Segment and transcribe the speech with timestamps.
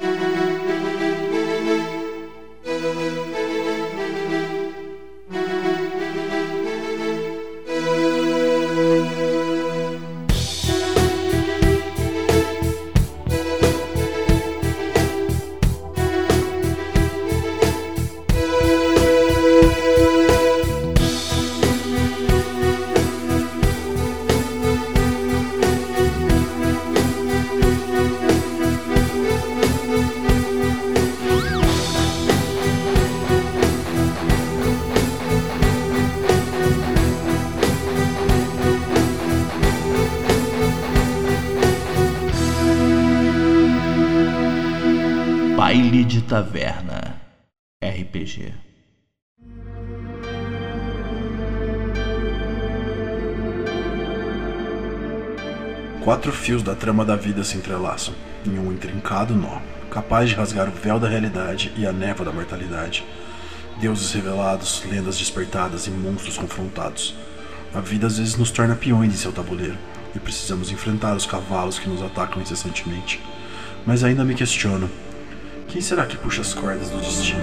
[0.00, 0.27] Baile
[56.48, 58.14] fios da trama da vida se entrelaçam
[58.46, 62.32] em um intrincado nó, capaz de rasgar o véu da realidade e a névoa da
[62.32, 63.04] mortalidade.
[63.78, 67.14] Deuses revelados, lendas despertadas e monstros confrontados.
[67.74, 69.76] A vida às vezes nos torna peões em seu tabuleiro
[70.16, 73.22] e precisamos enfrentar os cavalos que nos atacam incessantemente.
[73.84, 74.88] Mas ainda me questiono:
[75.68, 77.42] quem será que puxa as cordas do destino?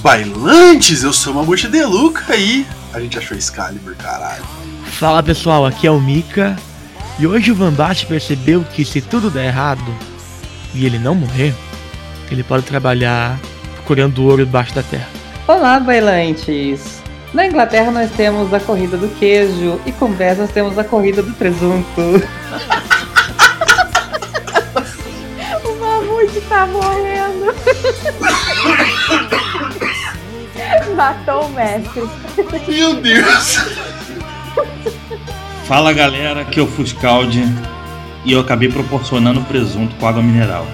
[0.00, 1.02] Bailantes!
[1.02, 4.42] Eu sou o Mamute Deluca e a gente achou Excalibur, caralho.
[4.84, 6.56] Fala pessoal, aqui é o Mika
[7.18, 9.94] e hoje o Vambate percebeu que se tudo der errado
[10.74, 11.54] e ele não morrer,
[12.30, 13.38] ele pode trabalhar
[13.76, 15.08] procurando ouro debaixo da terra.
[15.46, 17.00] Olá, bailantes!
[17.34, 21.22] Na Inglaterra nós temos a corrida do queijo e com Bess nós temos a corrida
[21.22, 22.00] do presunto.
[25.64, 27.54] o mamute tá morrendo.
[31.00, 32.02] Matou o mestre.
[32.68, 33.56] Meu Deus!
[35.64, 37.42] Fala galera, aqui é o Fuscaldi
[38.22, 40.66] e eu acabei proporcionando presunto com água mineral.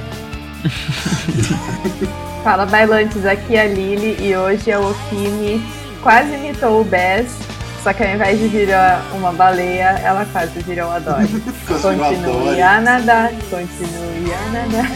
[2.43, 5.65] Fala bailantes, aqui é a Lily e hoje a Okimi
[6.03, 7.39] quase imitou o Bess,
[7.85, 11.29] só que ao invés de virar uma baleia, ela quase virou a Dory.
[11.69, 14.91] Continue a nadar, continue a nadar.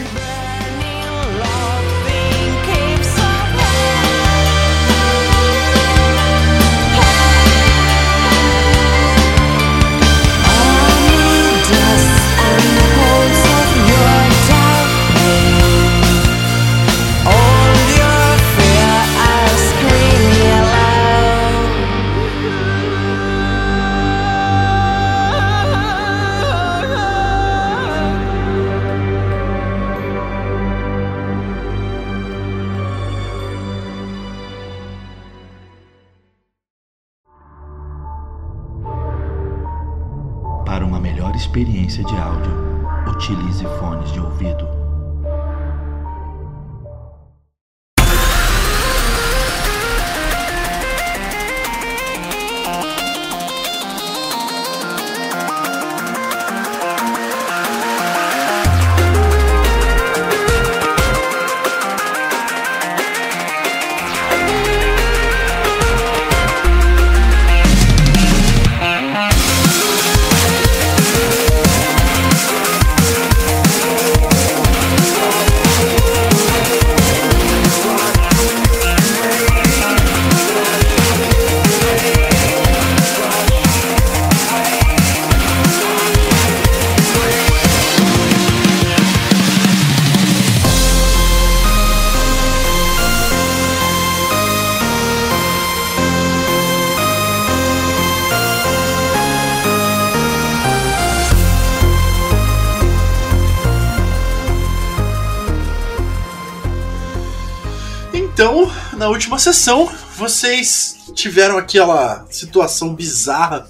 [109.21, 109.85] Última sessão,
[110.17, 113.69] vocês tiveram aquela situação bizarra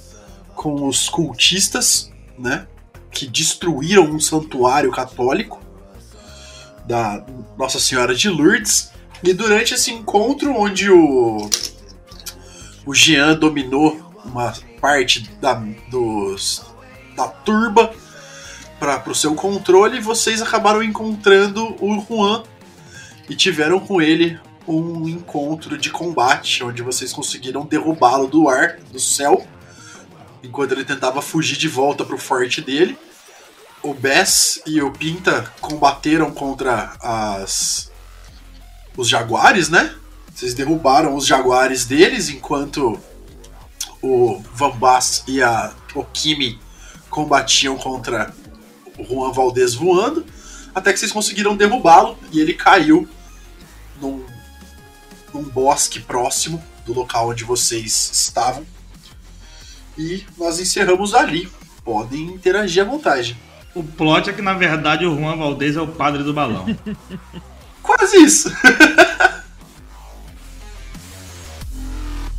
[0.56, 2.10] com os cultistas,
[2.40, 2.68] né?
[3.12, 5.60] Que destruíram um santuário católico
[6.86, 7.26] da
[7.58, 8.92] Nossa Senhora de Lourdes.
[9.22, 11.50] E durante esse encontro, onde o
[12.86, 15.54] o Jean dominou uma parte da,
[15.90, 16.64] dos,
[17.16, 17.94] da turba
[18.80, 22.42] para o seu controle vocês acabaram encontrando o Juan
[23.30, 24.40] e tiveram com ele
[24.72, 29.46] um encontro de combate onde vocês conseguiram derrubá-lo do ar, do céu,
[30.44, 32.98] enquanto ele tentava fugir de volta para o forte dele.
[33.84, 37.92] O Bess e o Pinta combateram contra as
[38.96, 39.96] os jaguares, né?
[40.34, 43.00] Vocês derrubaram os jaguares deles enquanto
[44.02, 46.60] o Van Bass e a Okimi
[47.10, 48.34] combatiam contra
[48.98, 50.26] o Juan Valdez voando,
[50.74, 53.08] até que vocês conseguiram derrubá-lo e ele caiu
[55.34, 58.66] num bosque próximo do local onde vocês estavam.
[59.98, 61.50] E nós encerramos ali.
[61.84, 63.38] Podem interagir à vontade.
[63.74, 66.66] O plot é que, na verdade, o Juan Valdez é o padre do balão.
[67.82, 68.52] Quase isso.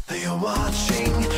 [0.06, 1.31] They are watching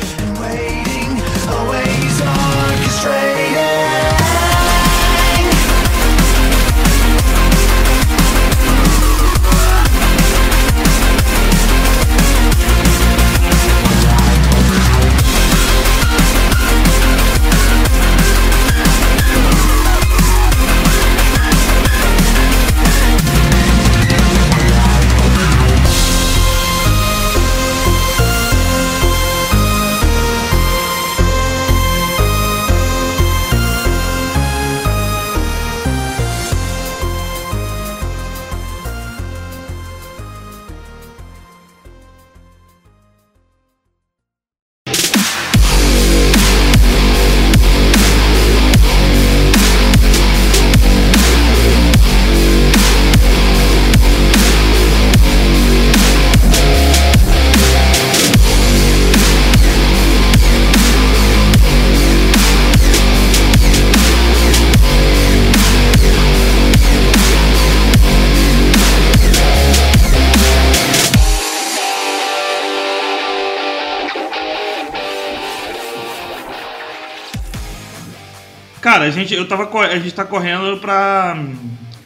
[79.05, 81.37] Cara, a gente, eu tava, a gente tá correndo pra,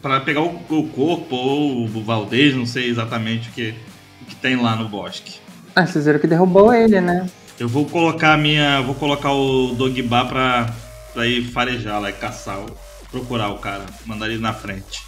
[0.02, 3.74] pra pegar o, o corpo ou o Valdez, não sei exatamente o que,
[4.22, 5.40] o que tem lá no bosque.
[5.74, 7.30] Ah, vocês viram que derrubou ele, né?
[7.58, 8.82] Eu vou colocar a minha.
[8.82, 10.74] Vou colocar o Dogba pra,
[11.14, 12.76] pra ir farejar lá e caçar, o-
[13.10, 15.06] procurar o cara, mandar ele na frente.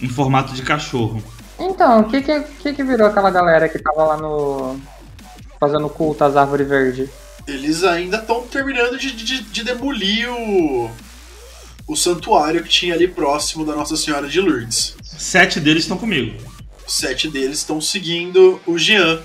[0.00, 1.22] Em formato de cachorro.
[1.60, 4.80] Então, o que que, que que virou aquela galera que tava lá no...
[5.60, 7.08] Fazendo culto às árvores verdes?
[7.46, 10.90] Eles ainda estão terminando de, de, de demolir o,
[11.90, 14.94] o santuário que tinha ali próximo da Nossa Senhora de Lourdes.
[15.02, 16.40] Sete deles estão comigo.
[16.86, 19.20] Sete deles estão seguindo o Jean.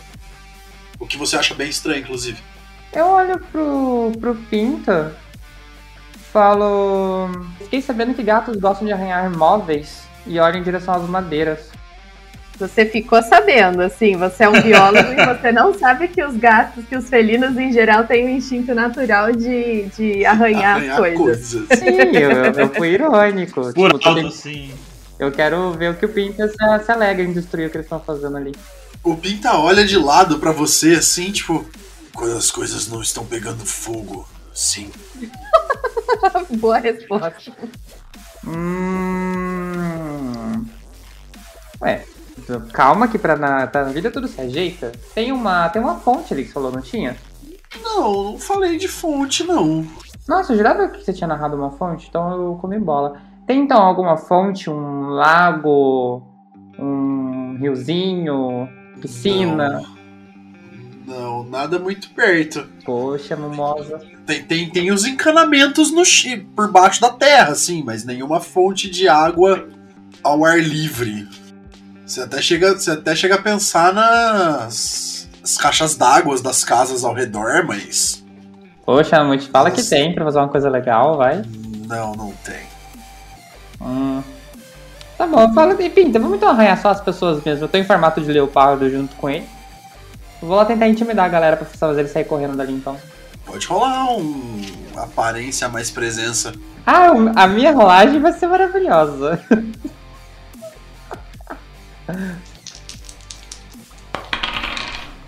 [1.00, 2.40] O que você acha bem estranho, inclusive.
[2.92, 5.16] Eu olho pro, pro Pinta,
[6.34, 7.30] falo.
[7.60, 11.70] Fiquei sabendo que gatos gostam de arranhar móveis e olho em direção às madeiras.
[12.58, 16.86] Você ficou sabendo, assim, você é um biólogo e você não sabe que os gatos,
[16.86, 21.18] que os felinos em geral têm o instinto natural de, de arranhar, Arranhar coisas.
[21.18, 21.68] coisas.
[21.80, 23.74] Sim, eu, eu fui irônico.
[23.74, 24.72] Por Tipo, alto, assim.
[25.20, 26.56] eu quero ver o que o Pinta se,
[26.86, 28.54] se alegra em destruir o que eles estão fazendo ali.
[29.04, 31.66] O Pinta olha de lado pra você assim, tipo.
[32.14, 34.26] Quando as coisas não estão pegando fogo.
[34.54, 34.90] Sim.
[36.58, 37.52] Boa resposta.
[39.66, 40.66] Hum.
[41.82, 42.06] Ué,
[42.74, 44.92] calma que pra na, pra na vida tudo se ajeita.
[45.14, 47.16] Tem uma, tem uma fonte ali que você falou, não tinha?
[47.84, 49.86] Não, não falei de fonte, não.
[50.28, 53.22] Nossa, eu jurava que você tinha narrado uma fonte, então eu comi bola.
[53.46, 56.24] Tem então alguma fonte, um lago,
[56.80, 58.68] um riozinho,
[59.02, 59.84] piscina?
[61.06, 62.68] Não, nada muito perto.
[62.84, 64.02] Poxa, mimosa.
[64.26, 66.02] Tem, tem, tem os encanamentos no
[66.56, 69.68] por baixo da terra, assim, mas nenhuma fonte de água
[70.24, 71.28] ao ar livre.
[72.06, 77.14] Você até chega, você até chega a pensar nas as caixas d'água das casas ao
[77.14, 78.24] redor, mas
[78.84, 79.90] Poxa, te fala que Nossa.
[79.96, 81.44] tem pra fazer uma coisa legal, vai.
[81.88, 82.62] não, não tem.
[83.82, 84.24] Hum.
[85.18, 87.64] Tá bom, fala de pinta, vamos então arranhar só as pessoas mesmo.
[87.66, 89.48] Eu tô em formato de leopardo junto com ele.
[90.42, 92.98] Eu vou lá tentar intimidar a galera pra fazer ele sair correndo dali então.
[93.46, 94.62] Pode rolar um
[94.96, 96.54] aparência mais presença.
[96.86, 99.40] Ah, a minha rolagem vai ser maravilhosa.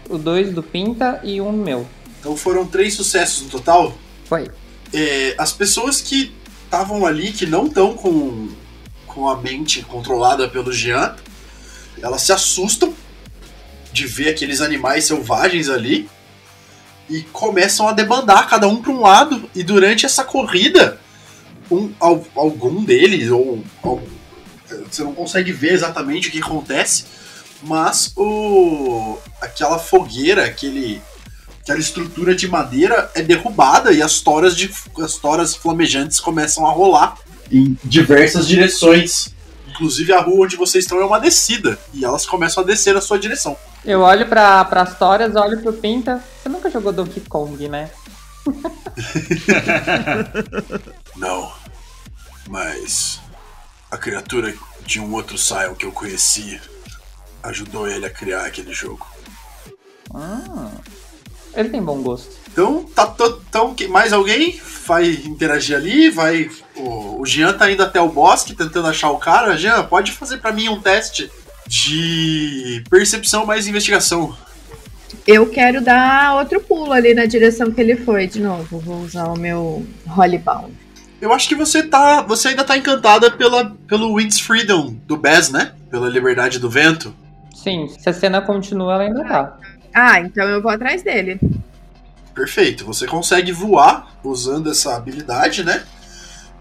[0.09, 1.87] o dois do Pinta e um meu.
[2.19, 3.97] Então foram três sucessos no total.
[4.25, 4.49] Foi.
[4.93, 6.31] É, as pessoas que
[6.65, 8.49] estavam ali, que não estão com,
[9.05, 11.15] com a mente controlada pelo Jean,
[12.01, 12.93] elas se assustam
[13.91, 16.09] de ver aqueles animais selvagens ali.
[17.09, 19.49] e começam a debandar, cada um para um lado.
[19.55, 20.99] E durante essa corrida,
[21.71, 24.01] um, al- algum deles, ou, ou-
[24.69, 27.05] você não consegue ver exatamente o que acontece,
[27.63, 31.01] mas o aquela fogueira, aquele,
[31.61, 36.71] aquela estrutura de madeira é derrubada e as toras, de, as toras flamejantes começam a
[36.71, 37.17] rolar
[37.51, 39.35] em diversas direções.
[39.69, 43.01] Inclusive a rua onde vocês estão é uma descida e elas começam a descer na
[43.01, 43.55] sua direção.
[43.85, 46.23] Eu olho pra, pras toras, olho pro Pinta.
[46.41, 47.89] Você nunca jogou Donkey Kong, né?
[51.15, 51.51] Não.
[52.49, 53.19] Mas
[53.91, 54.53] a criatura
[54.85, 56.59] de um outro Sion que eu conheci
[57.43, 59.05] ajudou ele a criar aquele jogo.
[60.13, 60.71] Ah,
[61.55, 62.35] ele tem bom gosto.
[62.51, 67.69] Então, tá to- então que- mais alguém vai interagir ali, vai o, o Jean tá
[67.71, 69.57] indo até o bosque tentando achar o cara.
[69.57, 71.29] Jean, pode fazer pra mim um teste
[71.67, 74.35] de percepção mais investigação.
[75.25, 78.79] Eu quero dar outro pulo ali na direção que ele foi de novo.
[78.79, 80.73] Vou usar o meu Holybound.
[81.19, 85.49] Eu acho que você tá, você ainda tá encantada pela pelo Wind's Freedom do Bez,
[85.49, 85.73] né?
[85.89, 87.13] Pela liberdade do vento.
[87.55, 89.57] Sim, se a cena continua, ela ainda tá.
[89.93, 91.39] Ah, então eu vou atrás dele.
[92.35, 92.85] Perfeito.
[92.85, 95.83] Você consegue voar usando essa habilidade, né?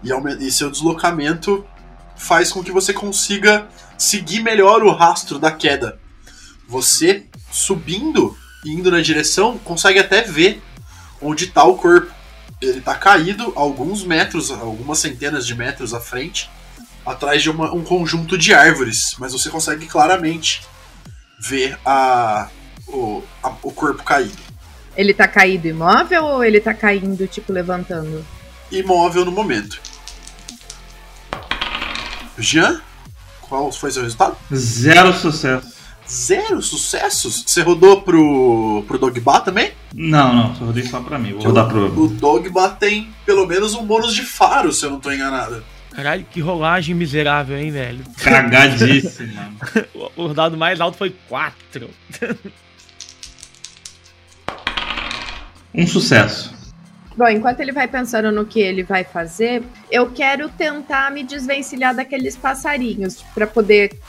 [0.03, 0.09] E,
[0.47, 1.63] e seu deslocamento
[2.15, 5.99] faz com que você consiga seguir melhor o rastro da queda.
[6.67, 8.35] Você subindo
[8.65, 10.61] e indo na direção consegue até ver
[11.21, 12.11] onde está o corpo.
[12.61, 16.49] Ele está caído alguns metros, algumas centenas de metros à frente,
[17.05, 19.15] atrás de uma- um conjunto de árvores.
[19.19, 20.61] Mas você consegue claramente
[21.39, 22.49] ver a,
[22.87, 24.37] o, a- o corpo caído.
[24.95, 28.25] Ele tá caído imóvel ou ele tá caindo, tipo, levantando?
[28.71, 29.79] imóvel no momento.
[32.37, 32.81] Jean,
[33.41, 34.35] qual foi seu resultado?
[34.53, 35.76] Zero sucesso.
[36.09, 37.43] Zero sucessos?
[37.45, 39.73] Você rodou pro, pro Dogba também?
[39.93, 41.33] Não, não, só rodei só pra mim.
[41.33, 41.99] Vou rodar pro.
[41.99, 45.63] O Dogba tem pelo menos um bônus de faro, se eu não tô enganado.
[45.91, 48.03] Caralho, que rolagem miserável, hein, velho?
[48.23, 50.11] Cagadíssimo, mano.
[50.15, 51.89] O, dado mais alto foi 4.
[55.73, 56.55] Um sucesso.
[57.17, 61.95] Bom, enquanto ele vai pensando no que ele vai fazer, eu quero tentar me desvencilhar
[61.95, 63.99] daqueles passarinhos pra poder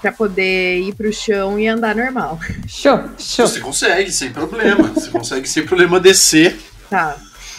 [0.00, 2.38] para poder ir pro chão e andar normal.
[2.66, 3.46] Show, show.
[3.46, 4.88] Você consegue, sem problema.
[4.88, 6.58] Você consegue sem problema descer.
[6.88, 7.16] Tá.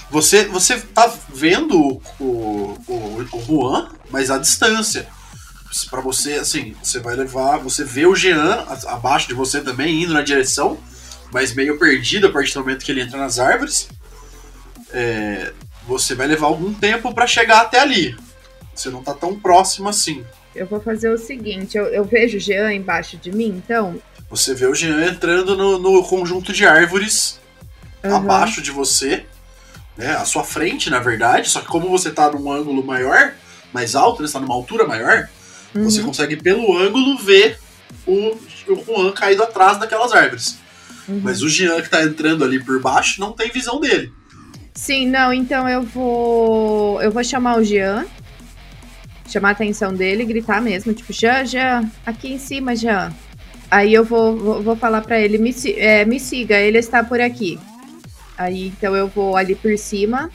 [0.09, 5.07] Você, você tá vendo o, o, o, o Juan, mas à distância.
[5.89, 7.57] Pra você, assim, você vai levar.
[7.57, 10.77] Você vê o Jean abaixo de você também, indo na direção,
[11.31, 13.89] mas meio perdido a partir do momento que ele entra nas árvores.
[14.93, 15.51] É,
[15.85, 18.17] você vai levar algum tempo pra chegar até ali.
[18.73, 20.23] Você não tá tão próximo assim.
[20.57, 23.99] Eu vou fazer o seguinte, eu, eu vejo o Jean embaixo de mim, então.
[24.29, 27.39] Você vê o Jean entrando no, no conjunto de árvores
[28.03, 28.17] Aham.
[28.17, 29.25] abaixo de você,
[29.97, 33.33] né, à sua frente, na verdade, só que como você tá num ângulo maior,
[33.73, 35.29] mais alto, né, você tá numa altura maior,
[35.73, 36.07] você Uhum.
[36.07, 37.59] consegue pelo ângulo ver
[38.05, 38.37] o,
[38.67, 40.57] o Juan caído atrás daquelas árvores.
[41.07, 41.21] Uhum.
[41.23, 44.11] Mas o Jean que tá entrando ali por baixo não tem visão dele.
[44.73, 47.01] Sim, não, então eu vou.
[47.01, 48.05] Eu vou chamar o Jean.
[49.27, 53.13] Chamar a atenção dele, gritar mesmo, tipo, Jean, Jean, aqui em cima, Jean.
[53.69, 57.19] Aí eu vou, vou, vou falar pra ele, me, é, me siga, ele está por
[57.19, 57.59] aqui.
[58.37, 60.29] Aí então eu vou ali por cima,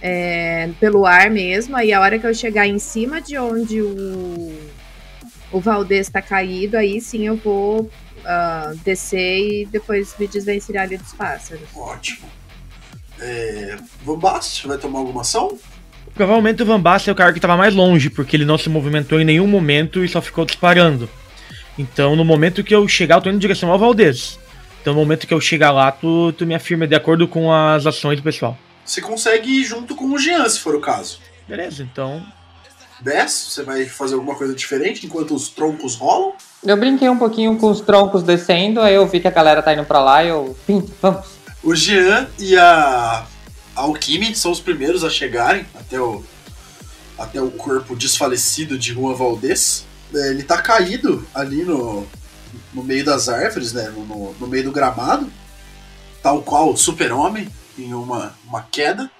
[0.00, 1.76] é, pelo ar mesmo.
[1.76, 4.56] Aí a hora que eu chegar em cima de onde o,
[5.50, 7.90] o Valdez está caído, aí sim eu vou
[8.24, 11.68] ah, descer e depois me desvencilhar ali dos pássaros.
[11.74, 12.28] Ótimo.
[13.18, 13.76] É,
[14.18, 15.58] Bast, vai tomar alguma ação?
[16.14, 18.68] Provavelmente o Van Basten é o cara que tava mais longe, porque ele não se
[18.68, 21.08] movimentou em nenhum momento e só ficou disparando.
[21.78, 24.38] Então, no momento que eu chegar, eu tô indo em direção ao Valdez.
[24.80, 27.86] Então, no momento que eu chegar lá, tu, tu me afirma de acordo com as
[27.86, 28.58] ações do pessoal.
[28.84, 31.20] Você consegue ir junto com o Jean, se for o caso.
[31.48, 32.22] Beleza, então.
[33.00, 36.32] Bess, você vai fazer alguma coisa diferente enquanto os troncos rolam?
[36.62, 39.72] Eu brinquei um pouquinho com os troncos descendo, aí eu vi que a galera tá
[39.72, 40.56] indo pra lá e eu.
[40.66, 41.26] Pinta, vamos.
[41.62, 43.24] O Jean e a
[43.80, 46.22] a Alquime são os primeiros a chegarem até o,
[47.18, 49.84] até o corpo desfalecido de Juan Valdez.
[50.14, 52.06] É, Ele tá caído ali no,
[52.74, 53.88] no meio das árvores, né?
[53.88, 55.30] No, no- no meio do gramado,
[56.22, 59.10] tal qual o super-homem em uma, uma queda.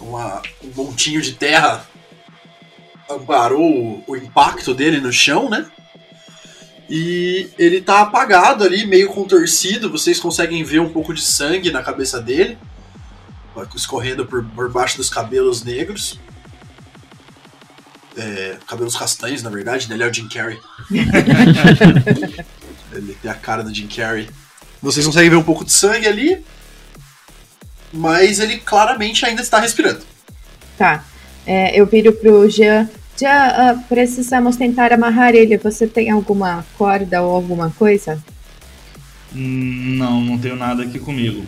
[0.00, 1.84] Uma- um montinho de terra
[3.10, 5.66] amparou o, o impacto dele no chão, né?
[6.90, 9.90] E ele tá apagado ali, meio contorcido.
[9.90, 12.56] Vocês conseguem ver um pouco de sangue na cabeça dele,
[13.74, 16.18] escorrendo por, por baixo dos cabelos negros.
[18.16, 19.94] É, cabelos castanhos, na verdade, né?
[19.94, 20.58] Ele é o Jim Carrey.
[22.92, 24.28] ele tem a cara do Jim Carrey.
[24.82, 26.44] Vocês conseguem ver um pouco de sangue ali.
[27.92, 30.00] mas ele claramente ainda está respirando.
[30.76, 31.04] Tá.
[31.46, 32.88] É, eu viro pro Jean.
[33.18, 35.56] Jean, ah, precisamos tentar amarrar ele.
[35.58, 38.22] Você tem alguma corda ou alguma coisa?
[39.34, 41.44] Hum, Não, não tenho nada aqui comigo.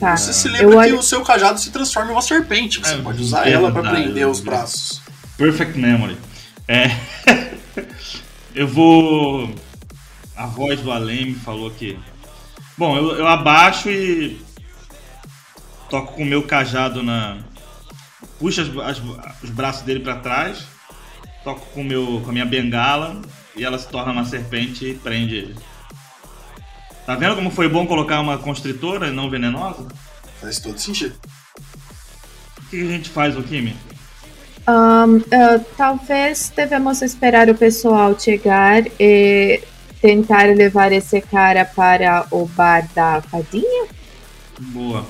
[0.00, 0.16] Tá.
[0.16, 2.80] Você se Eu lembra que olho- o seu cajado se transforma em uma serpente.
[2.80, 5.00] Você É pode usar ela para prender os braços.
[5.36, 6.16] Perfect memory.
[6.66, 6.86] É.
[8.54, 9.54] eu vou.
[10.36, 11.98] A voz do Além me falou que.
[12.78, 14.40] Bom, eu, eu abaixo e.
[15.90, 17.38] Toco com o meu cajado na.
[18.38, 19.02] Puxo as- as-
[19.42, 20.58] os braços dele pra trás.
[21.44, 23.20] Toco com, meu, com a minha bengala.
[23.56, 25.56] E ela se torna uma serpente e prende ele.
[27.10, 29.84] Tá vendo como foi bom colocar uma constritora e não venenosa?
[30.40, 31.16] Faz todo sentido.
[32.56, 33.74] O que a gente faz, o Kimi?
[34.64, 39.60] Ahn, ah, talvez devemos esperar o pessoal chegar e
[40.00, 43.88] tentar levar esse cara para o bar da fadinha.
[44.60, 45.04] Boa.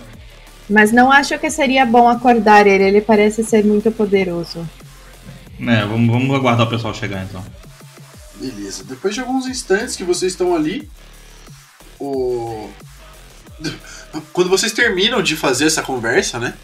[0.71, 2.85] Mas não acho que seria bom acordar ele.
[2.85, 4.67] Ele parece ser muito poderoso.
[5.61, 7.45] É, vamos, vamos aguardar o pessoal chegar então.
[8.37, 8.85] Beleza.
[8.85, 10.89] Depois de alguns instantes que vocês estão ali,
[12.01, 12.71] o...
[14.33, 16.55] quando vocês terminam de fazer essa conversa, né?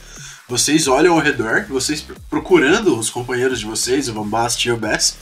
[0.48, 4.70] Vocês olham ao redor, vocês pr- procurando os companheiros de vocês, o Van Bast e
[4.72, 5.16] o Bess,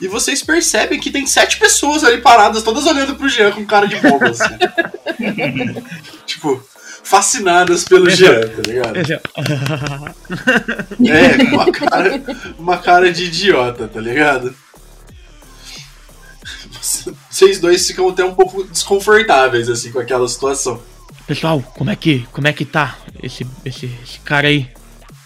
[0.00, 3.86] e vocês percebem que tem sete pessoas ali paradas, todas olhando pro Jean com cara
[3.86, 4.56] de bobo, assim.
[6.26, 6.60] tipo,
[7.04, 8.96] fascinadas pelo Jean, tá ligado?
[11.06, 12.22] É, com uma cara,
[12.58, 14.54] uma cara de idiota, tá ligado?
[17.30, 20.82] Vocês dois ficam até um pouco desconfortáveis, assim, com aquela situação.
[21.26, 24.68] Pessoal, como é que, como é que tá esse, esse, esse cara aí?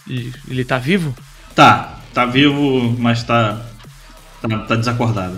[0.07, 1.15] Ele, ele tá vivo?
[1.55, 3.65] Tá, tá vivo, mas tá.
[4.41, 5.35] tá, tá desacordado.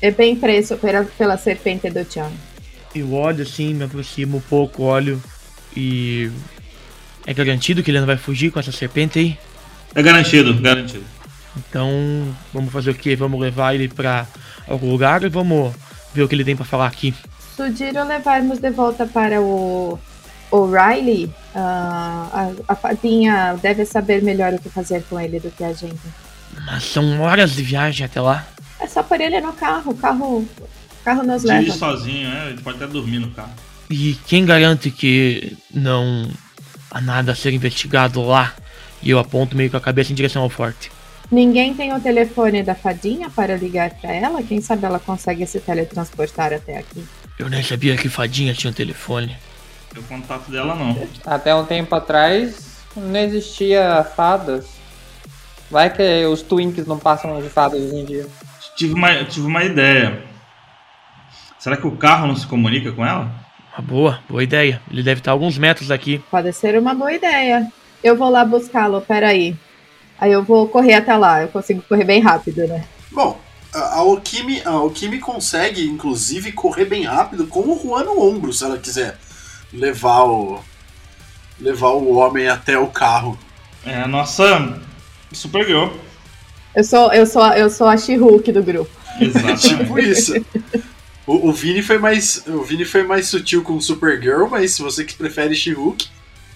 [0.00, 2.30] É bem preso pela, pela serpente do Chan.
[2.94, 5.20] Eu olho assim, me aproximo um pouco, olho
[5.74, 6.30] e.
[7.26, 9.38] É garantido que ele não vai fugir com essa serpente aí?
[9.94, 11.04] É garantido, garantido.
[11.56, 11.88] Então,
[12.52, 13.14] vamos fazer o quê?
[13.14, 14.26] Vamos levar ele pra
[14.68, 15.74] algum lugar e vamos
[16.12, 17.14] ver o que ele tem pra falar aqui.
[17.56, 19.98] Sugiro levarmos de volta para o
[20.50, 21.30] O'Reilly.
[21.54, 25.72] Ah, a, a fadinha deve saber melhor o que fazer com ele do que a
[25.72, 26.00] gente.
[26.66, 28.46] Mas são horas de viagem até lá.
[28.80, 29.92] É só pôr ele no carro.
[29.92, 30.48] O carro, o
[31.04, 31.78] carro nos Dirige leva.
[31.78, 33.52] sozinho, é, a gente pode até dormir no carro.
[33.90, 36.28] E quem garante que não
[36.90, 38.52] há nada a ser investigado lá?
[39.02, 40.90] E eu aponto meio com a cabeça em direção ao forte.
[41.34, 44.40] Ninguém tem o telefone da fadinha para ligar para ela?
[44.40, 47.04] Quem sabe ela consegue se teletransportar até aqui?
[47.36, 49.36] Eu nem sabia que Fadinha tinha um telefone.
[49.96, 50.96] O contato dela não.
[51.26, 54.76] Até um tempo atrás não existia fadas.
[55.68, 58.26] Vai que os Twinks não passam de fadas hoje em dia.
[58.76, 60.22] Tive uma, tive uma ideia.
[61.58, 63.28] Será que o carro não se comunica com ela?
[63.76, 64.80] Uma boa, boa ideia.
[64.88, 66.22] Ele deve estar a alguns metros daqui.
[66.30, 67.66] Pode ser uma boa ideia.
[68.04, 69.56] Eu vou lá buscá-lo, peraí.
[70.18, 71.42] Aí eu vou correr até lá.
[71.42, 72.84] Eu consigo correr bem rápido, né?
[73.10, 73.38] Bom,
[73.72, 78.64] a Okimi, a Okimi consegue, inclusive, correr bem rápido com o Juan no ombro, se
[78.64, 79.18] ela quiser
[79.72, 80.60] levar o.
[81.60, 83.38] levar o homem até o carro.
[83.84, 84.78] É a nossa
[85.32, 85.88] Supergirl.
[86.74, 88.90] Eu sou, eu sou, a- eu sou a She-Hulk do grupo.
[89.20, 89.68] Exatamente.
[89.68, 90.32] Tipo isso.
[91.26, 92.42] O, o Vini foi mais.
[92.46, 96.06] O Vini foi mais sutil com Supergirl, mas se você que prefere She-Hulk,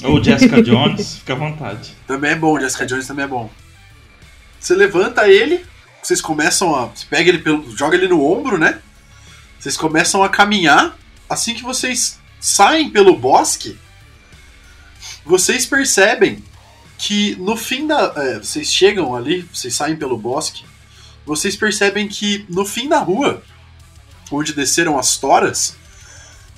[0.05, 1.97] Ou Jessica Jones, fica à vontade.
[2.07, 3.51] também é bom, Jessica Jones também é bom.
[4.61, 5.65] Você levanta ele,
[6.03, 6.87] vocês começam a.
[6.87, 7.77] Você pega ele pelo.
[7.77, 8.81] joga ele no ombro, né?
[9.59, 10.97] Vocês começam a caminhar.
[11.29, 13.79] Assim que vocês saem pelo bosque,
[15.25, 16.43] vocês percebem
[16.97, 18.13] que no fim da.
[18.17, 20.65] é, vocês chegam ali, vocês saem pelo bosque,
[21.27, 23.43] vocês percebem que no fim da rua,
[24.31, 25.77] onde desceram as toras,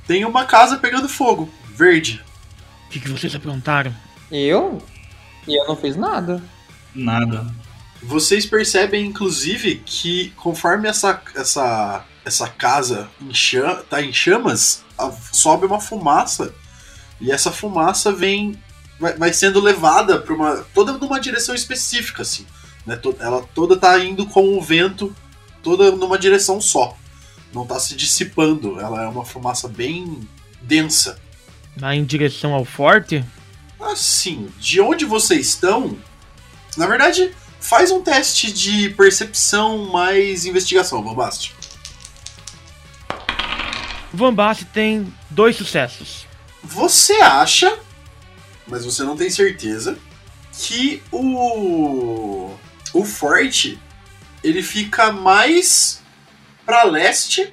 [0.07, 2.23] tem uma casa pegando fogo, verde.
[2.91, 3.95] O que, que vocês aprontaram?
[4.33, 4.83] Eu?
[5.47, 6.43] E eu não fiz nada.
[6.93, 7.47] Nada.
[8.03, 13.31] Vocês percebem, inclusive, que conforme essa, essa, essa casa em
[13.89, 14.83] tá em chamas,
[15.31, 16.53] sobe uma fumaça.
[17.21, 18.61] E essa fumaça vem.
[18.99, 20.67] Vai, vai sendo levada para uma.
[20.75, 22.45] toda numa direção específica, assim.
[22.85, 23.01] Né?
[23.21, 25.15] Ela toda tá indo com o vento,
[25.63, 26.97] toda numa direção só.
[27.55, 28.81] Não tá se dissipando.
[28.81, 30.29] Ela é uma fumaça bem
[30.61, 31.21] densa.
[31.81, 33.25] Lá em direção ao forte?
[33.81, 35.97] Assim, de onde vocês estão,
[36.77, 41.55] na verdade, faz um teste de percepção mais investigação, Bombast.
[44.35, 46.27] Basse tem dois sucessos.
[46.63, 47.79] Você acha,
[48.67, 49.99] mas você não tem certeza,
[50.53, 52.51] que o
[52.93, 53.79] o forte
[54.43, 56.03] ele fica mais
[56.65, 57.53] pra leste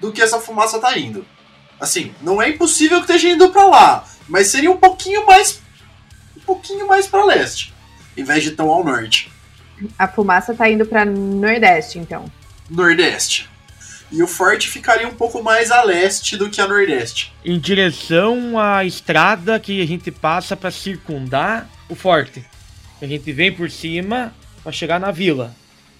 [0.00, 1.26] do que essa fumaça tá indo.
[1.84, 5.60] Assim, não é impossível que esteja indo pra lá, mas seria um pouquinho mais
[6.34, 7.74] um pouquinho mais para leste,
[8.16, 9.30] em vez de tão ao norte,
[9.98, 12.24] A fumaça tá indo pra nordeste, então.
[12.70, 13.50] nordeste.
[14.10, 17.32] E o forte ficaria um pouco mais a leste do que a nordeste.
[17.44, 22.42] Em direção à estrada que a gente passa pra circundar o forte.
[23.02, 25.54] A gente vem por cima pra chegar na vila.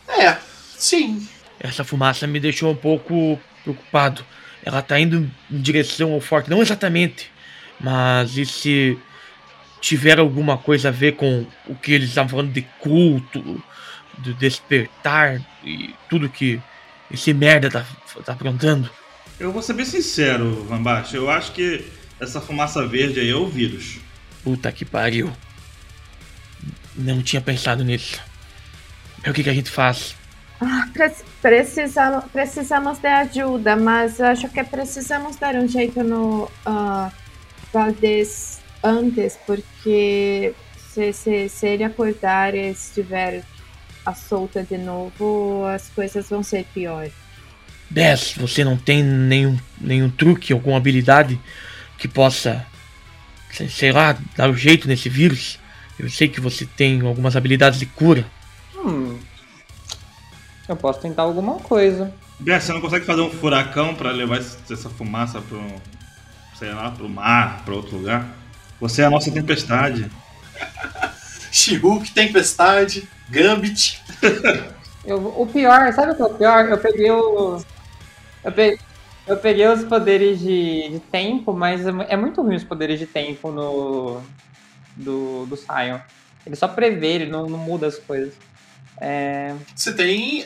[0.09, 0.37] É,
[0.79, 1.29] sim.
[1.61, 4.25] Essa fumaça me deixou um pouco preocupado.
[4.65, 7.31] Ela tá indo em direção ao forte, não exatamente,
[7.79, 8.99] mas e se
[9.81, 13.63] tiver alguma coisa a ver com o que eles estavam falando de culto,
[14.19, 16.59] de despertar e tudo que
[17.11, 17.87] esse merda tá,
[18.25, 18.89] tá aprontando?
[19.39, 20.83] Eu vou ser bem sincero, Van.
[21.13, 21.85] Eu acho que
[22.19, 23.99] essa fumaça verde aí é o vírus.
[24.43, 25.31] Puta que pariu.
[26.95, 28.19] Não tinha pensado nisso.
[29.19, 30.15] Mas o que, que a gente faz?
[30.93, 31.13] Pre-
[31.45, 37.13] precisamos, precisamos de ajuda, mas acho que precisamos dar um jeito no ah,
[37.71, 40.55] Valdez antes, porque
[40.91, 43.45] se, se, se ele acordar e estiver
[44.07, 47.11] à solta de novo, as coisas vão ser pior.
[47.91, 51.39] Bess, você não tem nenhum, nenhum truque, alguma habilidade
[51.99, 52.65] que possa,
[53.53, 55.59] sei, sei lá, dar um jeito nesse vírus?
[55.99, 58.25] Eu sei que você tem algumas habilidades de cura.
[58.75, 59.19] Hum.
[60.69, 62.13] Eu posso tentar alguma coisa.
[62.41, 65.63] Bess, você não consegue fazer um furacão pra levar essa fumaça pro,
[66.59, 68.27] sei lá, pro mar, pra outro lugar?
[68.81, 70.11] Você é a nossa tempestade.
[71.53, 74.03] She-Hulk, Tempestade, Gambit.
[75.05, 76.65] Eu, o pior, sabe o que é o pior?
[76.65, 77.63] Eu peguei o.
[78.43, 78.79] Eu, pe-
[79.27, 83.07] eu peguei os poderes de, de tempo, mas é, é muito ruim os poderes de
[83.07, 84.23] tempo no.
[84.97, 85.99] Do, do Sion.
[86.47, 88.33] Ele só prevê, ele não, não muda as coisas.
[89.01, 90.45] É, Você tem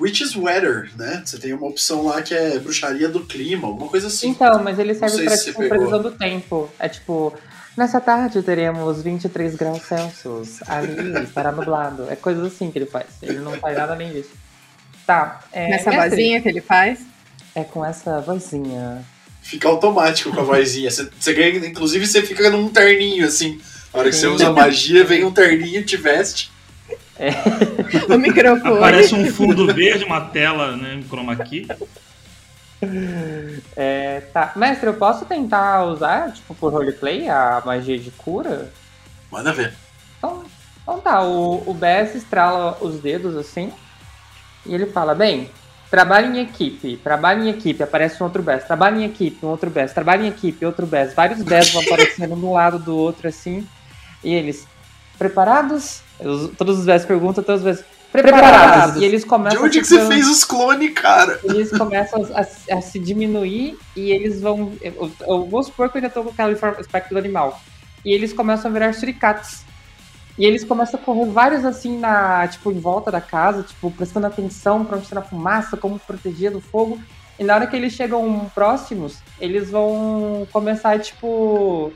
[0.00, 1.22] Witch's Weather, né?
[1.24, 4.28] Você tem uma opção lá que é bruxaria do clima, alguma coisa assim.
[4.28, 6.70] Então, mas ele serve pra tipo, previsão do tempo.
[6.78, 7.34] É tipo,
[7.76, 10.60] nessa tarde teremos 23 graus Celsius.
[10.68, 12.06] Ali estará nublado.
[12.10, 13.06] É coisas assim que ele faz.
[13.22, 14.30] Ele não faz nada além disso.
[15.06, 15.40] Tá.
[15.52, 17.00] É, Nessa vozinha que ele faz.
[17.54, 19.04] É com essa vozinha.
[19.42, 20.90] Fica automático com a vozinha.
[20.90, 23.60] Você, você ganha, inclusive, você fica num terninho, assim.
[23.92, 26.52] Na hora que você usa magia, vem um terninho, te veste.
[28.08, 28.76] O microfone.
[28.76, 31.66] Aparece um fundo verde, uma tela, né, chroma key.
[33.76, 34.52] É, tá.
[34.56, 38.72] Mestre, eu posso tentar usar, tipo, por roleplay, a magia de cura?
[39.30, 39.74] Manda ver.
[40.18, 40.44] Então,
[40.82, 43.72] então tá, o, o Bess estrala os dedos assim.
[44.64, 45.50] E ele fala, bem,
[45.90, 49.70] trabalhe em equipe, trabalhe em equipe, aparece um outro Bess, trabalhe em equipe, um outro
[49.70, 51.14] Bess, trabalhe em equipe, outro Bess.
[51.14, 53.66] Vários Bess vão aparecendo um do lado do outro assim.
[54.24, 54.66] E eles,
[55.20, 56.00] preparados?
[56.18, 58.96] Os- todos os Bess perguntam, todos os Bess, preparados.
[59.00, 61.38] E eles De começam onde que você fez os clones, cara?
[61.44, 64.72] eles começam a, a se diminuir e eles vão.
[64.80, 67.60] Eu, eu vou supor que eu ainda tô com aquele aspecto do animal.
[68.04, 69.62] E eles começam a virar suricates.
[70.38, 72.48] E eles começam a correr vários assim na.
[72.48, 76.50] Tipo, em volta da casa, tipo, prestando atenção pra onde está a fumaça, como proteger
[76.50, 76.98] do fogo.
[77.38, 81.92] E na hora que eles chegam próximos, eles vão começar, tipo.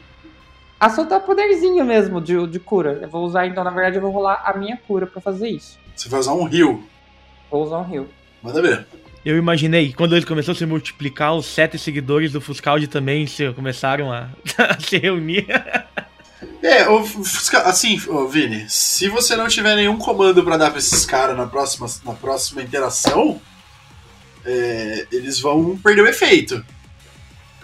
[0.84, 2.98] A soltar poderzinho mesmo de, de cura.
[3.00, 5.78] Eu vou usar, então, na verdade, eu vou rolar a minha cura pra fazer isso.
[5.96, 6.84] Você vai usar um rio.
[7.50, 8.06] Vou usar um rio.
[8.42, 8.86] Manda ver.
[9.24, 13.26] Eu imaginei que quando ele começou a se multiplicar, os sete seguidores do Fuscaldi também
[13.26, 15.46] se, começaram a, a se reunir.
[16.62, 16.84] É,
[17.64, 17.98] assim,
[18.30, 22.12] Vini, se você não tiver nenhum comando pra dar pra esses caras na próxima, na
[22.12, 23.40] próxima interação,
[24.44, 26.62] é, eles vão perder o efeito.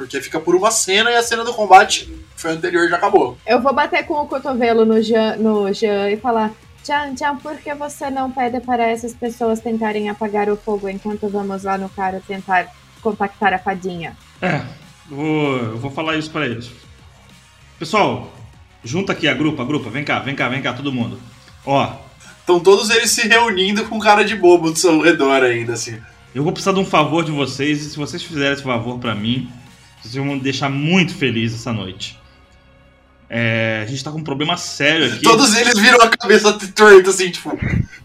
[0.00, 3.36] Porque fica por uma cena e a cena do combate que foi anterior já acabou.
[3.46, 7.58] Eu vou bater com o cotovelo no Jean, no Jean e falar: Jean, Jean, por
[7.58, 11.90] que você não pede para essas pessoas tentarem apagar o fogo enquanto vamos lá no
[11.90, 12.66] cara tentar
[13.02, 14.16] contactar a fadinha?
[14.40, 14.62] É,
[15.06, 16.70] vou, eu vou falar isso pra eles.
[17.78, 18.32] Pessoal,
[18.82, 21.20] junta aqui a grupa, a grupa, vem cá, vem cá, vem cá, todo mundo.
[21.66, 21.92] Ó,
[22.40, 25.98] Estão todos eles se reunindo com cara de bobo do seu redor ainda, assim.
[26.34, 29.14] eu vou precisar de um favor de vocês, e se vocês fizerem esse favor pra
[29.14, 29.48] mim,
[30.02, 32.18] vocês vão me deixar muito feliz essa noite.
[33.28, 35.22] É, a gente tá com um problema sério aqui.
[35.22, 37.56] Todos eles viram a cabeça torta, assim, tipo,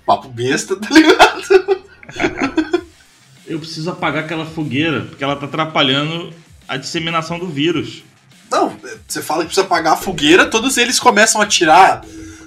[0.05, 1.83] papo besta, tá ligado?
[3.47, 6.31] Eu preciso apagar aquela fogueira, porque ela tá atrapalhando
[6.67, 8.03] a disseminação do vírus.
[8.51, 8.77] Não,
[9.07, 12.03] você fala que precisa apagar a fogueira, todos eles começam a tirar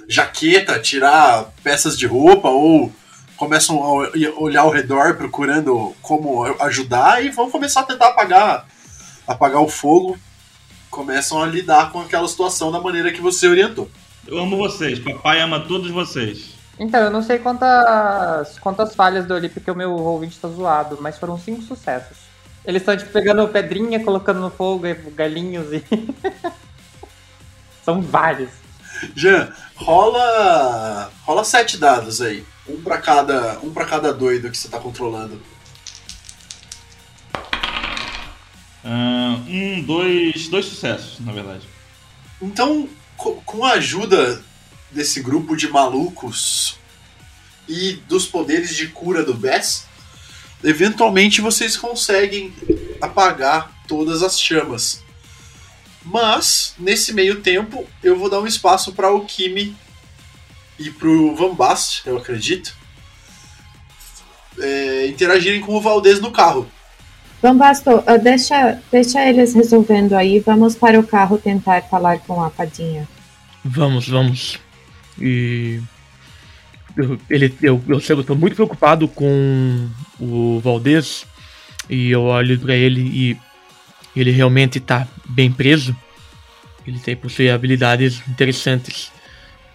[0.07, 2.91] jaqueta, tirar peças de roupa, ou
[3.37, 8.67] começam a olhar ao redor procurando como ajudar e vão começar a tentar apagar,
[9.29, 10.17] apagar o fogo.
[10.89, 13.89] Começam a lidar com aquela situação da maneira que você orientou.
[14.27, 16.57] Eu amo vocês, papai ama todos vocês.
[16.79, 20.97] Então, eu não sei quantas, quantas falhas deu ali, porque o meu roll20 tá zoado,
[20.99, 22.17] mas foram cinco sucessos.
[22.65, 25.83] Eles estão, tipo, pegando pedrinha, colocando no fogo, galinhos e...
[27.83, 28.51] São vários.
[29.15, 31.11] Jean, rola.
[31.23, 32.45] rola sete dados aí.
[32.67, 33.59] Um pra cada.
[33.63, 35.41] Um para cada doido que você tá controlando.
[38.83, 40.47] Ah, um, dois.
[40.47, 41.67] Dois sucessos, na verdade.
[42.41, 42.87] Então,
[43.17, 44.43] co- com a ajuda
[44.91, 46.77] desse grupo de malucos
[47.67, 49.85] e dos poderes de cura do Bess,
[50.63, 52.53] eventualmente vocês conseguem
[53.01, 55.03] apagar todas as chamas.
[56.03, 59.75] Mas, nesse meio tempo, eu vou dar um espaço para o Kimi
[60.79, 62.75] e pro Van Bast, eu acredito,
[64.57, 66.69] é, interagirem com o Valdez no carro.
[67.41, 70.39] Bambasto, ah, deixa, deixa eles resolvendo aí.
[70.39, 73.07] Vamos para o carro tentar falar com a fadinha.
[73.63, 74.59] Vamos, vamos.
[75.19, 75.79] E.
[76.97, 79.87] Eu, ele, eu, eu, sei, eu tô muito preocupado com
[80.19, 81.25] o Valdez.
[81.89, 83.37] E eu olho pra ele e
[84.15, 85.95] ele realmente tá bem preso.
[86.85, 89.11] Ele tem possui habilidades interessantes.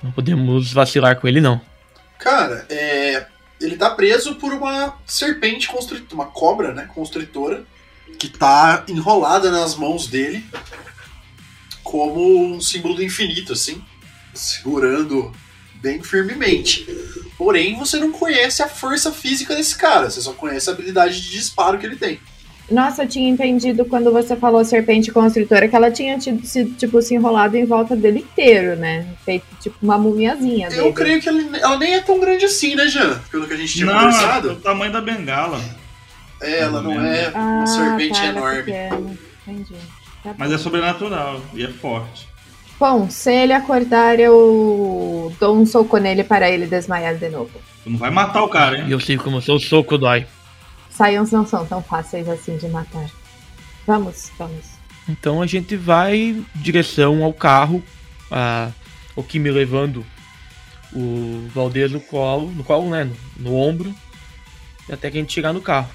[0.02, 1.60] Não podemos vacilar com ele, não.
[2.18, 3.26] Cara, é,
[3.64, 7.64] ele tá preso por uma serpente constritora, uma cobra, né, constritora,
[8.18, 10.44] que tá enrolada nas mãos dele
[11.82, 13.84] como um símbolo do infinito, assim,
[14.32, 15.32] segurando
[15.74, 16.86] bem firmemente.
[17.36, 21.30] Porém, você não conhece a força física desse cara, você só conhece a habilidade de
[21.30, 22.20] disparo que ele tem.
[22.70, 27.00] Nossa, eu tinha entendido quando você falou serpente constritora que ela tinha tido, se, tipo,
[27.02, 29.06] se enrolado em volta dele inteiro, né?
[29.24, 30.80] Feito tipo uma mumiazinha dele.
[30.80, 33.20] Eu creio que ele- ela nem é tão grande assim, né, Jean?
[33.30, 34.52] Pelo que a gente tinha Não, é conversado.
[34.52, 35.60] o tamanho da bengala.
[36.40, 38.62] É, ela não é Ah, uma serpente tá, ela é enorme.
[38.62, 39.16] pequena.
[39.46, 39.74] Entendi.
[40.22, 40.34] Tá.
[40.38, 42.26] Mas é sobrenatural e é forte.
[42.80, 47.50] Bom, se ele acordar, eu dou um soco nele para ele desmaiar de novo.
[47.84, 48.86] Tu não vai matar o cara, hein?
[48.88, 50.26] eu sei como o seu soco dói.
[50.94, 53.10] Saions não são tão fáceis assim de matar.
[53.86, 54.64] Vamos, vamos.
[55.08, 57.82] Então a gente vai em direção ao carro,
[58.30, 58.70] a,
[59.14, 60.04] o Kimi levando
[60.92, 63.04] o Valdez no colo, no colo, né?
[63.04, 63.94] No, no ombro,
[64.90, 65.90] até que a gente chegar no carro.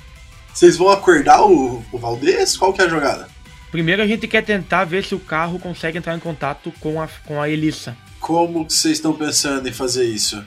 [0.54, 2.58] Vocês vão acordar o, o Valdez?
[2.58, 3.28] Qual que é a jogada?
[3.72, 7.08] Primeiro a gente quer tentar ver se o carro consegue entrar em contato com a,
[7.26, 7.96] com a Elissa.
[8.20, 10.44] Como que vocês estão pensando em fazer isso?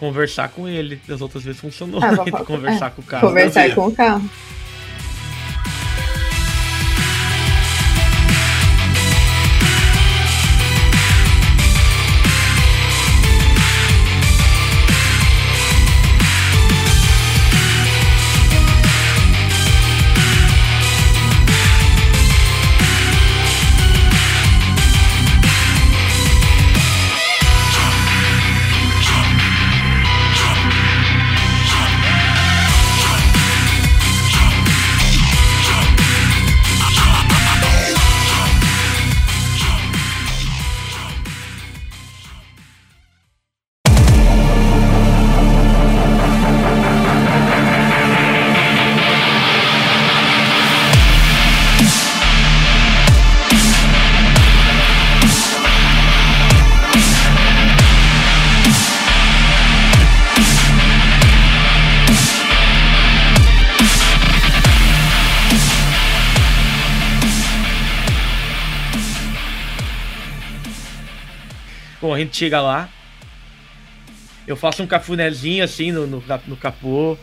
[0.00, 0.98] Conversar com ele.
[1.06, 2.00] Das outras vezes funcionou.
[2.02, 3.28] Ah, vou- Então, conversar com o carro.
[3.28, 4.30] Conversar com o carro.
[72.20, 72.88] Gente chega lá.
[74.46, 77.16] Eu faço um cafunézinho assim no, no, no capô.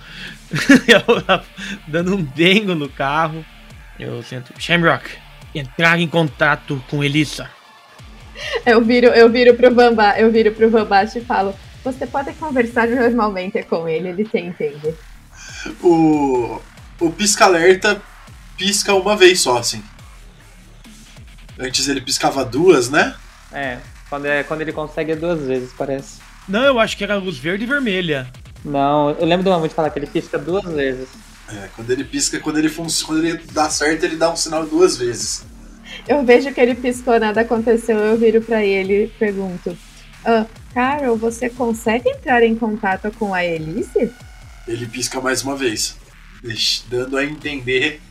[0.87, 1.41] Eu,
[1.87, 3.45] dando um dengo no carro.
[3.99, 4.53] Eu sento.
[4.59, 5.09] Shamrock,
[5.53, 7.49] entrar em contato com Elissa.
[8.65, 12.87] Eu viro, eu viro pro Bamba, eu viro pro Bambaste e falo: Você pode conversar
[12.87, 14.93] normalmente com ele, ele te entende.
[15.81, 16.61] O,
[16.99, 18.01] o pisca-alerta
[18.55, 19.83] pisca uma vez só, assim.
[21.59, 23.15] Antes ele piscava duas, né?
[23.51, 23.79] É,
[24.09, 26.19] quando, é, quando ele consegue é duas vezes, parece.
[26.47, 28.27] Não, eu acho que era luz verde e vermelha.
[28.63, 31.07] Não, eu lembro do Mamute falar que ele pisca duas vezes.
[31.49, 34.65] É, quando ele pisca, quando ele, fun- quando ele dá certo, ele dá um sinal
[34.65, 35.45] duas vezes.
[36.07, 39.77] Eu vejo que ele piscou, nada aconteceu, eu viro pra ele e pergunto:
[40.25, 44.11] ah, Carol, você consegue entrar em contato com a Elise?
[44.67, 45.95] Ele pisca mais uma vez,
[46.89, 48.01] dando a entender,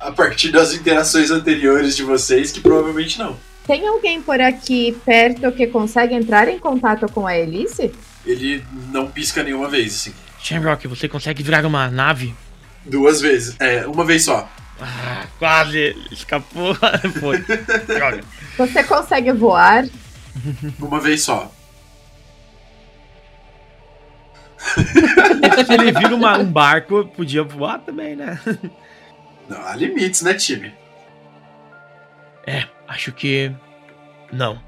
[0.00, 3.36] a partir das interações anteriores de vocês, que provavelmente não.
[3.66, 7.92] Tem alguém por aqui perto que consegue entrar em contato com a Elise?
[8.24, 10.14] Ele não pisca nenhuma vez, assim.
[10.40, 12.34] Shamrock, você consegue virar uma nave?
[12.84, 13.56] Duas vezes.
[13.58, 14.48] É, uma vez só.
[14.80, 16.74] Ah, quase escapou.
[17.18, 17.38] Foi.
[17.86, 18.20] Droga.
[18.56, 19.84] Você consegue voar?
[20.78, 21.50] Uma vez só.
[24.58, 28.38] Se ele vira uma- um barco, podia voar também, né?
[29.48, 30.72] Não, há limites, né, time?
[32.46, 33.52] É, acho que.
[34.32, 34.60] Não.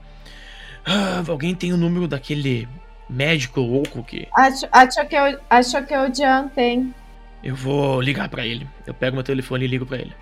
[0.84, 2.68] Ah, alguém tem o número daquele
[3.08, 4.28] médico louco que.
[4.34, 6.94] Acho, acho, que eu, acho que o Jean tem.
[7.42, 8.66] Eu vou ligar pra ele.
[8.86, 10.14] Eu pego meu telefone e ligo pra ele.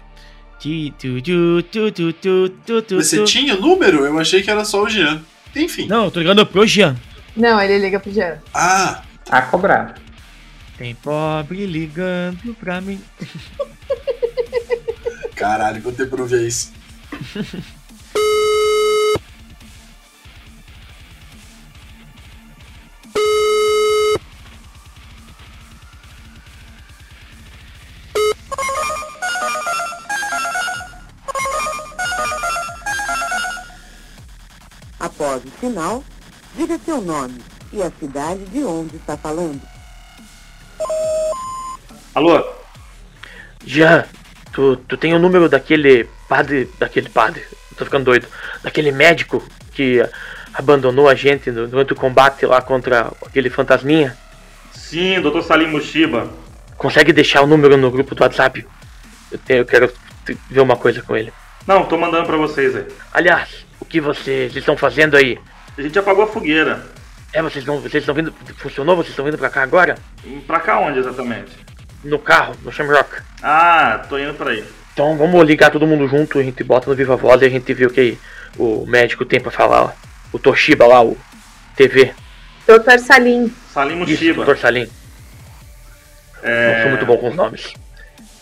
[2.91, 4.05] Você tinha o número?
[4.05, 5.23] Eu achei que era só o Jean.
[5.55, 5.87] Enfim.
[5.87, 6.97] Não, eu tô ligando pro Jean.
[7.37, 8.39] Não, ele liga pro Jean.
[8.55, 9.95] Ah, A cobrar.
[10.79, 13.01] Tem pobre ligando pra mim.
[15.35, 16.73] caralho, tempo eu não via isso.
[34.99, 36.05] Após o sinal,
[36.57, 37.41] diga seu nome
[37.73, 39.61] e a cidade de onde está falando.
[42.15, 42.45] Alô?
[43.65, 44.05] Jean,
[44.53, 46.71] tu, tu tem o número daquele padre.
[46.79, 47.45] Daquele padre.
[47.77, 48.27] Tô ficando doido.
[48.63, 50.03] Daquele médico que
[50.55, 54.17] abandonou a gente durante o combate lá contra aquele fantasminha.
[54.73, 55.43] Sim, Dr.
[55.43, 56.31] Salim Mushiba.
[56.77, 58.67] Consegue deixar o número no grupo do WhatsApp?
[59.31, 59.93] Eu, tenho, eu quero
[60.51, 61.33] ver uma coisa com ele.
[61.67, 62.87] Não, tô mandando pra vocês aí.
[63.13, 65.39] Aliás, o que vocês estão fazendo aí?
[65.77, 66.87] A gente apagou a fogueira.
[67.33, 68.33] É, vocês estão vocês estão vindo.
[68.57, 68.97] Funcionou?
[68.97, 69.97] Vocês estão vindo pra cá agora?
[70.47, 71.53] Pra cá onde exatamente?
[72.05, 73.21] No carro, no Shamrock.
[73.43, 74.65] Ah, tô indo pra aí.
[74.97, 77.71] Então vamos ligar todo mundo junto, a gente bota no Viva Voz e a gente
[77.75, 78.17] vê o que
[78.57, 79.95] o médico tem pra falar.
[80.33, 81.15] O Toshiba lá, o
[81.77, 82.15] TV.
[82.67, 83.53] Doutor Salim.
[83.75, 84.43] Salim Mushiba.
[84.47, 84.57] Dr.
[84.57, 84.89] Salim.
[86.43, 86.81] Não É...
[86.81, 87.75] sou muito bom com os nomes.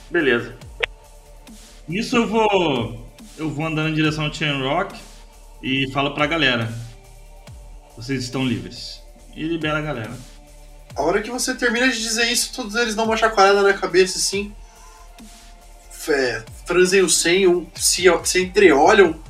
[0.09, 0.55] Beleza.
[1.89, 3.05] Isso eu vou.
[3.37, 4.97] Eu vou andando em direção ao Chain Rock
[5.61, 6.73] e falo pra galera.
[7.97, 9.03] Vocês estão livres.
[9.35, 10.13] E libera a galera.
[10.95, 14.19] A hora que você termina de dizer isso, todos eles dão uma chacoalhada na cabeça
[14.19, 14.55] assim.
[16.09, 16.45] É,
[17.09, 19.21] senho, se, se entreolham,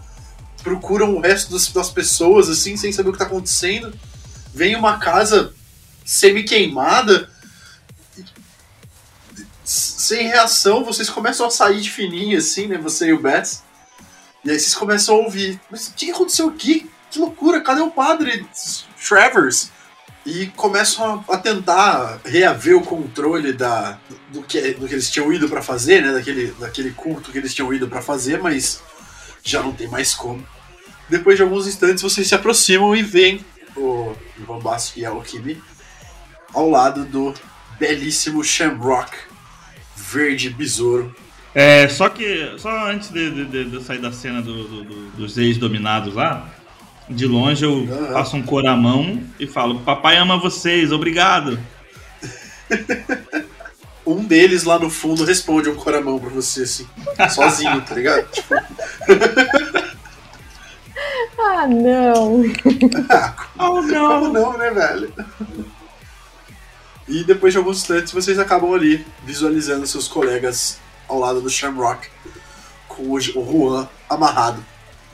[0.63, 3.97] procuram o resto das, das pessoas assim, sem saber o que tá acontecendo.
[4.53, 5.53] Vem uma casa
[6.05, 7.31] semi-queimada.
[9.65, 12.79] Sem reação, vocês começam a sair de fininho assim, né?
[12.79, 13.63] Você e o Bets.
[14.45, 15.61] E aí vocês começam a ouvir.
[15.71, 16.91] Mas o que aconteceu aqui?
[17.11, 18.47] Que loucura, cadê o padre?
[19.09, 19.71] Travers?
[20.27, 23.99] E começam a, tentar reaver o controle da,
[24.31, 26.13] do, que, do que eles tinham ido pra fazer, né?
[26.13, 28.83] Daquele, daquele culto que eles tinham ido pra fazer, mas
[29.43, 30.45] já não tem mais como.
[31.09, 33.45] Depois de alguns instantes, vocês se aproximam e veem
[33.77, 35.63] o Ivan Basso e a Okimi
[36.55, 37.35] ao lado do
[37.79, 39.15] belíssimo Shamrock
[39.97, 41.15] verde besouro.
[41.55, 42.55] É, só que.
[42.59, 46.49] Só antes de, de- de- de sair da cena do- do- do- dos ex-dominados lá,
[47.09, 51.59] de longe eu faço um coramão e falo: Papai ama vocês, obrigado.
[54.07, 56.87] Um deles lá no fundo responde um coramão pra você, assim,
[57.31, 58.31] sozinho, tá ligado?
[58.31, 58.55] Tipo,
[61.39, 62.43] Ah, não.
[63.59, 65.13] Oh Como não, né, velho?
[67.07, 72.09] E depois de alguns instantes, vocês acabam ali visualizando seus colegas ao lado do Shamrock,
[72.89, 74.65] com o, o Juan amarrado.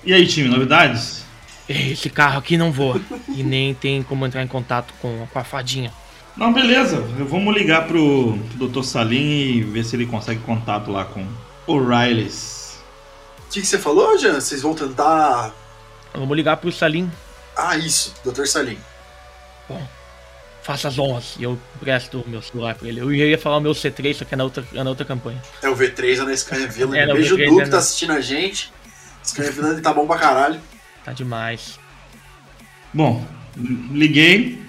[0.04, 1.24] E aí, time, novidades?
[1.70, 3.00] Esse carro aqui não voa.
[3.28, 5.92] e nem tem como entrar em contato com, com a fadinha.
[6.36, 7.00] Não, beleza.
[7.28, 8.82] Vamos ligar pro Dr.
[8.82, 11.24] Salim e ver se ele consegue contato lá com
[11.66, 12.78] o Rileys.
[13.46, 14.40] O que, que você falou, Jean?
[14.40, 15.52] Vocês vão tentar.
[16.14, 17.10] Vamos ligar pro Salim.
[17.56, 18.46] Ah, isso, Dr.
[18.46, 18.78] Salim.
[20.62, 21.34] Faça as honras.
[21.38, 23.00] E eu presto o meu celular pra ele.
[23.00, 25.40] Eu ia falar o meu C3, só que é na outra, é na outra campanha.
[25.62, 26.98] É o V3 lá na Sky Villain.
[26.98, 27.82] É, Beijo V3, Du né, que tá né?
[27.82, 28.72] assistindo a gente.
[29.22, 30.60] Sky Villain tá bom pra caralho.
[31.04, 31.78] Tá demais.
[32.92, 33.24] Bom,
[33.56, 34.60] liguei.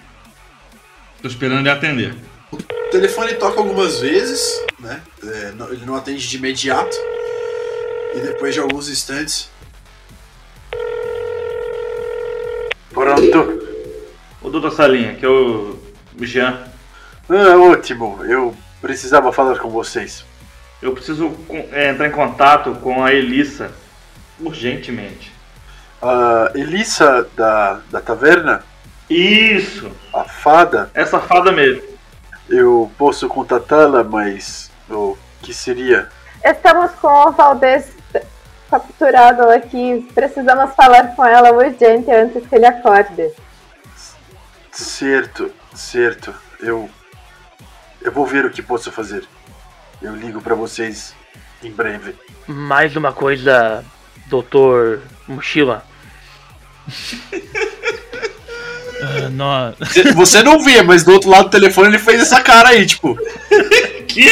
[1.21, 2.15] Tô esperando ele atender.
[2.51, 2.57] O
[2.91, 4.41] telefone toca algumas vezes,
[4.79, 5.01] né?
[5.23, 6.95] É, não- ele não atende de imediato.
[8.15, 9.49] E depois de alguns instantes.
[12.91, 13.61] Pronto.
[14.41, 14.71] Ô, Dr.
[14.71, 15.79] Salim, aqui é o
[16.19, 16.67] o Jean.
[17.29, 18.23] Ah, ótimo.
[18.25, 20.25] Eu precisava falar com vocês.
[20.81, 21.33] Eu preciso
[21.71, 23.71] é, entrar em contato com a Elissa
[24.39, 25.31] urgentemente.
[26.01, 28.63] A Elissa da, da taverna,
[29.09, 29.91] Isso!
[30.13, 31.83] a fada, Essa fada mesmo.
[32.49, 36.09] eu posso contatá-la, mas o que seria?
[36.43, 37.91] Estamos com o Valdez
[38.69, 40.09] capturado aqui.
[40.15, 43.29] Precisamos falar com ela urgente antes que ele acorde.
[44.71, 46.33] Certo, certo.
[46.59, 46.89] Eu
[48.01, 49.23] eu vou ver o que posso fazer.
[50.01, 51.13] Eu ligo pra vocês
[51.61, 52.15] em breve.
[52.47, 53.85] Mais uma coisa,
[54.27, 55.83] Doutor Mochila.
[59.31, 59.73] Nó-
[60.15, 63.17] Você não vê, mas do outro lado do telefone ele fez essa cara aí, tipo.
[64.07, 64.29] Que?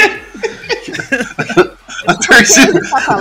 [2.08, 2.82] A torcida.
[2.90, 3.20] Tá?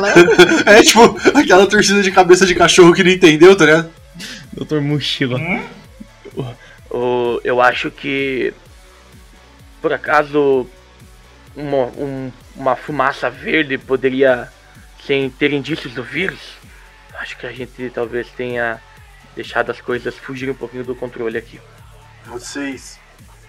[0.66, 3.90] É tipo aquela torcida de cabeça de cachorro que não entendeu, tá ligado?
[4.52, 5.38] Doutor Mochila.
[5.38, 5.64] Hum?
[6.90, 8.52] O- eu acho que.
[9.80, 10.66] Por acaso.
[11.56, 14.48] Uma, um- uma fumaça verde poderia.
[15.06, 16.38] Sem ter indícios do vírus?
[17.18, 18.78] Acho que a gente talvez tenha
[19.38, 21.60] deixado as coisas fugirem um pouquinho do controle aqui.
[22.26, 22.98] Vocês.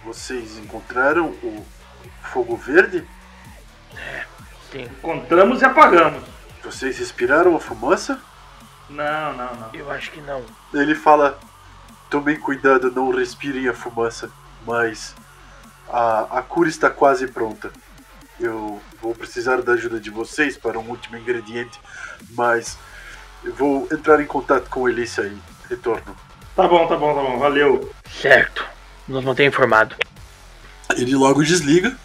[0.05, 1.65] Vocês encontraram o
[2.21, 3.03] fogo verde?
[4.71, 6.23] Sim, Encontramos e apagamos.
[6.63, 8.21] Vocês respiraram a fumaça?
[8.87, 9.69] Não, não, não.
[9.73, 10.45] eu acho que não.
[10.75, 11.39] Ele fala:
[12.07, 14.29] tomem cuidado, não respirem a fumaça,
[14.67, 15.15] mas
[15.89, 17.71] a, a cura está quase pronta.
[18.39, 21.81] Eu vou precisar da ajuda de vocês para um último ingrediente,
[22.29, 22.77] mas
[23.43, 26.15] eu vou entrar em contato com Elícia e retorno.
[26.55, 27.37] Tá bom, tá bom, tá bom.
[27.39, 27.91] Valeu.
[28.21, 28.65] Certo.
[29.07, 29.95] Nos mantém informado.
[30.95, 31.95] Ele logo desliga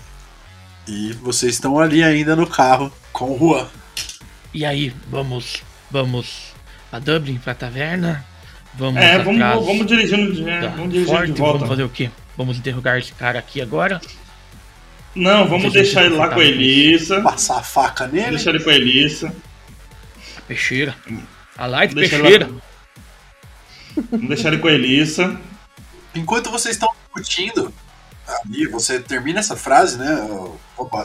[0.87, 3.67] e vocês estão ali ainda no carro com o Juan.
[4.53, 5.63] E aí, vamos.
[5.91, 6.53] Vamos
[6.93, 8.25] a Dublin, pra taverna?
[8.75, 11.59] Vamos É, atrás vamos, vamos dirigindo é, vamos dirigindo Forte, de volta.
[11.59, 12.11] Vamos fazer o quê?
[12.37, 14.01] Vamos interrogar esse cara aqui agora?
[15.15, 16.45] Não, vamos deixar ele lá com a.
[16.45, 17.21] Elissa.
[17.21, 18.31] Passar a faca nele.
[18.31, 19.33] Deixar ele com a Elissa.
[20.37, 20.97] A peixeira.
[21.57, 22.47] A Light Deixa peixeira.
[22.47, 22.55] ele
[24.11, 25.41] Vamos deixar ele com a Elissa.
[26.15, 27.73] Enquanto vocês estão discutindo,
[28.27, 30.17] ali você termina essa frase, né,
[30.77, 31.03] opa,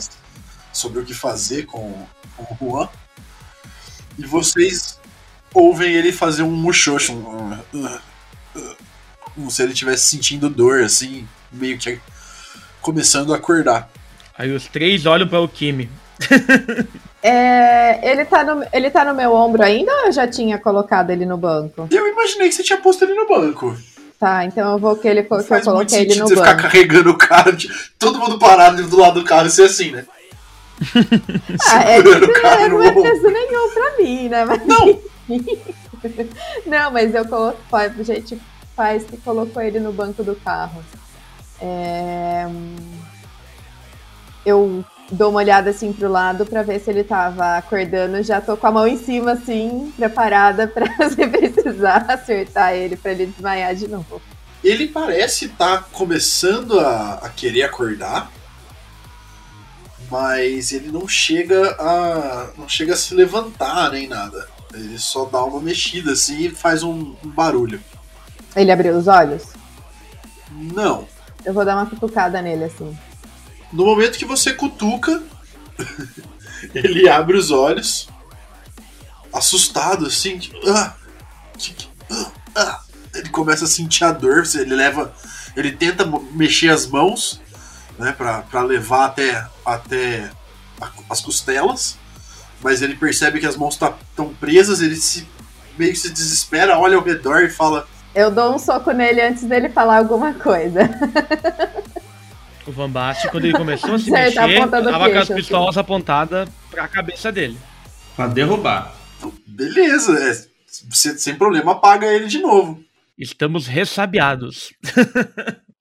[0.72, 2.88] sobre o que fazer com, com o Juan,
[4.18, 4.98] e vocês
[5.52, 8.00] ouvem ele fazer um muxoxo, um, uh,
[8.56, 8.76] uh,
[9.20, 12.00] como se ele estivesse sentindo dor, assim, meio que
[12.80, 13.90] começando a acordar.
[14.36, 15.90] Aí os três olham para o Kimi.
[17.22, 21.10] É, ele, tá no, ele tá no meu ombro ainda ou eu já tinha colocado
[21.10, 21.86] ele no banco?
[21.90, 23.76] Eu imaginei que você tinha posto ele no banco.
[24.18, 26.62] Tá, então eu vou que, ele, que eu coloquei ele no você ficar banco.
[26.62, 27.56] carregando o cara,
[27.98, 30.06] todo mundo parado do lado do carro e ser assim, né?
[31.68, 34.44] Ah, é o cara não é peso nenhum pra mim, né?
[34.46, 34.66] Mas...
[34.66, 35.00] Não.
[36.66, 37.60] não, mas eu coloquei.
[37.72, 38.40] A gente
[38.74, 40.82] faz que colocou ele no banco do carro.
[41.60, 42.46] É,
[44.44, 48.22] Eu dou uma olhada assim pro lado pra ver se ele tava acordando.
[48.22, 53.12] Já tô com a mão em cima, assim, preparada pra se precisar acertar ele pra
[53.12, 54.20] ele desmaiar de novo.
[54.62, 58.30] Ele parece estar começando a, a querer acordar,
[60.10, 64.48] mas ele não chega a não chega a se levantar nem nada.
[64.72, 67.80] Ele só dá uma mexida assim e faz um, um barulho.
[68.54, 69.44] Ele abriu os olhos?
[70.50, 71.08] Não.
[71.44, 72.96] Eu vou dar uma cutucada nele, assim.
[73.72, 75.22] No momento que você cutuca,
[76.74, 78.08] ele abre os olhos,
[79.32, 80.94] assustado assim, tipo, ah,
[82.10, 82.80] ah, ah.
[83.14, 85.12] ele começa a sentir a dor, ele leva,
[85.56, 87.40] ele tenta mexer as mãos,
[87.98, 90.30] né, pra levar até, até
[90.80, 91.96] a- as costelas,
[92.60, 95.26] mas ele percebe que as mãos estão presas, ele se
[95.78, 99.44] meio que se desespera, olha ao redor e fala, Eu dou um soco nele antes
[99.44, 100.80] dele falar alguma coisa.
[102.66, 106.48] O Van Basten, quando ele começou a se Certo, mexer, tava com as pistolas apontadas
[106.70, 107.58] pra cabeça dele.
[108.14, 108.94] Pra derrubar.
[109.46, 110.34] beleza, é,
[110.66, 112.82] sem problema apaga ele de novo.
[113.18, 114.72] Estamos ressabiados.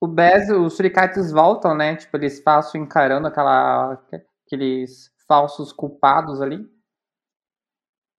[0.02, 1.98] O Bez, os suricates voltam, né?
[1.98, 4.02] Tipo, eles passam encarando aquela,
[4.46, 6.66] aqueles falsos culpados ali.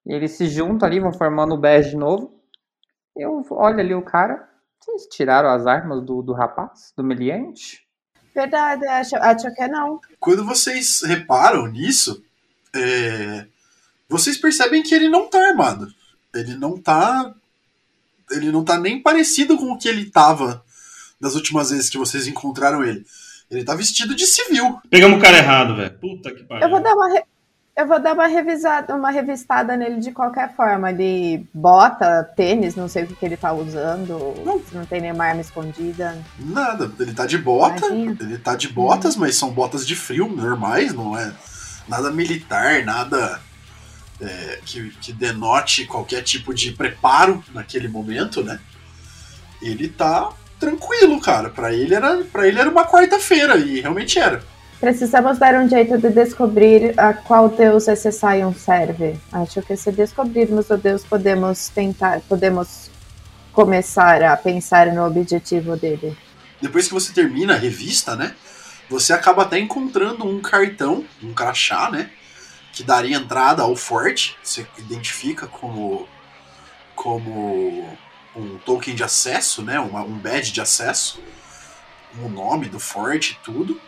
[0.06, 2.38] E eles se juntam ali, vão formando o Bez de novo.
[3.16, 4.46] Eu olho ali o cara.
[4.78, 7.86] Vocês tiraram as armas do, do rapaz, do meliante?
[8.34, 10.00] Verdade, acho, acho que não.
[10.18, 12.22] quando vocês reparam nisso,
[12.74, 13.46] é,
[14.08, 15.92] vocês percebem que ele não tá armado.
[16.34, 17.34] Ele não tá.
[18.30, 20.64] Ele não tá nem parecido com o que ele tava
[21.20, 23.04] das últimas vezes que vocês encontraram ele.
[23.50, 24.78] Ele tá vestido de civil.
[24.88, 25.98] Pegamos o cara errado, velho.
[25.98, 26.62] Puta que pariu.
[26.64, 27.24] Eu vou dar uma, re-
[27.80, 30.90] eu vou dar uma revisada, uma revistada nele de qualquer forma.
[30.90, 34.34] Ele bota, tênis, não sei o que, que ele tá usando.
[34.68, 36.16] Se não tem nenhuma arma escondida.
[36.38, 36.90] Nada.
[36.98, 37.86] Ele tá de bota.
[37.86, 38.16] Imagina.
[38.20, 41.32] Ele tá de botas, mas são botas de frio normais, não é
[41.88, 43.40] nada militar, nada
[44.20, 48.60] é, que, que denote qualquer tipo de preparo naquele momento, né?
[49.60, 51.50] Ele tá tranquilo, cara.
[51.50, 54.44] Pra ele era, pra ele era uma quarta-feira e realmente era.
[54.80, 59.20] Precisamos dar um jeito de descobrir a qual deus esse Sion serve.
[59.30, 62.90] Acho que se descobrirmos o deus, podemos tentar, podemos
[63.52, 66.16] começar a pensar no objetivo dele.
[66.62, 68.34] Depois que você termina a revista, né?
[68.88, 72.10] Você acaba até encontrando um cartão, um crachá, né?
[72.72, 74.34] Que daria entrada ao forte.
[74.42, 76.08] Você identifica como,
[76.94, 77.86] como
[78.34, 79.78] um token de acesso, né?
[79.78, 81.22] Uma, um badge de acesso.
[82.24, 83.78] O nome do forte e tudo.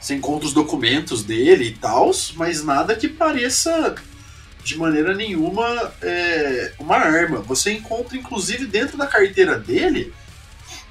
[0.00, 3.94] Você encontra os documentos dele e tal, mas nada que pareça
[4.64, 7.40] de maneira nenhuma é, uma arma.
[7.40, 10.12] Você encontra, inclusive, dentro da carteira dele,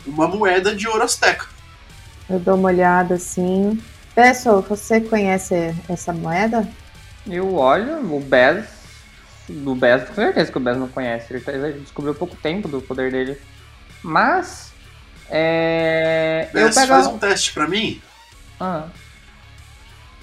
[0.06, 1.48] uma moeda de ouro azteca.
[2.30, 3.82] Eu dou uma olhada assim.
[4.14, 6.68] Pessoal, você conhece essa moeda?
[7.28, 8.66] Eu olho, o Bez.
[9.48, 11.34] Do Bez, com certeza que o Bez não conhece.
[11.34, 13.38] Ele, tá- descobriu pouco tempo do poder dele.
[14.04, 14.72] Mas.
[15.30, 16.50] É.
[16.54, 16.88] Eu Bess, pego.
[16.88, 18.00] faz um teste pra mim.
[18.60, 18.90] Ah,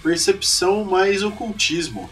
[0.03, 2.11] Percepção mais ocultismo.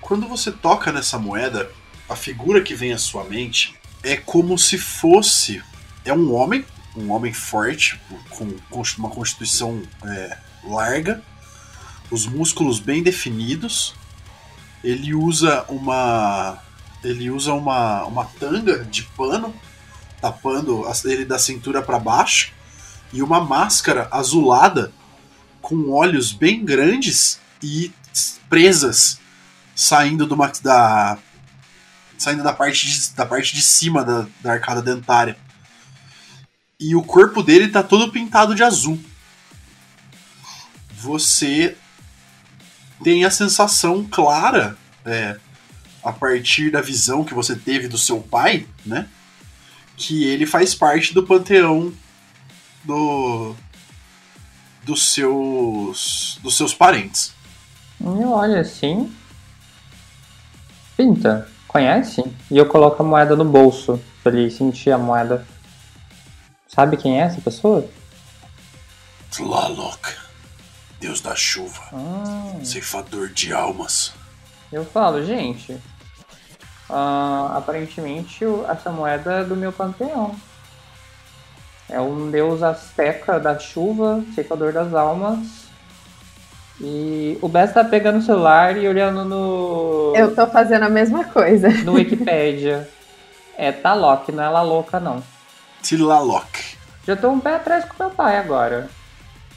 [0.00, 1.70] Quando você toca nessa moeda,
[2.08, 5.62] a figura que vem à sua mente é como se fosse.
[6.04, 6.64] É um homem,
[6.96, 8.48] um homem forte, com
[8.98, 11.22] uma constituição é, larga,
[12.10, 13.94] os músculos bem definidos.
[14.82, 16.58] Ele usa uma.
[17.04, 19.54] Ele usa uma, uma tanga de pano,
[20.20, 22.52] tapando ele da cintura para baixo,
[23.12, 24.92] e uma máscara azulada
[25.60, 27.92] com olhos bem grandes e
[28.48, 29.18] presas
[29.74, 31.18] saindo do da
[32.18, 35.36] saindo da parte de, da parte de cima da, da arcada dentária.
[36.78, 38.98] E o corpo dele tá todo pintado de azul.
[40.92, 41.76] Você
[43.02, 45.38] tem a sensação clara, é,
[46.02, 49.08] a partir da visão que você teve do seu pai, né?
[49.96, 51.92] Que ele faz parte do panteão
[52.84, 53.54] do
[54.84, 57.32] dos seus dos seus parentes.
[58.00, 59.14] eu olho assim.
[60.96, 62.22] Pinta, conhece?
[62.50, 65.46] E eu coloco a moeda no bolso pra ele sentir a moeda.
[66.68, 67.88] Sabe quem é essa pessoa?
[69.30, 70.08] Tlaloc,
[71.00, 74.12] Deus da chuva, Ah, ceifador de almas.
[74.72, 75.78] eu falo, gente.
[76.88, 80.34] ah, aparentemente essa moeda é do meu panteão.
[81.90, 85.68] É um deus azteca da chuva, ceifador das almas.
[86.80, 90.12] E o Bess tá pegando o celular e olhando no.
[90.16, 91.68] Eu tô fazendo a mesma coisa.
[91.84, 92.88] no Wikipedia.
[93.56, 95.22] É Talok, não é La Louca, não.
[95.82, 96.48] Tlaloc.
[97.06, 98.88] Já tô um pé atrás com meu pai agora.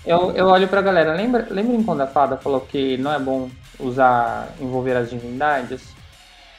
[0.06, 3.50] Eu, eu olho pra galera, lembra, lembrem quando a fada falou que não é bom
[3.80, 5.93] usar, envolver as divindades?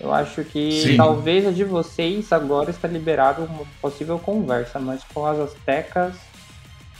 [0.04, 0.96] Eu acho que Sim.
[0.98, 6.14] talvez a de vocês agora está liberado uma possível conversa, mas com as astecas,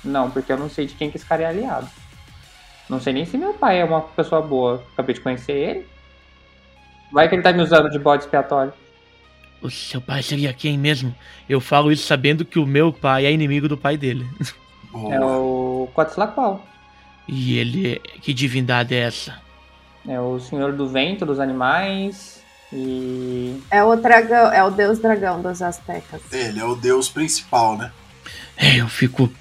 [0.02, 1.86] não, porque eu não sei de quem que esse cara é aliado.
[2.88, 4.82] Não sei nem se meu pai é uma pessoa boa.
[4.94, 5.86] Acabei de conhecer ele.
[7.12, 8.72] Vai que ele tá me usando de bode expiatório.
[9.60, 11.14] O seu pai seria quem mesmo?
[11.46, 14.26] Eu falo isso sabendo que o meu pai é inimigo do pai dele.
[14.90, 15.14] Boa.
[15.14, 16.62] É o Quetzalcoatl.
[17.28, 17.98] E ele.
[18.22, 19.42] Que divindade é essa?
[20.08, 22.43] É o senhor do vento, dos animais.
[22.74, 23.62] E.
[23.70, 26.20] É o dragão, é o deus dragão dos astecas.
[26.32, 27.92] Ele é o deus principal, né?
[28.56, 29.32] É, eu fico.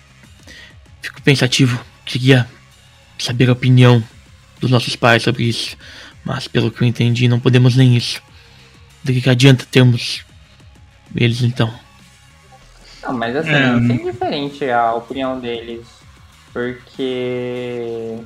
[1.01, 1.83] Fico pensativo.
[2.05, 2.47] Queria
[3.17, 4.03] saber a opinião
[4.59, 5.75] dos nossos pais sobre isso.
[6.23, 8.21] Mas pelo que eu entendi, não podemos nem isso.
[9.03, 10.23] Do que, que adianta termos
[11.15, 11.73] eles então?
[13.01, 13.87] Não, mas assim, É.
[13.87, 15.85] tem diferente a opinião deles.
[16.53, 18.19] Porque.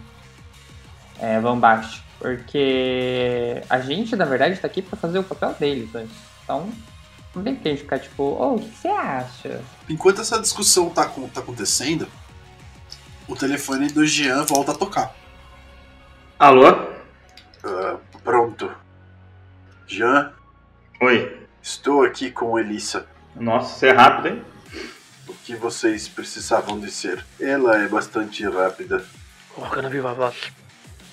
[1.20, 2.04] É, Van Bast.
[2.20, 6.16] Porque a gente, na verdade, tá aqui pra fazer o papel deles antes.
[6.44, 6.72] Então,
[7.36, 9.62] não tem que a gente ficar tipo, oh, o que você acha?
[9.88, 12.08] Enquanto essa discussão tá, tá acontecendo,
[13.28, 15.16] o telefone do Jean volta a tocar.
[16.40, 16.68] Alô?
[17.64, 18.72] Ah, pronto.
[19.86, 20.34] Jean,
[21.02, 21.48] Oi.
[21.62, 23.06] estou aqui com Elissa.
[23.36, 24.46] Nossa, você é rápido, hein?
[25.28, 27.24] O que vocês precisavam dizer?
[27.40, 29.06] Ela é bastante rápida.
[29.54, 30.36] Coloca na viva voz.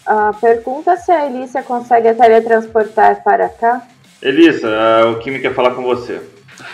[0.06, 3.82] Ah, pergunta se a Elícia consegue teletransportar para cá.
[4.20, 6.20] Elisa, ah, o Kimi quer falar com você.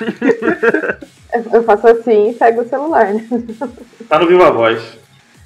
[1.53, 3.26] Eu faço assim e pego o celular, né?
[4.09, 4.99] Tá no Viva Voz.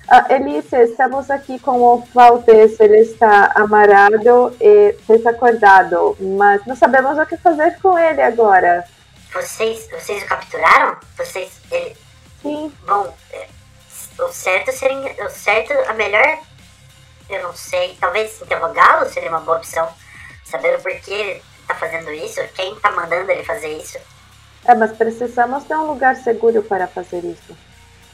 [0.09, 2.79] Ah, Elícia, estamos aqui com o Valdez.
[2.81, 8.85] Ele está amarrado e desacordado, mas não sabemos o que fazer com ele agora.
[9.33, 10.97] Vocês, vocês o capturaram?
[11.17, 11.61] Vocês.
[11.71, 11.95] Ele,
[12.45, 13.47] Sim, bom, é,
[14.19, 15.25] o certo seria.
[15.25, 16.39] O certo, a melhor.
[17.29, 17.97] Eu não sei.
[18.01, 19.89] Talvez interrogá-lo seria uma boa opção.
[20.45, 23.99] Saber o porquê ele tá fazendo isso, quem tá mandando ele fazer isso.
[24.67, 27.57] é, mas precisamos de um lugar seguro para fazer isso.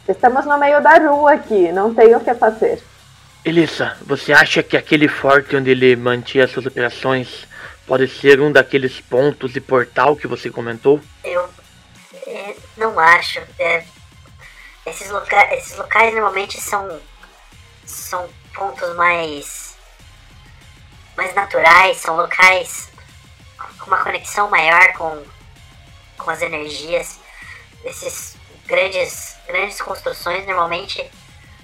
[0.09, 2.83] Estamos no meio da rua aqui, não tem o que fazer.
[3.45, 7.47] Elissa, você acha que aquele forte onde ele mantinha suas operações
[7.87, 11.01] pode ser um daqueles pontos de portal que você comentou?
[11.25, 11.49] Eu
[12.27, 13.41] é, não acho.
[13.59, 13.85] É,
[14.87, 17.01] esses, loca esses locais normalmente são,
[17.85, 18.29] são
[18.61, 19.75] pontos mais,
[21.17, 22.91] mais naturais, são locais
[23.79, 25.25] com uma conexão maior com,
[26.19, 27.19] com as energias.
[27.83, 28.37] Esses
[28.67, 31.11] grandes, grandes construções normalmente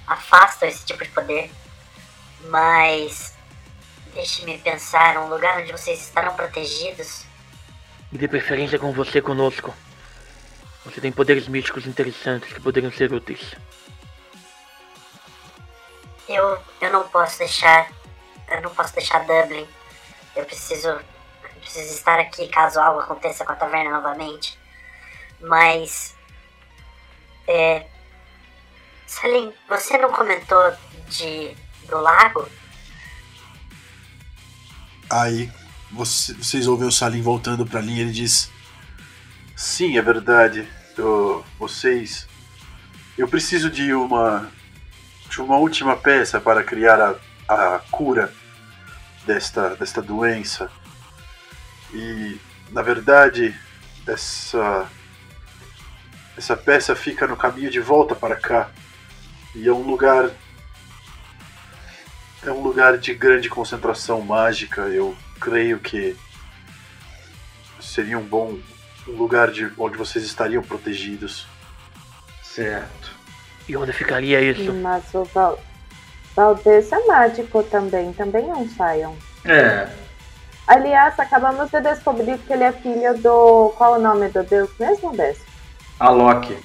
[0.06, 1.50] afastam esse tipo de poder.
[2.48, 3.36] Mas
[4.16, 7.26] Deixe-me pensar, um lugar onde vocês estarão protegidos.
[8.10, 9.74] E de preferência com você conosco.
[10.86, 13.54] Você tem poderes místicos interessantes que poderiam ser úteis.
[16.28, 17.90] Eu, eu não posso deixar.
[18.48, 19.66] Eu não posso deixar Dublin.
[20.34, 20.88] Eu preciso.
[20.88, 24.58] Eu preciso estar aqui caso algo aconteça com a taverna novamente.
[25.40, 26.14] Mas.
[27.46, 27.86] É.
[29.06, 30.72] Salim, você não comentou
[31.08, 31.56] de.
[31.88, 32.48] do lago?
[35.08, 35.50] Aí
[35.92, 38.50] você- vocês ouvem o Salim voltando pra linha e ele diz:
[39.54, 40.68] Sim, é verdade.
[40.96, 42.26] Eu- vocês.
[43.16, 44.50] Eu preciso de uma.
[45.36, 47.14] De uma última peça para criar a,
[47.74, 48.32] a cura
[49.26, 50.70] desta, desta doença.
[51.92, 53.54] E na verdade
[54.06, 54.88] essa.
[56.38, 58.70] Essa peça fica no caminho de volta para cá.
[59.54, 60.30] E é um lugar
[62.42, 64.82] é um lugar de grande concentração mágica.
[64.82, 66.16] Eu creio que
[67.78, 68.58] seria um bom
[69.06, 71.46] lugar de onde vocês estariam protegidos.
[72.42, 73.15] Certo.
[73.68, 74.72] E onde ficaria isso?
[74.74, 75.58] Mas o Val...
[76.34, 79.14] Valdez é mágico também, também é um Sion.
[79.44, 79.88] É.
[80.66, 83.72] Aliás, acabamos de descobrir que ele é filho do.
[83.76, 85.42] Qual o nome do deus mesmo desse?
[85.98, 86.56] A Loki.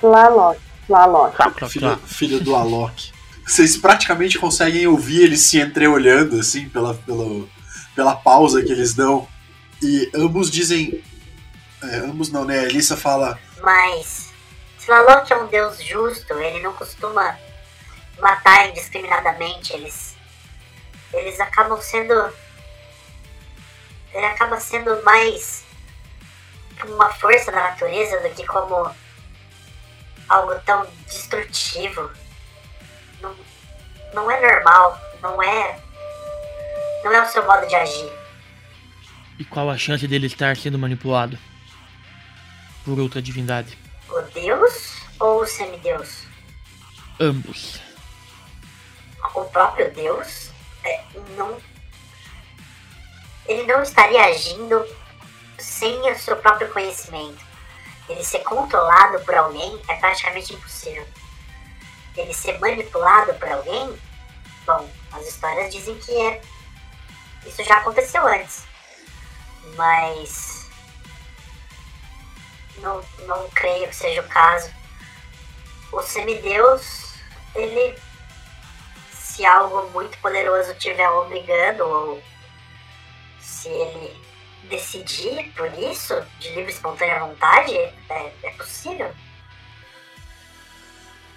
[0.00, 0.58] Tlaloc.
[0.86, 1.34] Tlaloc.
[1.36, 3.12] Clá, Filho, filho do Alok.
[3.46, 7.44] Vocês praticamente conseguem ouvir eles se entreolhando, assim, pela, pela,
[7.94, 9.28] pela pausa que eles dão.
[9.80, 11.02] E ambos dizem.
[11.82, 12.60] é, ambos não, né?
[12.60, 13.38] A Elissa fala.
[13.62, 14.31] Mas.
[14.84, 17.38] Tlaloc é um deus justo, ele não costuma
[18.18, 19.72] matar indiscriminadamente.
[19.72, 20.16] Eles.
[21.12, 22.32] Eles acabam sendo.
[24.12, 25.64] Ele acaba sendo mais
[26.84, 28.90] uma força da natureza do que como
[30.28, 32.10] algo tão destrutivo.
[33.20, 33.36] Não,
[34.14, 35.80] não é normal, não é.
[37.04, 38.12] Não é o seu modo de agir.
[39.38, 41.38] E qual a chance dele estar sendo manipulado?
[42.84, 43.81] Por outra divindade.
[44.12, 46.26] O deus ou o semideus?
[47.18, 47.80] Ambos.
[49.34, 50.50] o próprio Deus
[50.84, 51.02] é,
[51.34, 51.56] não.
[53.46, 54.86] Ele não estaria agindo
[55.58, 57.42] sem o seu próprio conhecimento.
[58.06, 61.06] Ele ser controlado por alguém é praticamente impossível.
[62.14, 63.98] Ele ser manipulado por alguém,
[64.66, 66.42] bom, as histórias dizem que é.
[67.46, 68.64] Isso já aconteceu antes.
[69.74, 70.61] Mas.
[72.78, 74.70] Não, não creio que seja o caso.
[75.92, 77.14] O semideus,
[77.54, 77.96] ele
[79.12, 82.22] se algo muito poderoso estiver obrigando ou
[83.40, 84.22] se ele
[84.64, 89.12] decidir por isso, de livre e espontânea vontade, é, é possível.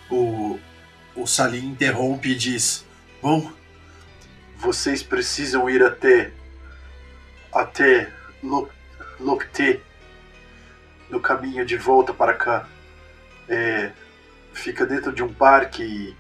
[0.10, 0.60] O,
[1.16, 2.86] o Salim interrompe e diz:
[3.22, 3.52] Bom,
[4.58, 6.32] vocês precisam ir até.
[7.52, 8.12] até
[8.44, 8.70] Lo-
[9.20, 9.82] Locte,
[11.16, 12.68] no caminho de volta para cá.
[13.48, 13.92] É,
[14.54, 16.14] fica dentro de um parque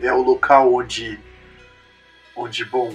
[0.00, 1.20] e é o local onde.
[2.34, 2.94] onde, bom.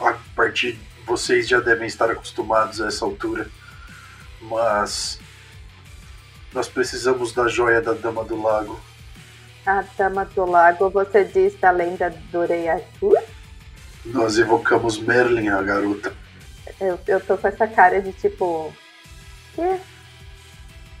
[0.00, 0.78] A partir.
[1.06, 3.46] vocês já devem estar acostumados a essa altura,
[4.40, 5.20] mas.
[6.52, 8.80] Nós precisamos da joia da Dama do Lago.
[9.66, 13.22] A Dama do Lago, você diz da lenda do Rei Arthur?
[14.04, 16.12] Nós evocamos Merlin, a garota.
[16.80, 18.74] Eu, eu tô com essa cara de tipo.
[19.60, 19.78] Quê?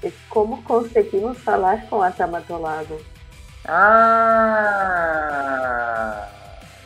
[0.02, 3.00] E como conseguimos falar com a Dama do Lago?
[3.66, 5.08] Ah,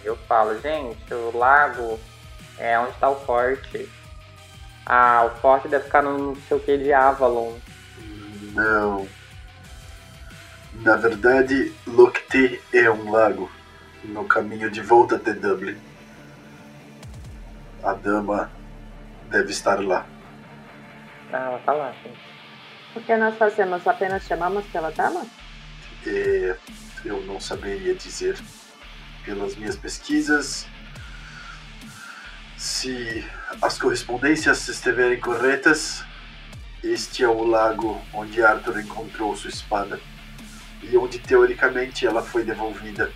[0.05, 1.99] eu falo, gente, o lago
[2.59, 3.89] é onde está o forte.
[4.87, 7.55] Ah, o forte deve ficar no não sei o que de Avalon.
[8.53, 9.09] Não.
[10.75, 13.51] Na verdade, Locte é um lago
[14.05, 15.77] no caminho de volta até Dublin.
[17.83, 18.49] A dama
[19.29, 20.07] deve estar lá.
[21.35, 22.21] Ah, ela tá lá, gente.
[22.95, 23.85] O que nós fazemos?
[23.89, 25.27] Apenas chamamos pela dama?
[26.07, 26.57] É,
[27.05, 28.39] eu não saberia dizer
[29.25, 30.65] pelas minhas pesquisas
[32.57, 33.29] se
[33.61, 36.05] as correspondências estiverem corretas.
[36.85, 39.99] Este é o lago onde Arthur encontrou sua espada
[40.85, 43.11] e onde teoricamente ela foi devolvida.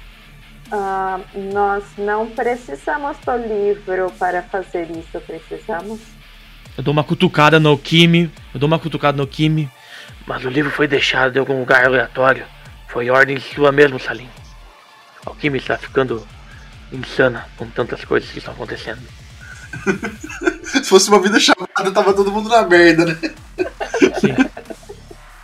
[0.73, 1.21] Ah,
[1.53, 6.18] nós não precisamos do livro para fazer isso, precisamos?
[6.79, 8.33] Eu dou uma cutucada no Kimi.
[8.55, 9.69] Eu dou uma cutucada no Kimi.
[10.25, 12.47] Mas o livro foi deixado em algum lugar aleatório.
[12.87, 14.29] Foi ordem sua mesmo, Salim.
[15.27, 16.25] O Kimi está ficando
[16.93, 19.03] insana com tantas coisas que estão acontecendo.
[20.63, 23.19] Se fosse uma vida chamada, tava todo mundo na merda, né?
[24.21, 24.37] Sim.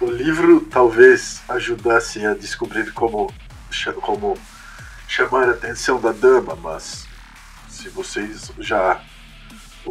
[0.00, 3.34] O livro talvez ajudasse a descobrir como,
[4.00, 4.38] como
[5.08, 7.08] chamar a atenção da dama, mas
[7.68, 9.00] se vocês já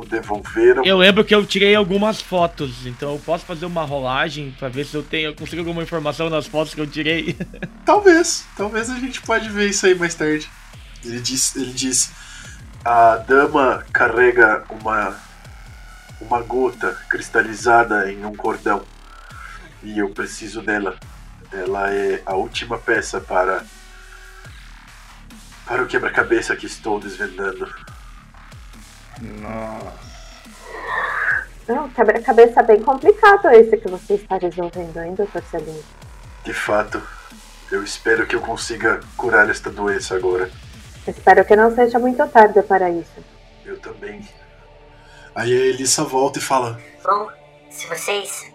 [0.01, 0.83] devolveram.
[0.83, 4.85] Eu lembro que eu tirei algumas fotos, então eu posso fazer uma rolagem pra ver
[4.85, 7.37] se eu tenho, eu consigo alguma informação nas fotos que eu tirei.
[7.85, 10.49] Talvez, talvez a gente pode ver isso aí mais tarde.
[11.03, 12.11] Ele diz, ele diz,
[12.83, 15.15] a dama carrega uma
[16.21, 18.83] uma gota cristalizada em um cordão
[19.83, 20.97] e eu preciso dela.
[21.51, 23.63] Ela é a última peça para
[25.65, 27.73] para o quebra-cabeça que estou desvendando.
[29.41, 30.13] Nossa.
[31.67, 35.83] Não, quebra-cabeça bem complicado esse que você está resolvendo ainda, Torcelinho.
[36.43, 37.01] De fato,
[37.71, 40.51] eu espero que eu consiga curar esta doença agora.
[41.07, 43.23] Espero que não seja muito tarde para isso.
[43.63, 44.27] Eu também.
[45.33, 47.29] Aí a Elissa volta e fala: Bom,
[47.69, 48.51] se vocês.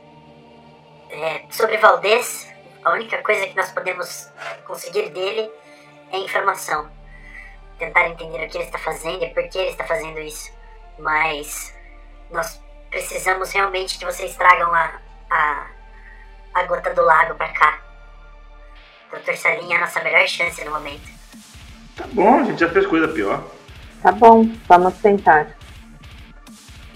[1.10, 2.46] É, sobre Valdez,
[2.84, 4.28] a única coisa que nós podemos
[4.66, 5.50] conseguir dele
[6.12, 6.90] é informação.
[7.78, 10.57] Tentar entender o que ele está fazendo e por que ele está fazendo isso.
[10.98, 11.74] Mas
[12.30, 15.66] nós precisamos realmente que vocês tragam a, a,
[16.54, 17.80] a gota do lago pra cá.
[19.12, 19.36] Dr.
[19.36, 21.08] Salim é a nossa melhor chance no momento.
[21.96, 23.44] Tá bom, a gente já fez coisa pior.
[24.02, 25.56] Tá bom, vamos tentar.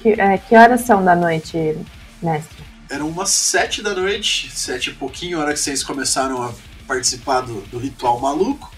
[0.00, 1.78] Que, é, que horas são da noite,
[2.22, 2.64] mestre?
[2.90, 6.52] Eram umas sete da noite, sete e pouquinho, a hora que vocês começaram a
[6.86, 8.70] participar do, do ritual maluco.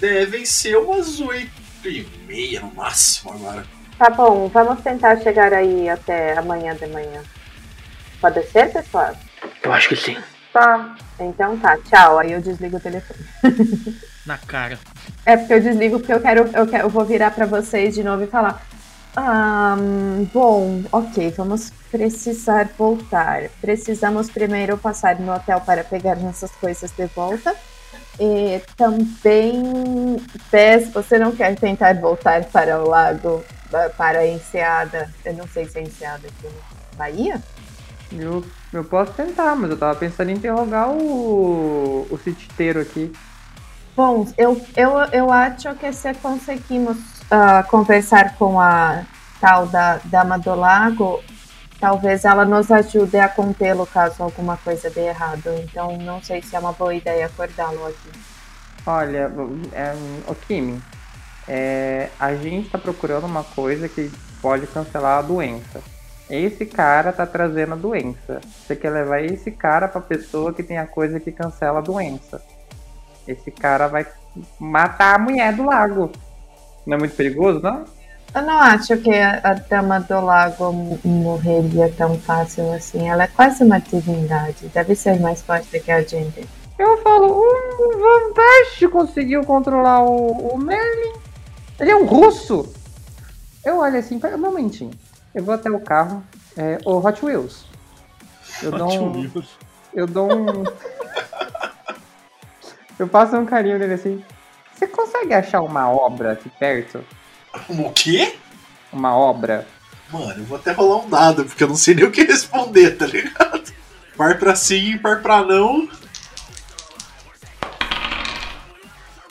[0.00, 1.50] Devem ser umas oito
[1.84, 3.64] e meia no máximo agora.
[3.98, 7.20] Tá bom, vamos tentar chegar aí até amanhã de manhã.
[8.20, 9.12] Pode ser, pessoal?
[9.62, 10.16] Eu acho que sim.
[10.52, 10.96] Tá.
[11.18, 12.18] Então tá, tchau.
[12.18, 13.20] Aí eu desligo o telefone.
[14.24, 14.78] Na cara.
[15.26, 18.04] É porque eu desligo porque eu quero, eu quero, eu vou virar pra vocês de
[18.04, 18.62] novo e falar.
[20.32, 23.48] Bom, ok, vamos precisar voltar.
[23.60, 27.54] Precisamos primeiro passar no hotel para pegar nossas coisas de volta.
[28.20, 30.16] E também,
[30.50, 33.44] Bess, você não quer tentar voltar para o lago,
[33.96, 35.12] para a Enseada?
[35.24, 37.42] Eu não sei se é Enseada aqui na Bahia?
[38.12, 43.12] Eu, eu posso tentar, mas eu tava pensando em interrogar o, o cititeiro aqui.
[43.94, 46.96] Bom, eu, eu, eu acho que se conseguimos
[47.30, 49.04] ah, conversar com a
[49.40, 51.22] tal da Dama do Lago,
[51.80, 55.50] talvez ela nos ajude a contê-lo caso alguma coisa dê errado.
[55.62, 58.18] Então, não sei se é uma boa ideia acordá-lo aqui.
[58.86, 59.30] Olha,
[59.72, 59.94] é,
[60.26, 60.80] ô Kimi,
[61.48, 64.10] é, a gente tá procurando uma coisa que
[64.42, 65.80] pode cancelar a doença.
[66.28, 68.40] Esse cara tá trazendo a doença.
[68.44, 72.42] Você quer levar esse cara pra pessoa que tem a coisa que cancela a doença.
[73.26, 74.06] Esse cara vai
[74.60, 76.12] matar a mulher do lago.
[76.86, 77.84] Não é muito perigoso, não?
[78.34, 83.08] Eu não acho que a, a Dama do Lago morreria tão fácil assim.
[83.08, 84.68] Ela é quase uma divindade.
[84.68, 86.46] Deve ser mais forte que a gente.
[86.78, 91.27] Eu falo, o Van Bash conseguiu controlar o, o Merlin.
[91.78, 92.72] Ele é um russo.
[93.64, 94.90] Eu olho assim, pera um momentinho.
[95.34, 96.24] Eu vou até o carro.
[96.56, 97.64] É, o Hot Wheels.
[98.62, 99.30] Eu dou um.
[99.94, 100.64] Eu dou um.
[102.98, 104.24] eu passo um carinho nele assim.
[104.74, 107.04] Você consegue achar uma obra aqui perto?
[107.68, 108.36] O quê?
[108.92, 109.66] Uma obra?
[110.10, 112.96] Mano, eu vou até rolar um dado, porque eu não sei nem o que responder,
[112.96, 113.72] tá ligado?
[114.16, 115.88] Par pra sim, par pra não.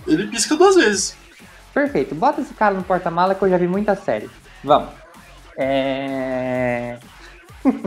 [0.05, 1.16] Ele pisca duas vezes.
[1.77, 2.15] Perfeito.
[2.15, 4.27] Bota esse cara no porta-mala que eu já vi muita série.
[4.63, 4.89] Vamos.
[5.55, 6.97] É.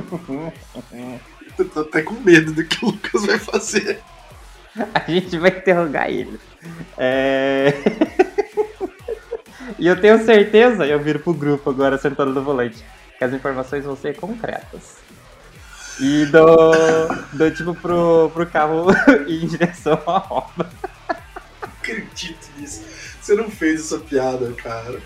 [1.58, 4.00] Eu tô até com medo do que o Lucas vai fazer.
[4.94, 6.38] A gente vai interrogar ele.
[6.96, 7.74] É...
[9.76, 12.82] e eu tenho certeza, eu viro pro grupo agora sentado no volante,
[13.18, 14.98] que as informações vão ser concretas.
[16.00, 16.72] E dou,
[17.32, 18.86] dou tipo pro, pro carro
[19.26, 20.70] ir em direção à obra.
[21.80, 22.89] acredito nisso.
[23.20, 25.00] Você não fez essa piada, cara.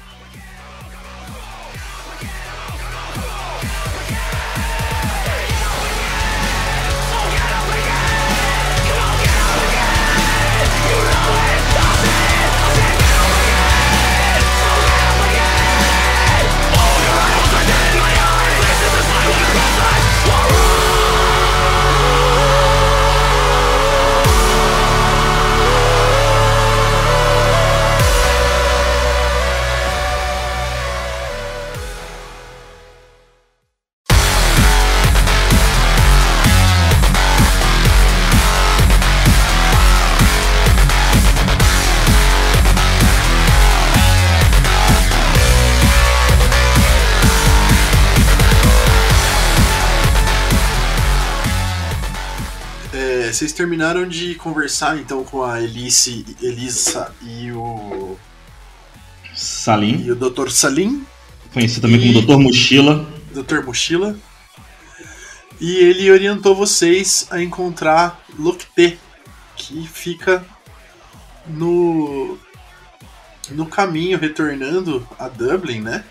[53.45, 58.17] Vocês terminaram de conversar então com a Elice, Elisa e o,
[59.35, 60.49] Salim, e o Dr.
[60.49, 61.07] Salim,
[61.53, 63.07] conhecido também E- como Doutor Mochila.
[63.35, 63.63] Dr.
[63.63, 64.17] Mochila.
[65.61, 68.97] E ele orientou vocês a encontrar Locté,
[69.57, 70.43] que fica
[71.47, 72.39] no
[73.51, 76.03] no caminho retornando a Dublin, né?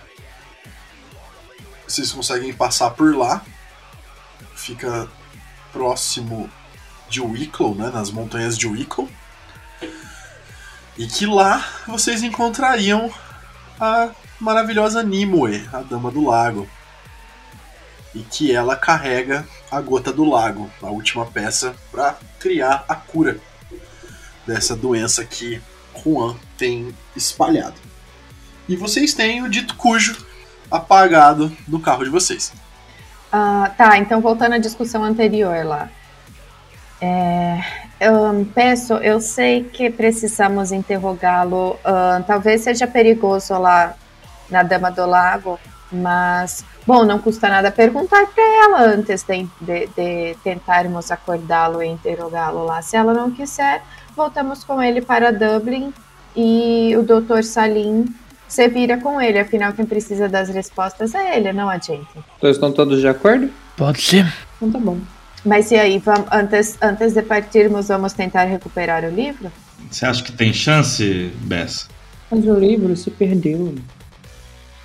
[1.88, 3.43] Vocês conseguem passar por lá.
[4.55, 5.09] Fica
[5.71, 6.47] próximo
[7.14, 7.91] de Wicklow, né?
[7.93, 9.07] Nas montanhas de Wicklow.
[10.97, 13.11] E que lá vocês encontrariam
[13.80, 14.09] a
[14.39, 16.68] maravilhosa Nimue, a Dama do Lago.
[18.16, 23.39] E que ela carrega a Gota do Lago, a última peça, para criar a cura
[24.45, 25.61] dessa doença que
[25.95, 27.76] Juan tem espalhado.
[28.68, 30.26] E vocês têm o dito cujo
[30.70, 32.53] apagado no carro de vocês.
[33.32, 35.89] Ah, tá, então voltando à discussão anterior lá.
[37.05, 37.59] É,
[37.99, 41.77] eu peço, eu sei que precisamos interrogá-lo.
[41.83, 43.93] ah, talvez seja perigoso lá
[44.49, 45.59] na Dama do Lago,
[45.91, 51.87] mas bom, não custa nada perguntar para ela antes de, de- de tentarmos acordá-lo e
[51.87, 52.81] interrogá-lo lá.
[52.81, 53.83] Se ela não quiser,
[54.15, 55.93] voltamos com ele para Dublin
[56.35, 57.43] e o Dr.
[57.43, 58.05] Salim
[58.47, 59.39] se vira com ele.
[59.39, 62.07] Afinal, quem precisa das respostas é ele, não a gente.
[62.37, 63.49] Então estão todos de acordo?
[63.75, 64.25] Pode ser.
[64.55, 64.97] Então tá bom.
[65.45, 69.51] Mas e aí, vamos, antes, antes de partirmos, vamos tentar recuperar o livro?
[69.91, 71.89] Você acha que tem chance, Bess?
[72.31, 73.75] Mas o livro se perdeu.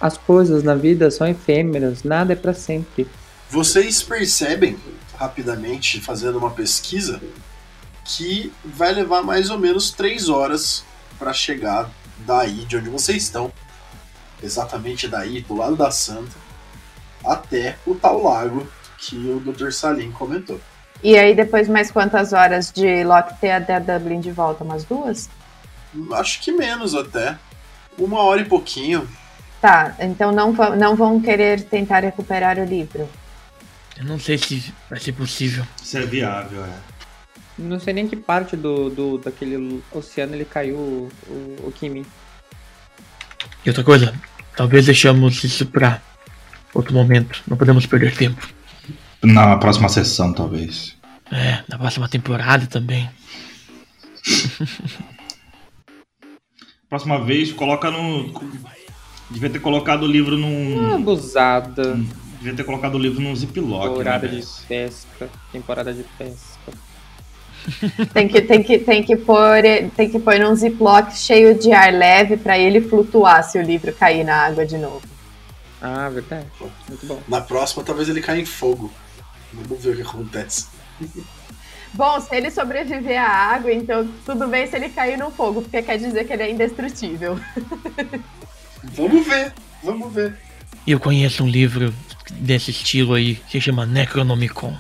[0.00, 3.06] As coisas na vida são efêmeras, nada é pra sempre.
[3.48, 4.76] Vocês percebem
[5.16, 7.20] rapidamente, fazendo uma pesquisa,
[8.04, 10.84] que vai levar mais ou menos três horas
[11.18, 11.90] para chegar
[12.26, 13.52] daí de onde vocês estão,
[14.42, 16.36] exatamente daí, do lado da Santa,
[17.24, 18.66] até o tal lago
[18.99, 19.70] que o Dr.
[19.70, 20.61] Salim comentou.
[21.03, 24.64] E aí, depois, mais quantas horas de Lockte até Dublin de volta?
[24.64, 25.30] Umas duas?
[26.12, 27.38] Acho que menos até.
[27.96, 29.09] Uma hora e pouquinho.
[29.61, 33.09] Tá, então não, não vão querer tentar recuperar o livro.
[33.96, 35.64] Eu não sei se vai ser possível.
[35.82, 36.78] Isso é viável, é.
[37.59, 42.07] Não sei nem que parte do, do daquele oceano ele caiu o, o, o Kimi.
[43.64, 44.14] E outra coisa,
[44.57, 46.01] talvez deixamos isso pra
[46.72, 47.42] outro momento.
[47.49, 48.49] Não podemos perder tempo.
[49.22, 50.96] Na próxima sessão, talvez.
[51.30, 53.08] É, na próxima temporada também.
[56.88, 58.32] Próxima vez, coloca no.
[59.30, 60.94] Devia ter colocado o livro num.
[60.94, 62.00] Abusada.
[62.38, 63.84] Devia ter colocado o livro num ziplock.
[63.84, 64.64] né, Temporada de Bess?
[64.68, 65.30] pesca.
[65.52, 66.88] Temporada de pesca.
[68.14, 69.60] Tem que, tem que, tem que pôr,
[69.94, 73.92] tem que pôr num ziplock cheio de ar leve para ele flutuar se o livro
[73.92, 75.02] cair na água de novo.
[75.82, 76.46] Ah, verdade.
[76.88, 77.20] Muito bom.
[77.28, 78.90] Na próxima, talvez ele caia em fogo.
[79.53, 80.66] Vamos ver o que acontece.
[81.94, 85.80] Bom, se ele sobreviver à água, então tudo bem se ele cair no fogo, porque
[85.82, 87.38] quer dizer que ele é indestrutível.
[88.94, 90.36] Vamos ver, vamos ver.
[90.86, 91.92] Eu conheço um livro
[92.30, 94.72] desse estilo aí, que se chama Necronomicon.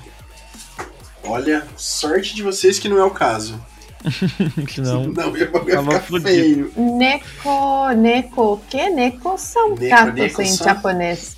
[1.24, 3.60] Olha, sorte de vocês que não é o caso.
[4.72, 6.28] Senão, Não, ia, ficar fudido.
[6.28, 6.72] feio.
[6.76, 8.88] Neko, neko, o que?
[8.88, 11.36] Neko são Neko, gatos neko em são- japonês.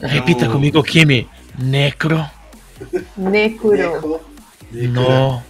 [0.00, 0.06] É.
[0.08, 1.28] repita comigo, Kimi.
[1.60, 2.28] Necro
[3.16, 3.70] Neco.
[4.72, 5.42] no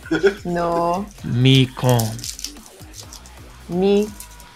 [0.44, 2.14] no, Micon.
[3.68, 4.10] mi,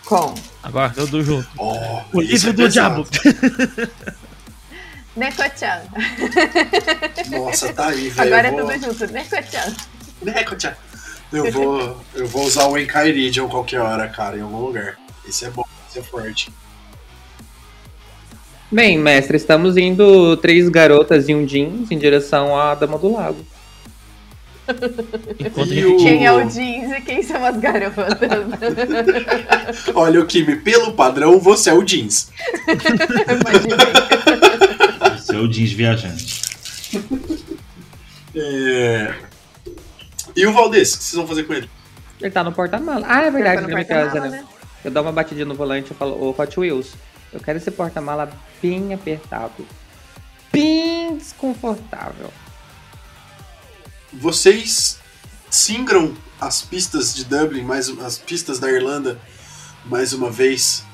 [0.04, 0.34] com.
[0.62, 1.48] Agora, tudo junto.
[1.56, 3.04] Oh, O isso livro é do pesado.
[3.10, 3.94] diabo.
[5.16, 5.82] Neko-chan.
[7.30, 8.34] Nossa, tá aí, velho.
[8.34, 8.72] Agora é eu vou...
[8.72, 9.12] tudo junto.
[9.12, 9.76] Neko-chan.
[10.22, 10.74] Neko-chan.
[11.32, 14.98] Eu vou, eu vou usar o Enkairidion qualquer hora, cara, em algum lugar.
[15.26, 16.50] Esse é bom, esse é forte.
[18.74, 23.38] Bem, mestre, estamos indo três garotas e um jeans em direção à Dama do Lago.
[25.56, 28.14] O- Quem é o jeans e quem são as garotas?
[29.94, 32.30] Olha, o Kimi, pelo padrão, você é o jeans.
[35.18, 36.40] Esse é o jeans viajante.
[38.34, 39.14] É...
[40.34, 41.68] E o Valdez, o que vocês vão fazer com ele?
[42.20, 43.06] Ele tá no porta-mala.
[43.08, 44.38] Ah, é verdade, Tá no na minha porta-mala, casa, né?
[44.40, 44.44] né?
[44.84, 46.94] Eu dou uma batidinha no volante e falo, ô Hot Wheels,
[47.34, 48.32] eu quero esse porta-mala
[48.62, 49.66] bem apertado.
[50.52, 52.32] Bem desconfortável.
[54.12, 54.98] Vocês
[55.50, 59.20] singram as pistas de Dublin, mais as pistas da Irlanda,
[59.84, 60.84] mais uma vez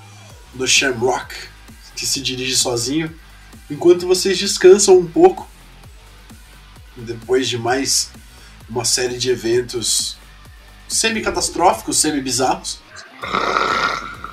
[0.54, 1.34] no Shamrock,
[1.94, 3.14] que se dirige sozinho,
[3.70, 5.48] enquanto vocês descansam um pouco
[6.96, 8.10] depois de mais
[8.68, 10.16] uma série de eventos
[10.88, 12.80] semi-catastróficos, semi-bizarros.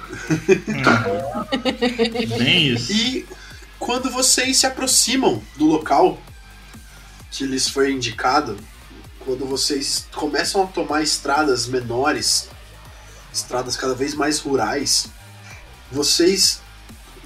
[2.38, 2.92] Bem isso.
[2.92, 3.26] E
[3.80, 6.20] quando vocês se aproximam do local
[7.32, 8.58] que lhes foi indicado
[9.20, 12.50] quando vocês começam a tomar estradas menores,
[13.34, 15.08] estradas cada vez mais rurais,
[15.92, 16.62] vocês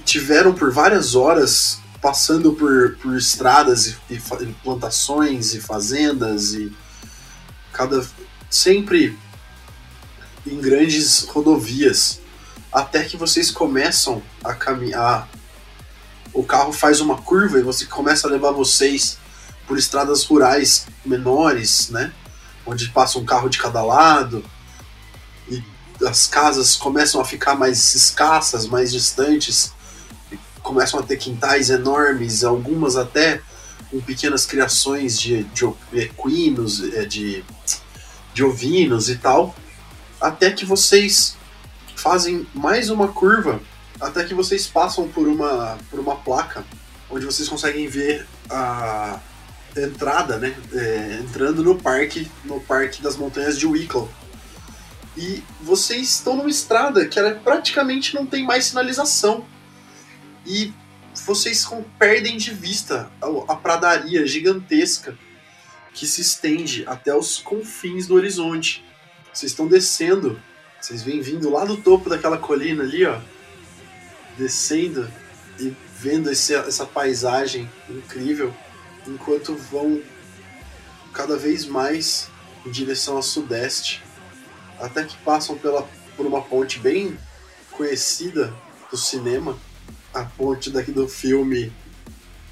[0.04, 6.72] tiveram por várias horas passando por, por estradas e, e e plantações e fazendas e
[7.72, 8.04] cada
[8.50, 9.16] sempre
[10.44, 12.20] em grandes rodovias
[12.72, 15.28] até que vocês começam a caminhar
[16.32, 19.18] o carro faz uma curva e você começa a levar vocês
[19.66, 22.12] por estradas rurais menores, né?
[22.64, 24.42] Onde passa um carro de cada lado
[25.48, 25.62] e
[26.06, 29.72] as casas começam a ficar mais escassas, mais distantes,
[30.62, 33.42] começam a ter quintais enormes, algumas até
[33.90, 37.44] com pequenas criações de, de equinos, eh, de,
[38.32, 39.54] de ovinos e tal,
[40.18, 41.36] até que vocês
[42.02, 43.60] fazem mais uma curva,
[44.00, 46.64] até que vocês passam por uma, por uma placa
[47.08, 49.20] onde vocês conseguem ver a
[49.76, 50.54] entrada, né?
[50.72, 54.10] é, entrando no parque, no parque das montanhas de Wicklow.
[55.16, 59.46] E vocês estão numa estrada que ela praticamente não tem mais sinalização.
[60.44, 60.72] E
[61.14, 61.64] vocês
[61.98, 65.16] perdem de vista a, a pradaria gigantesca
[65.94, 68.84] que se estende até os confins do horizonte.
[69.32, 70.40] Vocês estão descendo,
[70.82, 73.20] vocês vêm vindo lá do topo daquela colina ali, ó,
[74.36, 75.08] descendo
[75.58, 78.52] e vendo esse- essa paisagem incrível,
[79.06, 80.02] enquanto vão
[81.12, 82.28] cada vez mais
[82.66, 84.02] em direção ao sudeste,
[84.80, 87.16] até que passam pela, por uma ponte bem
[87.70, 88.52] conhecida
[88.90, 89.56] do cinema,
[90.12, 91.72] a ponte daqui do filme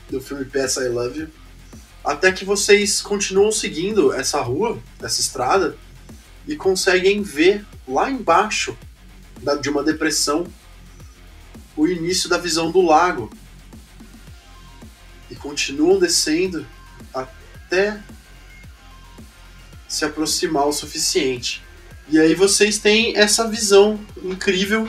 [0.08, 0.80] do filme P.S.
[0.80, 1.28] I Love You,
[2.04, 5.76] até que vocês continuam seguindo essa rua, essa estrada,
[6.48, 8.76] e conseguem ver lá embaixo
[9.42, 10.46] da- de uma depressão
[11.76, 13.30] o início da visão do lago.
[15.30, 16.66] E continuam descendo
[17.14, 18.00] até
[19.88, 21.62] se aproximar o suficiente.
[22.08, 24.88] E aí vocês têm essa visão incrível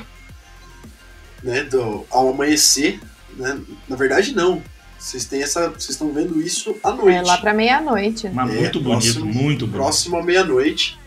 [1.43, 2.99] né, do, ao amanhecer.
[3.35, 3.59] Né?
[3.87, 4.61] Na verdade, não.
[4.99, 5.69] Vocês têm essa.
[5.69, 7.17] Vocês estão vendo isso à noite.
[7.17, 8.29] É lá pra meia-noite.
[8.29, 9.71] Mas É, muito bonito, próximo- muito bonito.
[9.71, 10.99] Próximo à meia-noite.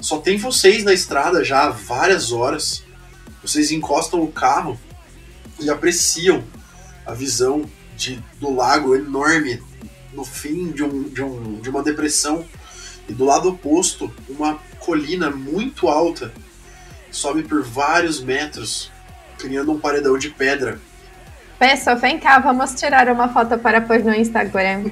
[0.00, 2.84] Só tem vocês na estrada já há várias horas.
[3.42, 4.78] Vocês encostam o carro
[5.60, 6.44] e apreciam
[7.04, 7.64] a visão
[7.96, 9.62] de, do lago enorme
[10.12, 12.44] no fim de, um, de, um, de uma depressão.
[13.08, 16.32] E do lado oposto, uma colina muito alta
[17.10, 18.90] sobe por vários metros,
[19.38, 20.78] criando um paredão de pedra.
[21.58, 24.90] Pessoal, vem cá, vamos tirar uma foto para pôr no Instagram.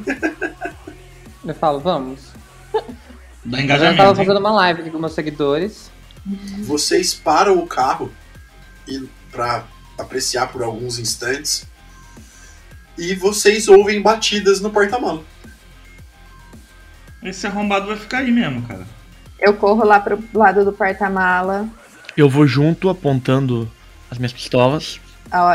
[1.45, 2.33] Eu falo, vamos.
[3.45, 3.97] Dá Eu já engajamento.
[3.97, 4.17] tava hein?
[4.17, 5.91] fazendo uma live aqui com meus seguidores.
[6.61, 8.11] Vocês param o carro
[8.89, 9.65] e para
[9.99, 11.67] apreciar por alguns instantes
[12.97, 15.23] e vocês ouvem batidas no porta-mala.
[17.23, 18.87] Esse arrombado vai ficar aí mesmo, cara.
[19.39, 21.69] Eu corro lá pro lado do porta-mala.
[22.17, 23.71] Eu vou junto apontando
[24.11, 25.01] as minhas pistolas.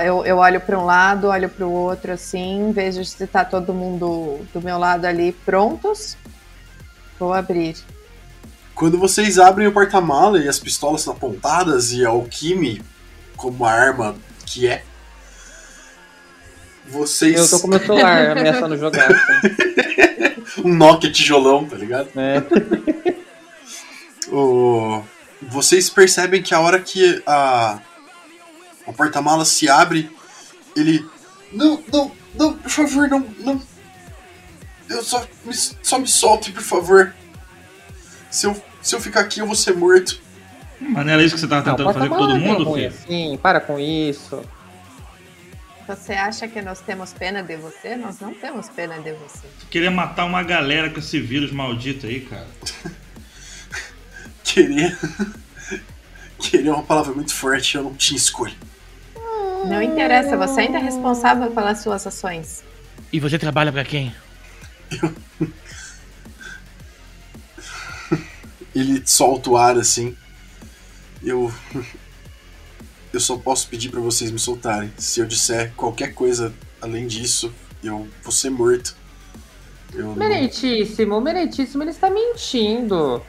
[0.03, 3.73] Eu, eu olho para um lado, olho para o outro, assim, vejo se tá todo
[3.73, 6.17] mundo do meu lado ali prontos.
[7.19, 7.75] Vou abrir.
[8.73, 12.81] Quando vocês abrem o porta-mala e as pistolas são apontadas e a Alquime
[13.35, 14.15] como a arma
[14.45, 14.83] que é,
[16.89, 19.09] vocês Eu tô com meu celular ameaçando jogar.
[19.13, 20.61] Assim.
[20.65, 22.09] um Nokia tijolão, tá ligado?
[22.15, 22.43] É.
[24.31, 25.03] O...
[25.41, 27.79] Vocês percebem que a hora que a,
[28.85, 30.09] o porta-mala se abre,
[30.75, 31.05] ele.
[31.53, 33.61] Não, não, não, por favor, não, não.
[34.89, 37.13] Eu só me, só me solte, por favor.
[38.31, 40.19] Se eu, se eu ficar aqui, eu vou ser morto.
[40.81, 42.87] Mas não era isso que você tava Não, tentando fazer com todo não mundo, filho?
[42.87, 44.41] assim, para com isso.
[45.87, 47.95] Você acha que nós temos pena de você?
[47.95, 49.47] Nós não temos pena de você.
[49.69, 52.47] Queria matar uma galera com esse vírus maldito aí, cara.
[54.43, 54.97] Querer.
[56.39, 58.55] Querer é uma palavra muito forte, eu não tinha escolha.
[59.65, 62.63] Não interessa, você ainda é responsável pelas suas ações.
[63.11, 64.15] E você trabalha pra quem?
[68.75, 70.15] Ele solta o ar assim.
[71.23, 71.51] Eu.
[73.11, 74.93] Eu só posso pedir pra vocês me soltarem.
[74.97, 77.51] Se eu disser qualquer coisa além disso,
[77.83, 78.95] eu vou ser morto.
[79.93, 83.21] Eu não- Meritíssimo, meritíssimo, ele está mentindo.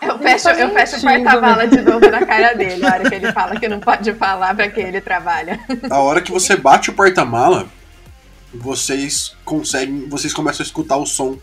[0.00, 3.08] Eu Ele fecho, tá eu fecho o porta-mala de novo na cara dele, na hora
[3.08, 5.60] que ele fala que não pode falar pra quem ele trabalha.
[5.90, 7.68] A hora que você bate o porta-mala,
[8.56, 10.08] vocês conseguem.
[10.08, 11.38] Vocês começam a escutar o som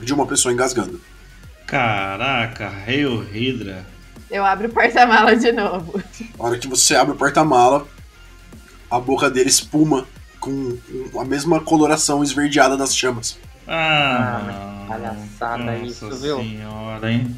[0.00, 1.00] de uma pessoa engasgando.
[1.66, 3.84] Caraca, Hail Hydra.
[4.30, 6.02] Eu abro o porta-mala de novo.
[6.38, 7.86] A hora que você abre o porta-mala,
[8.90, 10.06] a boca dele espuma
[10.40, 10.78] com
[11.18, 13.38] a mesma coloração esverdeada das chamas.
[13.66, 16.38] Ah, palhaçada Nossa isso, viu?
[16.38, 17.36] senhora, hein?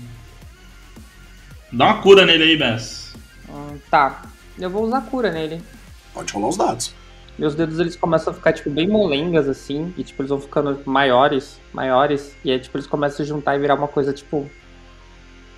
[1.73, 3.15] Dá uma cura nele aí, Bess.
[3.49, 4.23] Hum, tá,
[4.59, 5.63] eu vou usar cura nele.
[6.15, 6.95] Pode rolar os dados.
[7.41, 10.79] Meus dedos eles começam a ficar tipo bem molengas assim, e tipo eles vão ficando
[10.85, 14.47] maiores, maiores, e aí tipo eles começam a se juntar e virar uma coisa tipo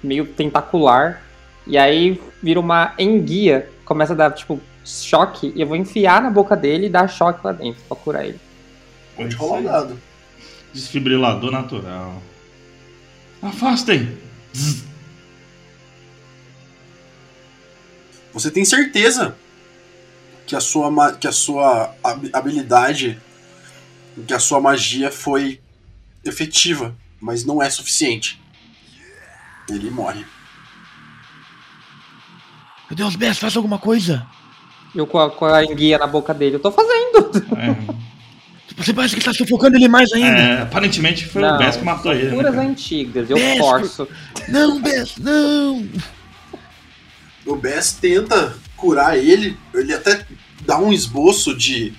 [0.01, 1.21] meio tentacular.
[1.67, 6.31] E aí vira uma enguia, começa a dar tipo choque, e eu vou enfiar na
[6.31, 8.39] boca dele e dar choque lá dentro pra curar ele.
[9.17, 9.99] Pode rolar o dado.
[10.73, 12.23] Desfibrilador natural.
[13.43, 14.17] Afastem!
[18.33, 19.35] Você tem certeza
[20.53, 23.19] que a sua, que a sua hab- habilidade,
[24.27, 25.63] que a sua magia foi
[26.23, 28.39] efetiva, mas não é suficiente.
[29.67, 30.27] Ele morre.
[32.91, 34.27] Meu Deus, Bess, faz alguma coisa.
[34.95, 37.33] Eu com a, com a enguia na boca dele, eu tô fazendo!
[38.77, 40.37] Você parece que tá sufocando ele mais ainda.
[40.39, 42.25] É, aparentemente foi o Bess que matou ele.
[42.29, 42.67] né, Curas cara?
[42.69, 44.07] antigas, eu Bess, forço.
[44.49, 45.89] Não, Bess, não.
[47.47, 50.27] O Bess tenta curar ele, ele até
[50.63, 51.95] dá um esboço de,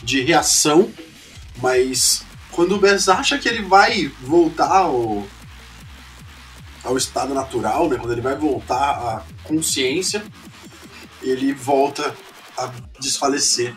[0.00, 0.88] de reação,
[1.60, 5.26] mas quando o Bess acha que ele vai voltar ao,
[6.84, 10.22] ao estado natural, né, quando ele vai voltar à consciência,
[11.20, 12.14] ele volta
[12.56, 12.70] a
[13.00, 13.76] desfalecer.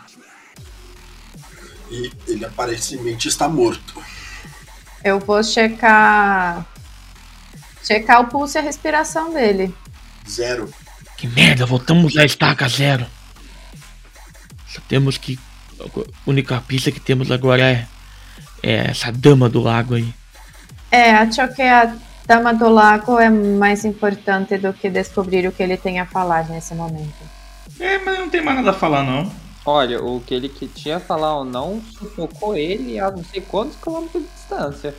[1.90, 4.00] E ele aparentemente está morto.
[5.02, 6.64] Eu vou checar.
[7.82, 9.74] Checar o pulso e a respiração dele.
[10.26, 10.72] Zero.
[11.16, 13.06] Que merda, voltamos à estaca zero.
[14.68, 15.38] Só temos que.
[15.80, 15.84] A
[16.26, 17.86] única pista que temos agora é.
[18.62, 20.12] É essa dama do lago aí.
[20.90, 21.94] É, acho que a
[22.26, 26.48] Dama do Lago é mais importante do que descobrir o que ele tem a falar
[26.48, 27.12] nesse momento.
[27.78, 29.30] É, mas não tem mais nada a falar, não.
[29.66, 33.42] Olha, o que ele que tinha a falar ou não sufocou ele a não sei
[33.42, 34.94] quantos quilômetros de distância.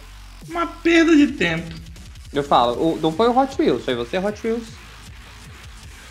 [0.48, 1.74] Uma perda de tempo.
[2.32, 4.68] Eu falo, o- não foi o Hot Wheels, foi você, Hot Wheels.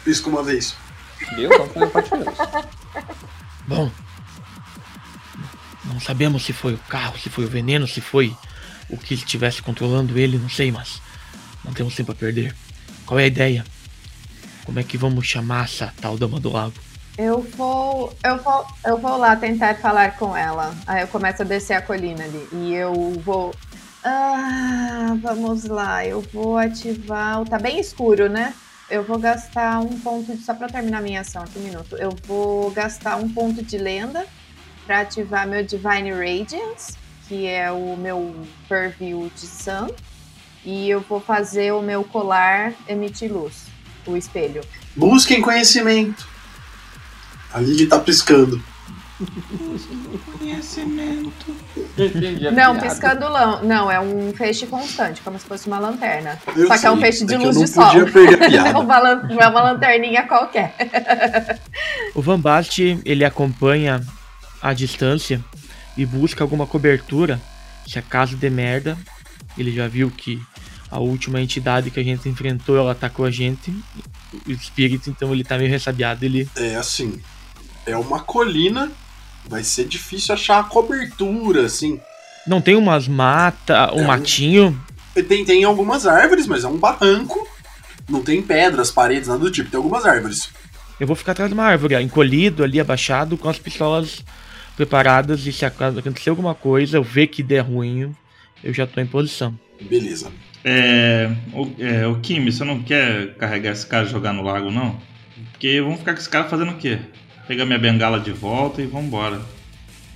[0.05, 0.77] Pisca uma vez.
[1.37, 1.71] Wheels.
[3.67, 3.91] Bom.
[5.85, 8.37] Não sabemos se foi o carro, se foi o veneno, se foi
[8.89, 11.01] o que estivesse controlando ele, não sei, mas
[11.65, 12.55] não temos tempo a perder.
[13.07, 13.65] Qual é a ideia?
[14.65, 16.75] Como é que vamos chamar essa tal dama do lago?
[17.17, 20.75] Eu vou, eu vou, eu vou lá tentar falar com ela.
[20.87, 22.93] Aí eu começo a descer a colina ali e eu
[23.25, 23.55] vou.
[24.03, 26.05] Ah, vamos lá.
[26.05, 27.45] Eu vou ativar.
[27.45, 28.53] Tá bem escuro, né?
[28.91, 31.97] Eu vou gastar um ponto de, só para terminar minha ação aqui um minuto.
[31.97, 34.27] Eu vou gastar um ponto de lenda
[34.87, 36.95] para ativar meu Divine Radiance,
[37.27, 39.89] que é o meu purview de Sun,
[40.65, 43.65] e eu vou fazer o meu colar emitir luz,
[44.07, 44.63] o espelho.
[44.95, 46.27] Busquem conhecimento.
[47.53, 48.63] A Lily tá piscando.
[50.39, 51.57] Conhecimento.
[51.97, 53.63] A Não, piscando não.
[53.63, 56.39] Não, é um feixe constante, como se fosse uma lanterna.
[56.57, 57.85] Eu Só que é um feixe de é luz de não sol.
[57.85, 57.93] a
[58.73, 60.75] Não é não é uma lanterninha qualquer.
[62.15, 64.01] O Van Bast, ele acompanha
[64.61, 65.41] a distância
[65.97, 67.41] e busca alguma cobertura.
[67.87, 68.99] Se acaso de merda,
[69.57, 70.43] ele já viu que
[70.91, 73.71] a última entidade que a gente enfrentou, ela atacou a gente,
[74.47, 77.21] o espírito, então ele tá meio ressabiado, ele É assim,
[77.87, 78.91] é uma colina,
[79.49, 82.01] vai ser difícil achar a cobertura, assim.
[82.47, 84.81] não tem umas mata, um É, matinho,
[85.29, 87.47] Tem, tem algumas árvores, mas é um barranco.
[88.09, 89.71] Não tem pedras, paredes, nada do tipo.
[89.71, 90.51] Tem algumas árvores.
[91.01, 94.23] eu vou ficar atrás de uma árvore, ó, encolhido ali, abaixado, com as pistolas
[94.77, 98.15] preparadas e se acaso acontecer alguma coisa, eu ver que der ruim,
[98.63, 99.59] eu já tô em posição.
[99.81, 100.31] Beleza.
[100.65, 104.71] É, o, é, o Kimi, você não quer carregar esse cara e jogar no lago,
[104.71, 104.99] não?
[105.53, 106.99] Porque vamos ficar com esse cara fazendo o quê?
[107.47, 109.41] Pegar minha bengala de volta e vambora.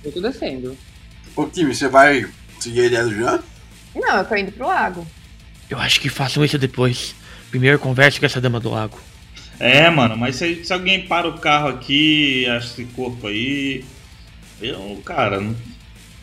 [0.03, 0.75] Eu tô descendo.
[1.35, 2.25] Ô, Kimi, você vai
[2.59, 3.39] seguir a ideia do Jean?
[3.95, 5.05] Não, eu tô indo pro lago.
[5.69, 7.13] Eu acho que façam isso depois.
[7.51, 8.99] Primeiro converse com essa dama do lago.
[9.59, 13.83] É, mano, mas se, se alguém para o carro aqui acha esse corpo aí.
[14.61, 15.55] Eu, cara, não-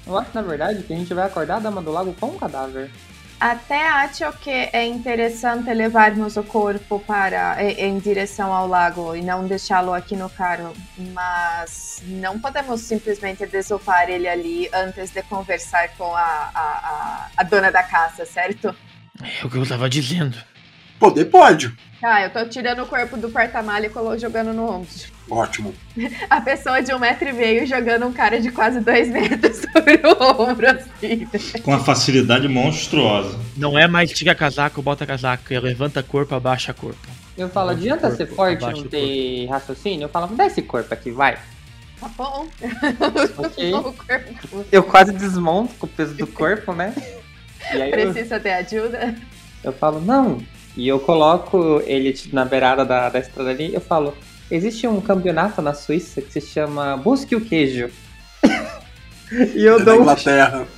[0.07, 2.39] Eu acho, na verdade, que a gente vai acordar a Dama do Lago com um
[2.39, 2.91] cadáver.
[3.39, 9.47] Até acho que é interessante levarmos o corpo para em, direção ao lago e não
[9.47, 10.73] deixá-lo aqui no carro,
[11.13, 17.43] mas não podemos simplesmente desopar ele ali antes de conversar com a, a, a, a
[17.43, 18.75] dona da casa, certo?
[19.23, 20.37] É o que eu tava dizendo.
[20.99, 21.77] Poder pode.
[22.03, 24.89] Ah, eu tô tirando o corpo do porta-malha e colo- jogando no ombro.
[25.29, 25.75] Ótimo.
[26.31, 30.01] A pessoa de um metro e meio jogando um cara de quase dois metros sobre
[30.07, 31.27] o ombro, assim.
[31.63, 33.39] com uma facilidade monstruosa.
[33.57, 37.09] Não é mais tira casaco, bota casaco, é levanta corpo, abaixa corpo.
[37.37, 40.05] Eu falo, adianta corpo, ser forte e não ter raciocínio?
[40.05, 41.37] Eu falo, dá esse corpo aqui, vai.
[42.01, 42.47] Tá bom.
[43.39, 43.73] Ok.
[43.75, 46.95] O corpo- Eu quase desmonto com o peso do corpo, né?
[47.73, 49.15] E aí eu, Precisa ter ajuda?
[49.65, 50.39] eu falo, não.
[50.77, 54.15] E eu coloco ele na beirada da, da estrada ali eu falo,
[54.51, 57.91] existe um campeonato na Suíça que se chama Busque o Queijo.
[59.55, 60.67] e eu É da dou um Inglaterra.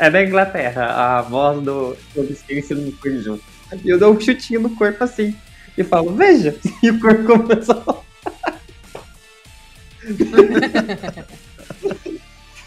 [0.00, 3.40] É da Inglaterra, a voz do desconhecido no Queijo.
[3.84, 5.32] E eu dou um chutinho no corpo assim.
[5.78, 6.56] E falo, veja!
[6.82, 8.06] E o corpo começa a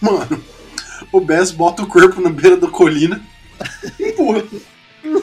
[0.02, 0.44] Mano,
[1.12, 3.22] o Bess bota o corpo na beira da colina
[4.00, 4.44] e empurra.
[5.04, 5.22] Blá,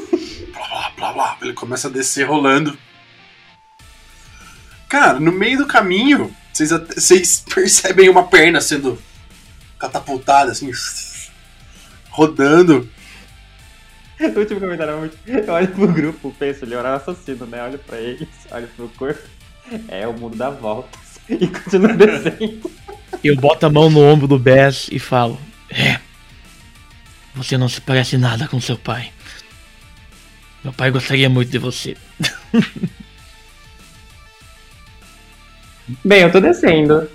[0.59, 1.39] blá, blá, blá.
[1.43, 2.77] Ele começa a descer rolando.
[4.97, 8.99] Cara, no meio do caminho, vocês, até- vocês percebem uma perna sendo
[9.79, 10.71] catapultada, assim,
[12.09, 12.89] rodando.
[14.19, 15.19] O último comentário é muito.
[15.27, 17.63] Eu olho pro grupo, penso, ele é o assassino, né?
[17.63, 19.21] Olho pra eles, olho pro corpo.
[19.89, 20.99] É, o mundo dá voltas.
[21.29, 22.71] E continua descendo.
[23.23, 26.01] Eu boto a mão no ombro do Bess e falo: É,
[27.35, 29.13] você não se parece nada com seu pai.
[30.65, 31.95] Meu pai gostaria muito de você.
[36.05, 37.09] Bem, eu tô descendo.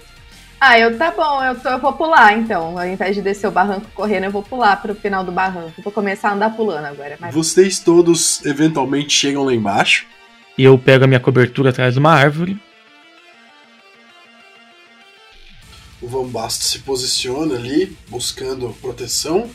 [0.59, 2.77] Ah, eu tá bom, eu, tô, eu vou pular então.
[2.77, 5.81] Ao invés de descer o barranco correndo, eu vou pular pro final do barranco.
[5.81, 7.17] Vou começar a andar pulando agora.
[7.19, 10.05] Mas Vocês todos eventualmente chegam lá embaixo.
[10.55, 12.61] E eu pego a minha cobertura atrás de uma árvore.
[15.99, 19.49] O Van Basto se posiciona ali, buscando proteção.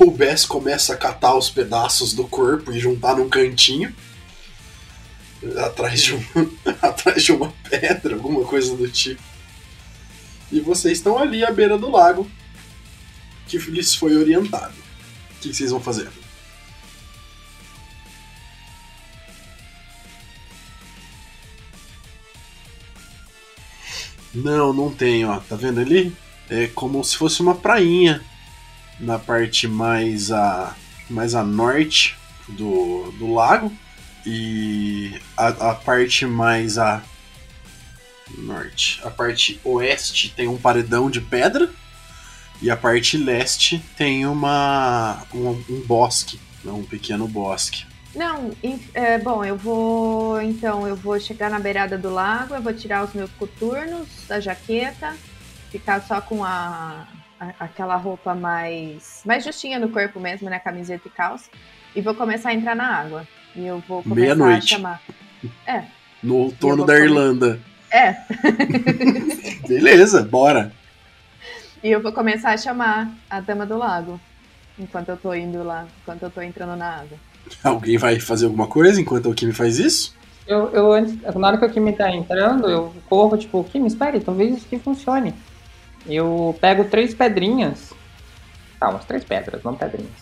[0.00, 3.94] O Bess começa a catar os pedaços do corpo e juntar num cantinho.
[5.64, 6.24] Atrás de, um,
[6.82, 9.22] atrás de uma pedra, alguma coisa do tipo.
[10.50, 12.28] E vocês estão ali à beira do lago,
[13.46, 14.74] que lhes foi orientado.
[15.36, 16.08] O que vocês vão fazer?
[24.34, 25.38] Não, não tem, ó.
[25.40, 26.14] Tá vendo ali?
[26.50, 28.22] É como se fosse uma prainha
[28.98, 30.74] na parte mais a
[31.08, 32.16] mais a norte
[32.48, 33.72] do, do lago
[34.26, 37.02] e a, a parte mais a
[38.36, 41.70] norte, a parte oeste tem um paredão de pedra
[42.60, 47.86] e a parte leste tem uma um, um bosque, né, um pequeno bosque.
[48.14, 48.50] Não,
[48.94, 50.40] é, bom, eu vou.
[50.42, 54.40] Então, eu vou chegar na beirada do lago, eu vou tirar os meus coturnos da
[54.40, 55.14] jaqueta,
[55.70, 57.06] ficar só com a,
[57.38, 59.20] a- aquela roupa mais.
[59.24, 60.58] mais justinha no corpo mesmo, né?
[60.58, 61.48] Camiseta e calça.
[61.94, 63.28] E vou começar a entrar na água.
[63.58, 64.68] E eu vou começar a Meia-noite.
[64.68, 65.02] chamar.
[66.22, 67.60] No outono da comer- Irlanda.
[67.90, 68.16] É,
[69.66, 70.72] Beleza, bora.
[71.82, 74.20] e eu vou começar a chamar a dama do lago.
[74.78, 77.18] Enquanto eu tô indo lá, enquanto eu tô entrando na água.
[77.64, 80.14] Alguém vai fazer alguma coisa enquanto o Kimi faz isso?
[80.46, 84.20] Eu, eu antes, na hora que o Kimi tá entrando, eu corro, tipo, Kimi, espere,
[84.20, 85.34] talvez isso aqui funcione.
[86.06, 87.92] Eu pego três pedrinhas.
[88.78, 90.12] Tá, umas três pedras, não pedrinhas.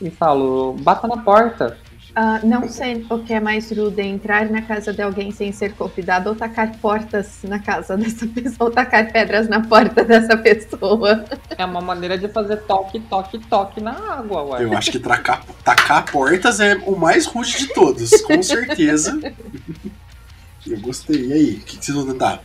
[0.00, 1.78] E falo, bata na porta.
[2.16, 5.74] Ah, não sei o que é mais rude, entrar na casa de alguém sem ser
[5.74, 11.24] convidado ou tacar portas na casa dessa pessoa, ou tacar pedras na porta dessa pessoa.
[11.58, 14.62] É uma maneira de fazer toque, toque, toque na água, ué.
[14.62, 19.18] Eu acho que tracar, tacar portas é o mais rude de todos, com certeza.
[20.66, 21.26] Eu gostei.
[21.26, 22.42] E aí, o que, que vocês vão tentar?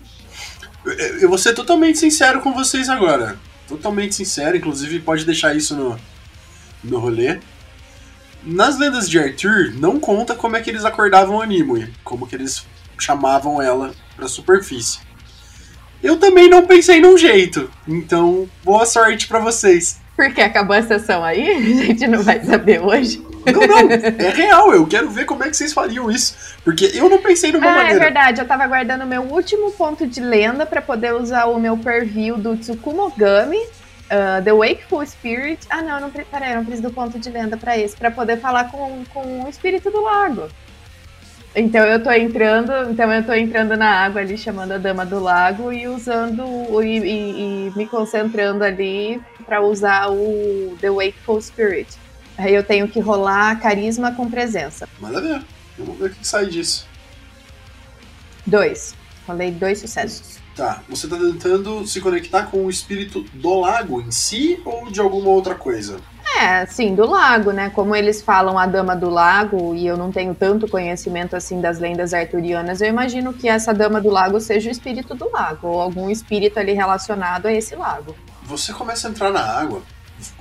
[0.83, 3.37] Eu, eu vou ser totalmente sincero com vocês agora.
[3.67, 5.97] Totalmente sincero, inclusive pode deixar isso no,
[6.83, 7.39] no rolê.
[8.43, 12.35] Nas lendas de Arthur, não conta como é que eles acordavam a Nimue, como que
[12.35, 12.65] eles
[12.97, 14.99] chamavam ela pra superfície.
[16.01, 19.99] Eu também não pensei num jeito, então boa sorte pra vocês.
[20.15, 21.49] Porque acabou a sessão aí?
[21.51, 23.21] A gente não vai saber hoje.
[23.45, 23.89] Não, não,
[24.25, 26.35] é real, eu quero ver como é que vocês fariam isso.
[26.63, 27.99] Porque eu não pensei numa Ah, é maneira.
[27.99, 28.41] verdade.
[28.41, 32.55] Eu tava guardando meu último ponto de lenda pra poder usar o meu purview do
[32.57, 33.59] Tsukumogami,
[34.09, 35.65] ah, The Wakeful Spirit.
[35.69, 38.09] Ah, não, não, pre- peraí, eu não preciso do ponto de lenda pra esse, pra
[38.11, 40.47] poder falar com, com o espírito do lago.
[41.55, 45.19] Então eu tô entrando, então eu tô entrando na água ali, chamando a dama do
[45.19, 46.43] lago e usando
[46.83, 51.87] e, e- e me concentrando ali pra usar o The Wakeful Spirit.
[52.37, 54.87] Aí eu tenho que rolar carisma com presença.
[54.99, 55.41] Manda ver.
[55.77, 56.87] Vamos ver o que sai disso.
[58.45, 58.95] Dois.
[59.27, 60.38] Rolei dois sucessos.
[60.59, 64.99] Tá, você tá tentando se conectar com o espírito do lago em si ou de
[64.99, 66.01] alguma outra coisa?
[66.37, 67.69] É, sim, do lago, né?
[67.69, 71.79] Como eles falam a Dama do Lago, e eu não tenho tanto conhecimento assim das
[71.79, 75.79] lendas arturianas, eu imagino que essa Dama do Lago seja o espírito do lago, ou
[75.79, 78.13] algum espírito ali relacionado a esse lago.
[78.43, 79.81] Você começa a entrar na água,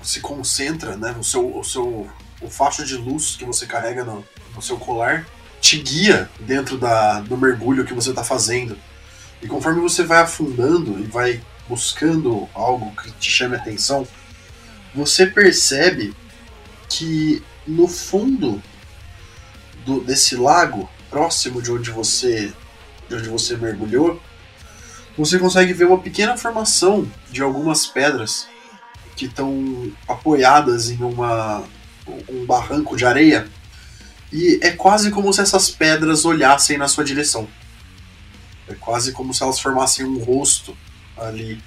[0.03, 1.15] se concentra, né?
[1.17, 2.09] O seu, o seu
[2.43, 5.25] o facho de luz que você carrega no, no seu colar
[5.61, 8.77] te guia dentro da, do mergulho que você tá fazendo.
[9.43, 14.07] E conforme você vai afundando e vai buscando algo que te chame a atenção,
[14.95, 16.15] você percebe
[16.89, 18.63] que no fundo
[19.85, 22.53] do- desse lago, próximo de onde você
[23.09, 24.21] de onde você mergulhou,
[25.17, 28.47] você consegue ver uma pequena formação de algumas pedras
[29.17, 31.65] que estão apoiadas em uma
[32.29, 33.49] um barranco de areia
[34.33, 37.49] e é quase como se essas pedras olhassem na sua direção.
[38.69, 40.77] É quase como se elas formassem um rosto
[41.17, 41.63] ali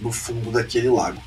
[0.00, 1.22] no fundo daquele lago.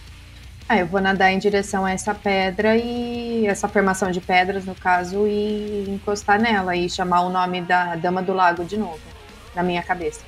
[0.69, 4.76] Ah, eu vou nadar em direção a essa pedra e essa formação de pedras, no
[4.76, 8.99] caso, e encostar nela e chamar o nome da Dama do Lago de novo,
[9.56, 10.22] na minha cabeça.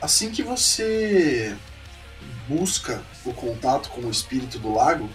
[0.00, 1.56] Assim que você
[2.48, 5.08] busca o contato com o espírito do lago,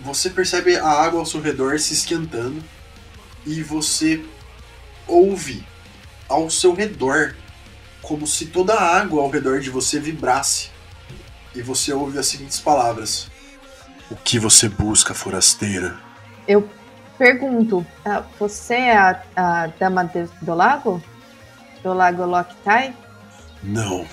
[0.00, 2.64] você percebe a água ao seu redor se esquentando
[3.44, 4.24] e você
[5.06, 5.62] ouve
[6.26, 7.34] ao seu redor
[8.02, 10.70] como se toda a água ao redor de você vibrasse.
[11.54, 13.28] E você ouve as seguintes palavras:
[14.10, 15.96] O que você busca, forasteira?
[16.46, 16.68] Eu
[17.18, 21.02] pergunto, ah, você é a, a Dama de- do Lago?
[21.82, 22.94] Do Lago Loktai?
[23.62, 24.06] Não.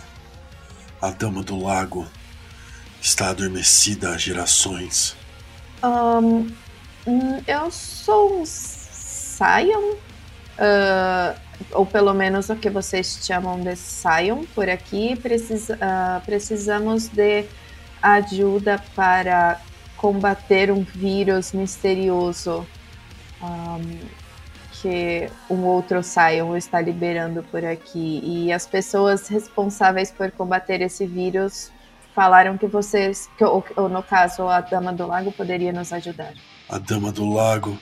[1.02, 2.08] A dama do lago
[3.02, 5.16] está adormecida há gerações.
[5.84, 6.48] Ahn,
[7.06, 9.96] hum, eu sou um Sion,
[10.58, 11.36] ah,
[11.72, 15.18] ou pelo menos o que vocês chamam de Sion por aqui.
[15.82, 17.46] Ah, precisamos de
[18.02, 19.60] ajuda para
[19.98, 22.66] combater um vírus misterioso
[23.42, 24.00] ahm,
[24.74, 28.22] que um outro Sion está liberando por aqui.
[28.24, 31.72] E as pessoas responsáveis por combater esse vírus
[32.14, 36.34] falaram que vocês, que, ou, ou no caso a Dama do Lago, poderia nos ajudar.
[36.70, 37.78] A dama do lago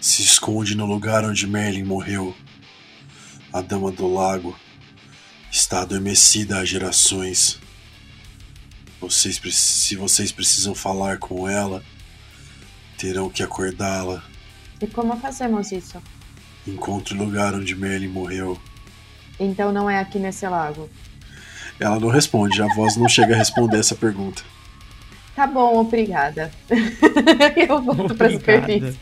[0.00, 2.34] se esconde no lugar onde Merlin morreu.
[3.52, 4.56] A dama do lago
[5.50, 7.58] está adormecida há gerações.
[9.00, 11.82] Vocês, se vocês precisam falar com ela,
[12.96, 14.22] terão que acordá-la.
[14.80, 16.00] E como fazemos isso?
[16.64, 18.60] Encontre o lugar onde Merlin morreu.
[19.38, 20.88] Então não é aqui nesse lago.
[21.80, 24.44] Ela não responde, a voz não chega a responder essa pergunta.
[25.34, 26.50] Tá bom, obrigada.
[27.56, 28.62] Eu volto pra Obrigada.
[28.62, 28.98] superfície.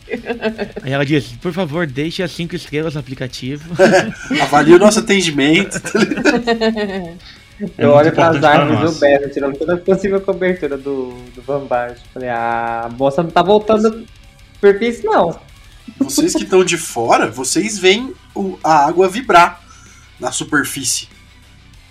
[0.83, 3.69] Aí ela diz, por favor, deixe as cinco estrelas no aplicativo.
[4.41, 5.77] Avalie o nosso atendimento.
[5.77, 7.15] É
[7.77, 11.11] eu muito olho pras importante pra árvores do Berro, tirando toda a possível cobertura do,
[11.35, 11.67] do Van.
[12.13, 15.37] Falei, ah, a moça não tá voltando pra superfície, não.
[15.97, 19.61] Vocês que estão de fora, vocês veem o- a água vibrar
[20.19, 21.09] na superfície.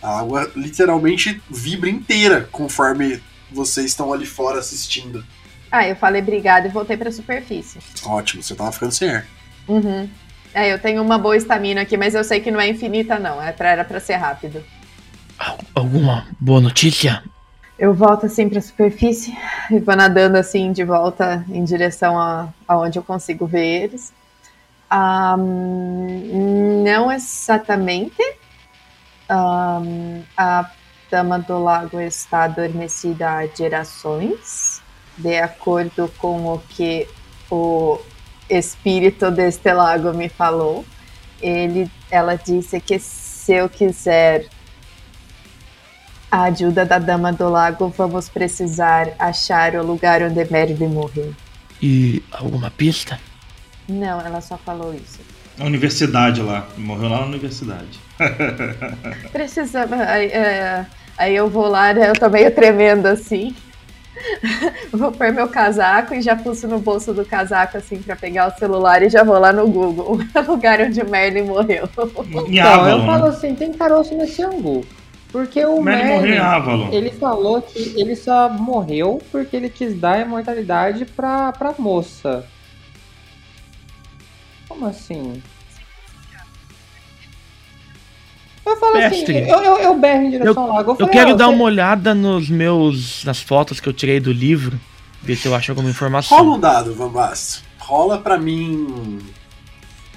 [0.00, 3.20] A água literalmente vibra inteira conforme
[3.50, 5.24] vocês estão ali fora assistindo.
[5.70, 7.78] Ah, eu falei obrigada e voltei pra superfície.
[8.04, 9.26] Ótimo, você tava ficando sem ar.
[9.66, 10.08] Uhum.
[10.54, 13.40] É, eu tenho uma boa estamina aqui, mas eu sei que não é infinita, não.
[13.42, 14.64] É pra, era pra ser rápido.
[15.38, 17.22] Al- Alguma boa notícia?
[17.78, 19.36] Eu volto assim pra superfície
[19.70, 24.12] e vou nadando assim de volta em direção a aonde eu consigo ver eles.
[24.90, 28.16] Ahn, não exatamente.
[29.28, 30.70] Ahn, a
[31.10, 34.82] Dama do Lago está adormecida há gerações,
[35.16, 37.08] de acordo com o que
[37.50, 37.98] o
[38.48, 40.84] espírito deste lago me falou.
[41.40, 44.46] Ele, ela disse que se eu quiser
[46.30, 51.34] a ajuda da Dama do Lago, vamos precisar achar o lugar onde Merlin morreu.
[51.80, 53.18] E alguma pista?
[53.88, 55.20] Não, ela só falou isso.
[55.58, 56.66] A universidade lá.
[56.76, 58.00] Morreu lá na universidade.
[59.32, 59.98] Precisamos.
[60.00, 60.86] Aí, é,
[61.16, 63.54] aí eu vou lá, né, eu tô meio tremendo assim.
[64.92, 68.58] Vou pôr meu casaco e já pulso no bolso do casaco assim pra pegar o
[68.58, 70.18] celular e já vou lá no Google,
[70.48, 71.88] lugar onde Merlin morreu.
[72.48, 73.28] Em Então, eu falo né?
[73.28, 74.84] assim, tem caroço nesse angu.
[75.30, 76.88] Porque o Merlin Merlin, morreu em Avalon.
[76.90, 82.44] ele falou que ele só morreu porque ele quis dar a imortalidade pra, pra moça.
[84.78, 85.42] Como assim?
[88.64, 89.38] Eu falo Mestre.
[89.38, 90.90] assim, eu, eu, eu berro em direção ao lago.
[90.92, 93.24] Eu falei, quero "Ah, dar você- uma olhada nos meus.
[93.24, 94.78] nas fotos que eu tirei do livro.
[95.22, 96.52] Ver se eu acho alguma Rola informação.
[96.54, 97.64] um dado, Van Basten.
[97.78, 99.18] Rola pra mim.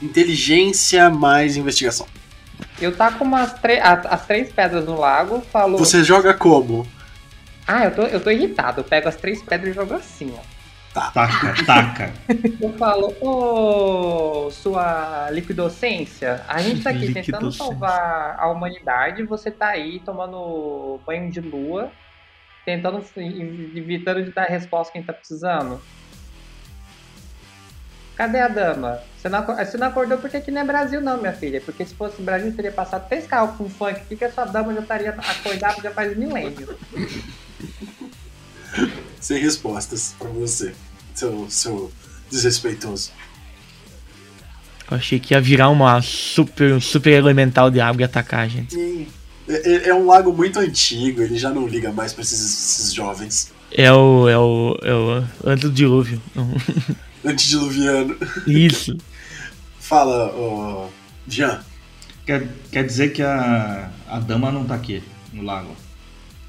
[0.01, 2.05] Inteligência mais investigação.
[2.79, 5.79] Eu tá com umas as, as três pedras no lago, falou.
[5.79, 6.85] Você joga como?
[7.67, 8.81] Ah, eu tô, eu tô irritado.
[8.81, 10.60] Eu pego as três pedras e jogo assim, ó.
[10.93, 12.13] Taca, taca.
[12.59, 19.67] Eu falo, ô, sua liquidocência, a gente tá aqui tentando salvar a humanidade, você tá
[19.67, 21.91] aí tomando banho de lua,
[22.65, 25.81] tentando, evitando de dar a resposta que a gente tá precisando.
[28.15, 28.99] Cadê a dama?
[29.17, 31.95] Você não, você não acordou porque aqui não é Brasil não, minha filha, porque se
[31.95, 35.09] fosse Brasil teria passado três carros com funk aqui que a sua dama já estaria
[35.11, 36.69] acordada já faz milênios.
[39.19, 40.73] Sem respostas pra você.
[41.13, 41.91] Seu, seu
[42.29, 43.11] desrespeitoso.
[44.89, 48.47] Eu achei que ia virar uma super, um super elemental de água e atacar a
[48.47, 48.75] gente.
[48.75, 49.07] E
[49.47, 53.51] é, é um lago muito antigo, ele já não liga mais pra esses, esses jovens.
[53.71, 54.27] É o.
[54.27, 54.77] É o.
[54.81, 55.23] É o.
[55.45, 56.21] Antes do dilúvio.
[57.23, 58.17] Antediluviano.
[58.47, 58.97] Isso.
[59.79, 60.89] Fala.
[61.27, 61.63] Jean.
[62.25, 65.01] Quer, quer dizer que a, a dama não tá aqui,
[65.33, 65.75] no lago.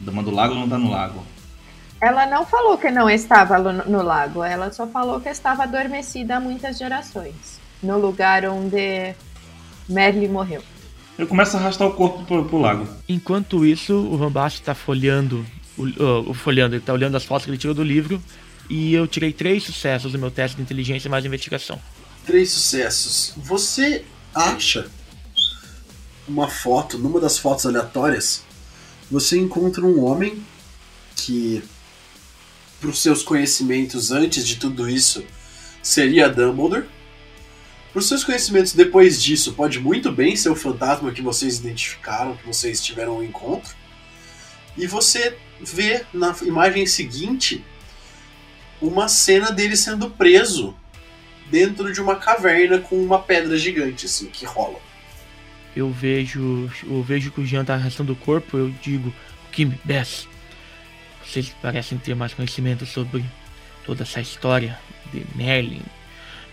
[0.00, 1.24] A dama do lago não tá no lago.
[2.02, 6.40] Ela não falou que não estava no, lago, ela só falou que estava adormecida há
[6.40, 7.60] muitas gerações.
[7.80, 9.14] No lugar onde
[9.88, 10.62] Merlin morreu.
[11.16, 12.88] Eu começo a arrastar o corpo pro, pro lago.
[13.08, 15.46] Enquanto isso, o Van Basten tá folheando.
[15.78, 18.20] O, o- o folheando, ele tá olhando as fotos que ele tirou do livro.
[18.68, 21.78] E eu tirei três sucessos no meu teste de inteligência mais investigação.
[22.26, 23.32] Três sucessos.
[23.36, 24.04] Você
[24.34, 24.88] acha
[26.26, 28.42] uma foto, numa das fotos aleatórias,
[29.10, 30.42] você encontra um homem
[31.16, 31.62] que,
[32.82, 35.24] para os seus conhecimentos antes de tudo isso,
[35.80, 36.84] seria Dumbledore.
[37.92, 42.36] Para os seus conhecimentos depois disso, pode muito bem ser o fantasma que vocês identificaram,
[42.36, 43.72] que vocês tiveram um encontro.
[44.76, 47.64] E você vê na imagem seguinte
[48.80, 50.74] uma cena dele sendo preso
[51.48, 54.80] dentro de uma caverna com uma pedra gigante, assim, que rola.
[55.76, 56.68] Eu vejo.
[56.82, 59.14] Eu vejo que o Jean tá arrastando o corpo, eu digo,
[59.52, 60.26] Kim, Bess,
[61.24, 63.24] vocês parecem ter mais conhecimento sobre
[63.84, 64.78] toda essa história
[65.12, 65.82] de Merlin.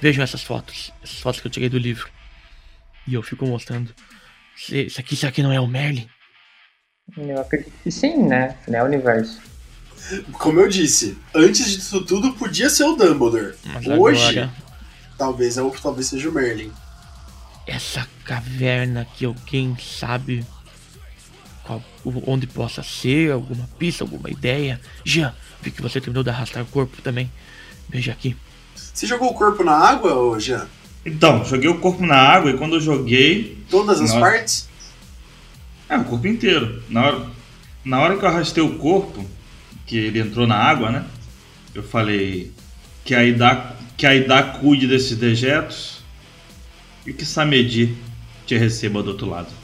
[0.02, 2.10] Vejam essas fotos, essas fotos que eu tirei do livro.
[3.08, 3.94] E eu fico mostrando.
[4.58, 6.08] "Esse- Isso aqui, isso aqui não é o Merlin?
[7.18, 8.56] Eu acredito que sim, né?
[8.68, 9.42] Né, universo.
[10.34, 13.56] Como eu disse, antes disso tudo podia ser o Dumbledore.
[13.66, 14.54] Mas Hoje, agora,
[15.18, 16.72] talvez, é o- talvez seja o Merlin.
[17.68, 20.46] essa caverna que alguém sabe
[22.26, 24.80] onde possa ser, alguma pista, alguma ideia.
[25.04, 27.32] Jean, vi que você terminou de arrastar o corpo também.
[27.90, 28.36] Veja aqui.
[28.76, 30.68] Você jogou o corpo na água, ô Jean?
[31.06, 33.58] Então, joguei o corpo na água e quando eu joguei.
[33.70, 34.20] Todas as Nossa.
[34.20, 34.70] partes?
[35.88, 36.84] É, o corpo inteiro.
[36.90, 37.26] Na hora,
[37.84, 39.26] na hora que eu arrastei o corpo,
[39.86, 41.06] que ele entrou na água, né?
[41.74, 42.52] Eu falei
[43.04, 46.00] que a Ida, que a Ida cuide desses dejetos
[47.06, 47.96] e que Samedi
[48.46, 49.59] te receba do outro lado.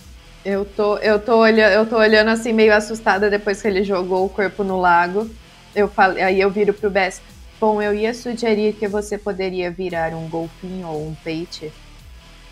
[0.45, 4.23] Eu tô, eu, tô olhando, eu tô olhando assim, meio assustada depois que ele jogou
[4.23, 5.27] o corpo no lago.
[5.75, 7.19] Eu falei, aí eu viro pro Bess.
[7.59, 11.73] Bom, eu ia sugerir que você poderia virar um golfinho ou um peixe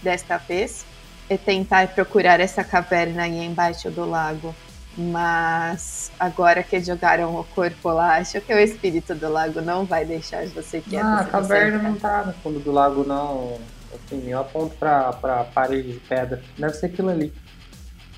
[0.01, 0.83] desta vez
[1.29, 4.55] e tentar procurar essa caverna aí embaixo do lago.
[4.97, 10.03] Mas agora que jogaram o corpo lá, acho que o espírito do lago não vai
[10.03, 11.05] deixar você quieto.
[11.05, 13.59] Ah, a caverna não tá no fundo do lago, não.
[13.93, 16.41] Assim, eu aponto pra, pra parede de pedra.
[16.57, 17.31] Deve ser aquilo ali.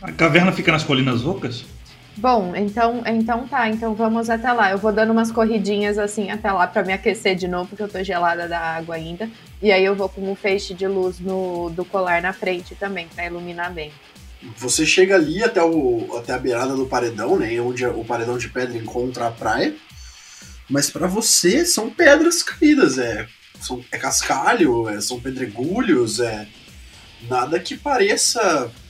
[0.02, 1.66] A caverna fica nas colinas ocas?
[2.18, 4.72] Bom, então, então tá, então vamos até lá.
[4.72, 7.90] Eu vou dando umas corridinhas assim até lá pra me aquecer de novo, porque eu
[7.90, 9.30] tô gelada da água ainda.
[9.62, 13.08] E aí eu vou com um feixe de luz no, do colar na frente também,
[13.14, 13.92] pra iluminar bem.
[14.58, 17.60] Você chega ali até, o, até a beirada do paredão, né?
[17.60, 19.76] Onde o paredão de pedra encontra a praia.
[20.70, 23.28] Mas pra você são pedras caídas, é,
[23.60, 26.48] são, é cascalho, é, são pedregulhos, é
[27.30, 28.85] nada que pareça é,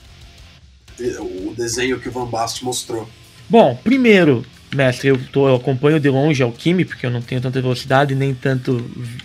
[0.98, 3.08] o desenho que o Van Bast mostrou.
[3.48, 4.44] Bom, primeiro,
[4.74, 8.14] mestre, eu, tô, eu acompanho de longe a Alquime, porque eu não tenho tanta velocidade
[8.14, 9.22] nem tanto vi-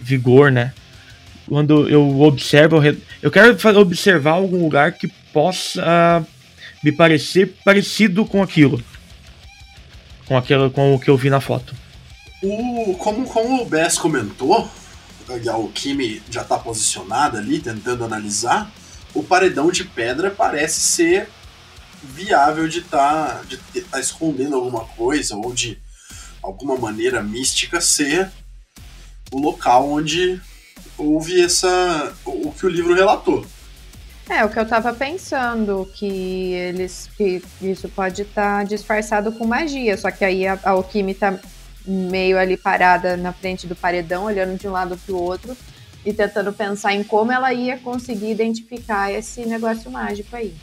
[0.00, 0.72] vigor, né?
[1.46, 2.80] Quando eu observo,
[3.22, 6.26] eu quero observar algum lugar que possa
[6.84, 8.82] me parecer parecido com aquilo.
[10.26, 11.74] Com, aquilo, com o que eu vi na foto.
[12.42, 14.68] O, como, como o Bess comentou,
[15.28, 18.70] a Alquime já está posicionada ali, tentando analisar,
[19.14, 21.28] o paredão de pedra parece ser
[22.02, 25.78] viável de estar de tá escondendo alguma coisa, ou de
[26.42, 28.30] alguma maneira mística ser
[29.32, 30.40] o local onde
[30.96, 32.14] houve essa.
[32.24, 33.44] o, que o livro relatou.
[34.28, 37.08] É, o que eu tava pensando, que eles.
[37.16, 41.38] que isso pode estar disfarçado com magia, só que aí a, a Alquime tá
[41.86, 45.56] meio ali parada na frente do paredão, olhando de um lado pro outro
[46.04, 50.54] e tentando pensar em como ela ia conseguir identificar esse negócio mágico aí.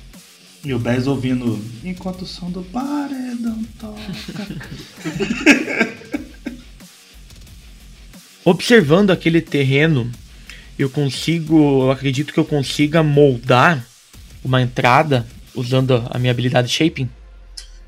[0.64, 1.60] E o Bez ouvindo.
[1.84, 4.02] Enquanto o som do paredão toca.
[8.44, 10.12] Observando aquele terreno,
[10.78, 13.86] eu consigo, eu acredito que eu consiga moldar
[14.44, 15.26] uma entrada
[15.56, 17.10] usando a minha habilidade Shaping,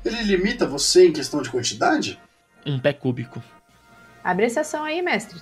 [0.04, 2.18] Ele limita você em questão de quantidade?
[2.66, 3.42] um pé cúbico.
[4.22, 5.40] Abre exceção aí, mestre.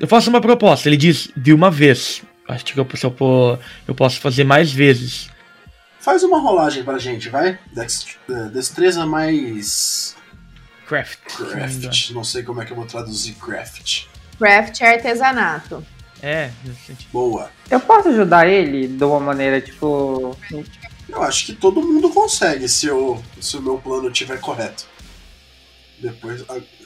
[0.00, 2.22] Eu faço uma proposta, ele diz de uma vez.
[2.48, 5.30] Acho que eu, se eu, pô- eu posso fazer mais vezes.
[6.00, 7.58] Faz uma rolagem pra gente, vai?
[7.76, 10.14] Eh, Destreza mais.
[10.86, 11.18] Craft.
[11.36, 12.10] Craft.
[12.10, 14.04] Não sei como é que eu vou traduzir craft.
[14.38, 15.84] Craft é artesanato.
[16.22, 16.50] É.
[17.12, 17.50] Boa.
[17.70, 20.36] Eu posso ajudar ele de uma maneira, tipo.
[21.08, 24.86] Eu acho que todo mundo consegue se, eu, se o meu plano estiver correto.
[25.98, 26.44] Depois,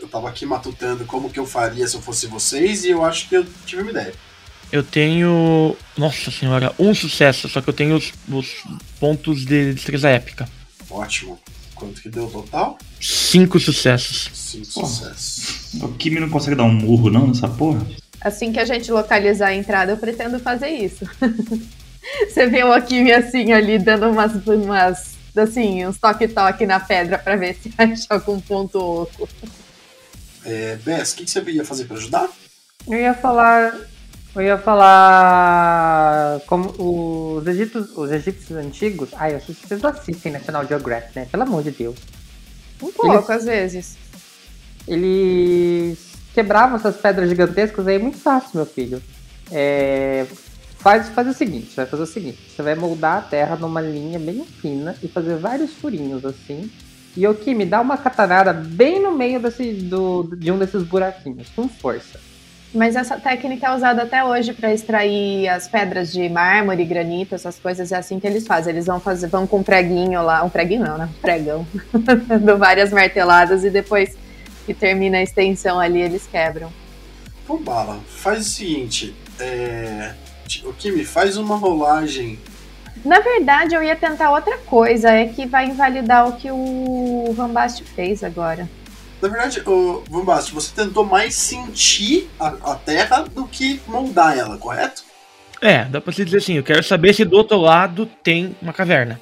[0.08, 3.28] eu tava aqui matutando como que eu faria se eu fosse vocês e eu acho
[3.28, 4.14] que eu tive uma ideia.
[4.72, 5.76] Eu tenho.
[5.96, 8.64] Nossa senhora, um sucesso, só que eu tenho os, os
[8.98, 10.48] pontos de destreza épica.
[10.90, 11.38] Ótimo.
[11.74, 12.76] Quanto que deu o total?
[13.00, 14.30] Cinco sucessos.
[14.34, 15.74] Cinco sucessos.
[15.74, 17.86] O Kimi não consegue dar um murro não nessa porra?
[18.20, 21.04] Assim que a gente localizar a entrada, eu pretendo fazer isso.
[22.28, 27.36] Você vê o Akimi assim ali, dando umas, umas assim, uns toque-toque na pedra pra
[27.36, 29.28] ver se acha algum ponto oco.
[30.44, 32.28] É, Bess, o que, que você ia fazer pra ajudar?
[32.86, 33.74] Eu ia falar.
[34.34, 36.40] Eu ia falar.
[36.46, 36.70] Como
[37.38, 39.10] os, egípcios, os egípcios antigos.
[39.16, 41.26] Ai, eu- vocês não assistem National Geographic, né?
[41.30, 41.96] Pelo amor de Deus.
[42.82, 43.96] Um pouco, às vezes.
[44.86, 45.98] Eles
[46.34, 49.02] quebravam essas pedras gigantescas aí muito fácil, meu filho.
[49.50, 50.26] É,
[50.78, 53.80] faz, faz o seguinte, você vai fazer o seguinte, você vai moldar a terra numa
[53.80, 56.70] linha bem fina e fazer vários furinhos assim.
[57.18, 60.84] E o que me dá uma catanada bem no meio desse, do, de um desses
[60.84, 62.20] buraquinhos, com força.
[62.72, 67.58] Mas essa técnica é usada até hoje para extrair as pedras de mármore, granito, essas
[67.58, 67.90] coisas.
[67.90, 68.72] É assim que eles fazem.
[68.72, 71.06] Eles vão fazer, vão com um preguinho lá, um preguinho não, né?
[71.06, 71.66] Um pregão,
[72.40, 74.16] dão várias marteladas e depois
[74.64, 76.72] que termina a extensão ali eles quebram.
[77.48, 79.12] Pô, Bala, faz o seguinte.
[79.40, 80.14] É...
[80.62, 82.38] O Kimi, faz uma rolagem.
[83.04, 87.48] Na verdade, eu ia tentar outra coisa, é que vai invalidar o que o Van
[87.50, 88.68] Bast fez agora.
[89.20, 94.56] Na verdade, o Vambast, você tentou mais sentir a, a terra do que moldar ela,
[94.56, 95.02] correto?
[95.60, 98.72] É, dá pra se dizer assim, eu quero saber se do outro lado tem uma
[98.72, 99.20] caverna.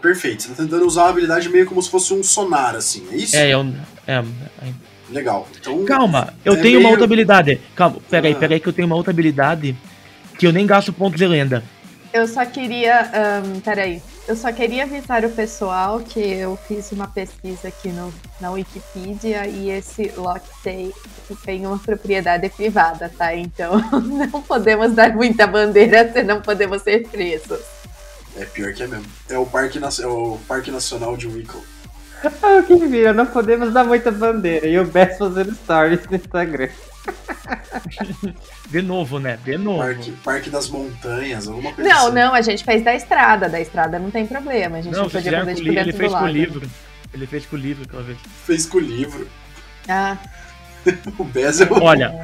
[0.00, 0.42] Perfeito.
[0.42, 3.36] Você tá tentando usar uma habilidade meio como se fosse um sonar, assim, é isso?
[3.36, 3.60] É, eu.
[4.06, 4.14] É,
[4.62, 4.72] é-
[5.10, 5.46] Legal.
[5.60, 7.60] Então, calma, eu é tenho uma meio- outra habilidade.
[7.76, 8.36] Calma, peraí, Ah.
[8.36, 9.76] peraí, que eu tenho uma outra habilidade
[10.38, 11.62] que eu nem gasto pontos de lenda.
[12.12, 13.10] Eu só queria.
[13.12, 14.02] ahn, peraí.
[14.26, 19.46] Eu só queria avisar o pessoal que eu fiz uma pesquisa aqui no, na Wikipedia
[19.46, 20.92] e esse Lockday
[21.44, 23.34] tem uma propriedade privada, tá?
[23.34, 27.60] Então não podemos dar muita bandeira, senão podemos ser presos.
[28.36, 29.06] É pior que é mesmo.
[29.28, 31.62] É o Parque, é o Parque Nacional de Wickle.
[32.24, 34.66] Ah, o que vira, não podemos dar muita bandeira.
[34.66, 36.68] E o Bess fazendo stories no Instagram.
[38.68, 39.38] De novo, né?
[39.44, 39.78] De novo.
[39.78, 42.14] Parque, Parque das Montanhas, alguma coisa Não, assim.
[42.14, 43.48] não, a gente fez da estrada.
[43.48, 44.78] Da estrada não tem problema.
[44.78, 46.70] A gente Não, não, podia fazer tipo ele fez com o livro.
[47.14, 48.18] Ele fez com o livro aquela vez.
[48.44, 49.28] Fez com o livro.
[49.88, 50.16] Ah,
[51.18, 51.82] O Bez é o...
[51.82, 52.14] Olha,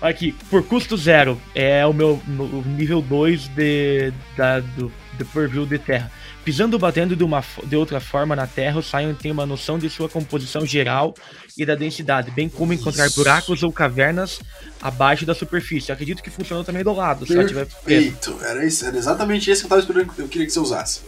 [0.00, 5.66] aqui, por custo zero, é o meu o nível 2 de, da, do, do Purview
[5.66, 6.10] de terra.
[6.44, 9.78] Pisando ou batendo de, uma, de outra forma na terra, o Sion tem uma noção
[9.78, 11.14] de sua composição geral
[11.56, 13.16] e da densidade, bem como encontrar Isso.
[13.16, 14.40] buracos ou cavernas
[14.80, 15.92] abaixo da superfície.
[15.92, 17.66] Acredito que funcionou também do lado, se ela tiver.
[17.66, 18.36] Perfeito.
[18.42, 21.00] Era, isso, era exatamente isso que eu tava esperando que eu queria que você usasse.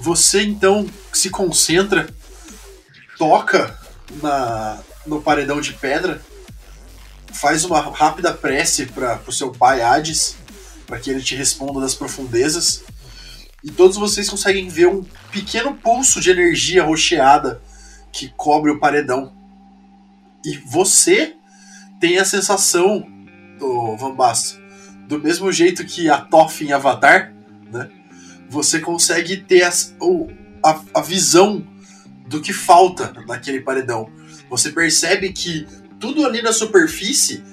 [0.00, 2.08] Você então se concentra,
[3.16, 3.78] toca
[4.20, 6.20] na, no paredão de pedra,
[7.32, 10.36] faz uma rápida prece para o seu pai Hades,
[10.86, 12.82] para que ele te responda das profundezas.
[13.62, 17.60] E todos vocês conseguem ver um pequeno pulso de energia rocheada
[18.12, 19.32] que cobre o paredão.
[20.44, 21.34] E você
[22.00, 23.06] tem a sensação,
[23.58, 24.58] do Van Basten,
[25.06, 27.32] do mesmo jeito que a Toph em Avatar,
[27.70, 27.90] né?
[28.48, 30.28] Você consegue ter as- o-
[30.64, 31.66] a, a visão
[32.26, 34.10] do que falta naquele paredão.
[34.48, 35.66] Você percebe que
[36.00, 37.44] tudo ali na superfície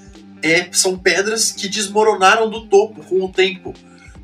[0.42, 3.74] é, são pedras que desmoronaram do topo com o tempo,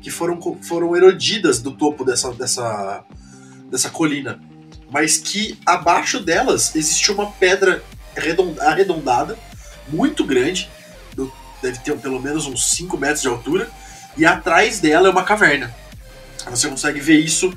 [0.04, 3.02] que foram, foram erodidas do topo dessa, dessa,
[3.70, 4.38] dessa colina.
[4.90, 7.82] Mas que abaixo delas existe uma pedra
[8.14, 9.38] redon- arredondada,
[9.88, 10.70] muito grande,
[11.62, 13.70] deve ter pelo menos uns 5 metros de altura,
[14.14, 15.74] e atrás dela é uma caverna.
[16.50, 17.56] Você consegue ver isso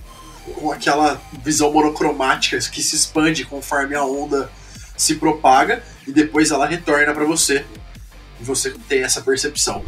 [0.55, 4.49] com aquela visão monocromática que se expande conforme a onda
[4.95, 7.65] se propaga e depois ela retorna para você.
[8.39, 9.83] E você tem essa percepção.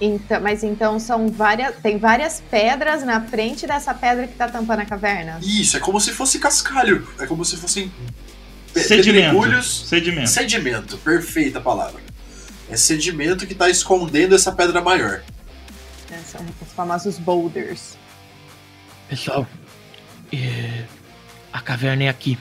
[0.00, 1.76] Então, mas então são várias.
[1.76, 5.38] Tem várias pedras na frente dessa pedra que tá tampando a caverna.
[5.42, 7.06] Isso, é como se fosse cascalho.
[7.18, 7.90] É como se fossem
[8.74, 9.62] Sedimento.
[9.62, 10.30] Sedimento.
[10.30, 12.00] Sedimento, perfeita palavra.
[12.68, 15.22] É sedimento que está escondendo essa pedra maior.
[16.08, 16.22] né?
[16.24, 17.96] São os famosos boulders.
[19.08, 19.44] Pessoal,
[20.32, 20.84] é,
[21.52, 22.38] a caverna é aqui.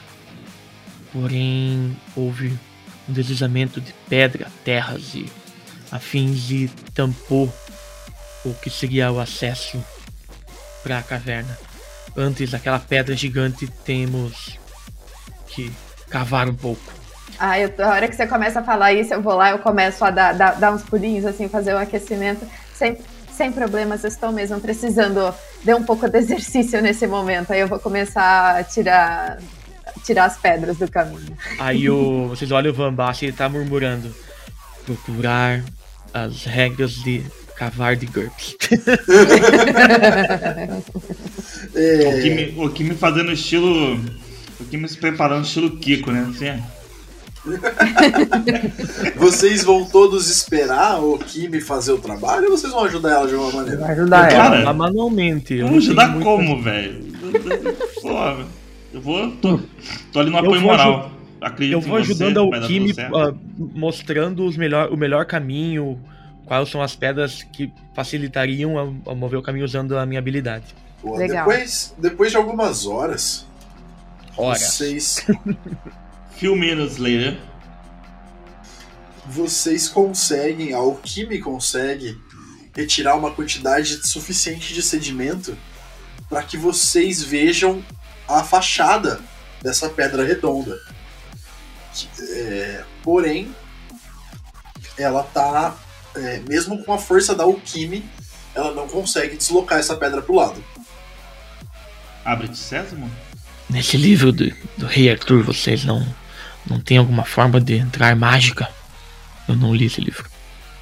[1.12, 2.58] Porém, houve
[3.08, 5.26] um deslizamento de pedra, terras e
[5.92, 7.52] afins e tampou
[8.46, 9.84] o que seria o acesso
[10.84, 11.58] para a caverna.
[12.16, 14.58] Antes daquela pedra gigante, temos
[15.48, 15.72] que
[16.10, 17.00] cavar um pouco.
[17.38, 20.04] Ah, eu, a hora que você começa a falar isso, eu vou lá, eu começo
[20.04, 22.46] a dar, dar, dar uns pulinhos, assim, fazer um aquecimento.
[22.74, 22.98] Sem,
[23.32, 25.34] sem problemas, eu estou mesmo precisando
[25.64, 27.52] de um pouco de exercício nesse momento.
[27.52, 29.38] Aí eu vou começar a tirar,
[30.04, 31.38] tirar as pedras do caminho.
[31.60, 34.14] Aí o, vocês olham o Van Basten e ele tá murmurando.
[34.86, 35.62] Procurar
[36.14, 37.24] as regras de
[37.56, 38.56] cavar de GURPS.
[41.76, 43.96] É, O Kimi, o Kimi fazendo estilo.
[44.60, 46.28] O Kimi se preparando estilo Kiko, né?
[46.30, 46.60] Assim, é.
[49.16, 53.34] vocês vão todos esperar o Kimi fazer o trabalho ou vocês vão ajudar ela de
[53.36, 53.86] alguma Vai maneira?
[53.94, 54.74] ajudar Cara, ela.
[54.74, 55.62] Manualmente.
[55.62, 57.02] Vamos ajudar como, velho?
[58.02, 58.38] Porra,
[58.94, 59.32] eu vou.
[59.38, 59.60] Tô,
[60.12, 61.12] tô ali no apoio moral.
[61.42, 63.18] Acredito Eu vou em você, ajudando vai ao certo.
[63.18, 66.00] ah, mostrando os melhor, o melhor caminho,
[66.46, 70.76] quais são as pedras que facilitariam a, a mover o caminho usando a minha habilidade.
[71.02, 71.48] Pô, Legal.
[71.48, 73.46] Depois, depois de algumas horas,
[74.36, 75.26] Ora, vocês,
[76.38, 77.38] Few minutes later.
[79.26, 82.18] vocês conseguem, a Alquime consegue
[82.76, 85.58] retirar uma quantidade suficiente de sedimento
[86.30, 87.84] para que vocês vejam
[88.28, 89.20] a fachada
[89.62, 90.78] dessa pedra redonda.
[92.20, 93.54] É, porém,
[94.98, 95.76] ela tá,
[96.16, 98.08] é, mesmo com a força da Alquime,
[98.54, 100.64] ela não consegue deslocar essa pedra pro lado.
[102.24, 103.10] Abre-te sésamo?
[103.70, 106.06] nesse livro do, do Rei Arthur, vocês não,
[106.66, 108.70] não tem alguma forma de entrar mágica?
[109.48, 110.28] Eu não li esse livro.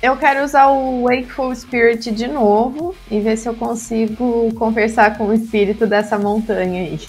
[0.01, 5.27] Eu quero usar o Wakeful Spirit de novo e ver se eu consigo conversar com
[5.27, 6.99] o espírito dessa montanha aí.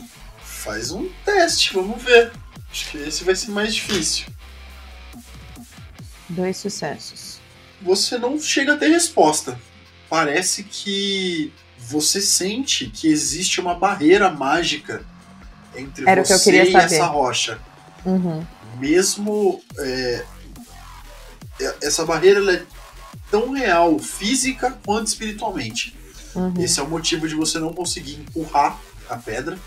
[0.41, 2.33] Faz um teste, vamos ver.
[2.71, 4.27] Acho que esse vai ser mais difícil.
[6.29, 7.39] Dois sucessos.
[7.81, 9.59] Você não chega a ter resposta.
[10.11, 15.05] Parece que você sente que existe uma barreira mágica
[15.75, 16.85] entre Era que você queria e saber.
[16.85, 17.59] essa rocha.
[18.05, 18.45] Uhum.
[18.79, 20.25] Mesmo é,
[21.61, 22.65] é- essa barreira é
[23.31, 25.97] tão real, física quanto espiritualmente.
[26.35, 26.55] Uhum.
[26.63, 28.79] Esse é o motivo de você não conseguir empurrar
[29.09, 29.59] a pedra,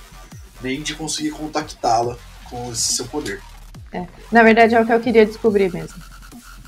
[0.61, 2.17] nem de conseguir contactá-la
[2.51, 3.41] com esse seu poder.
[4.31, 6.01] Na verdade, é o que eu queria descobrir mesmo.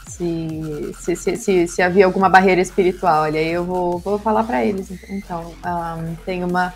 [0.07, 3.23] Se, se, se, se, se havia alguma barreira espiritual.
[3.23, 4.89] Olha, aí eu vou, vou falar pra eles.
[5.09, 6.73] Então, ahn, tem uma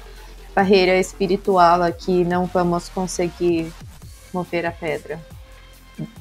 [0.55, 3.71] barreira espiritual aqui, não vamos conseguir
[4.33, 5.19] mover a pedra.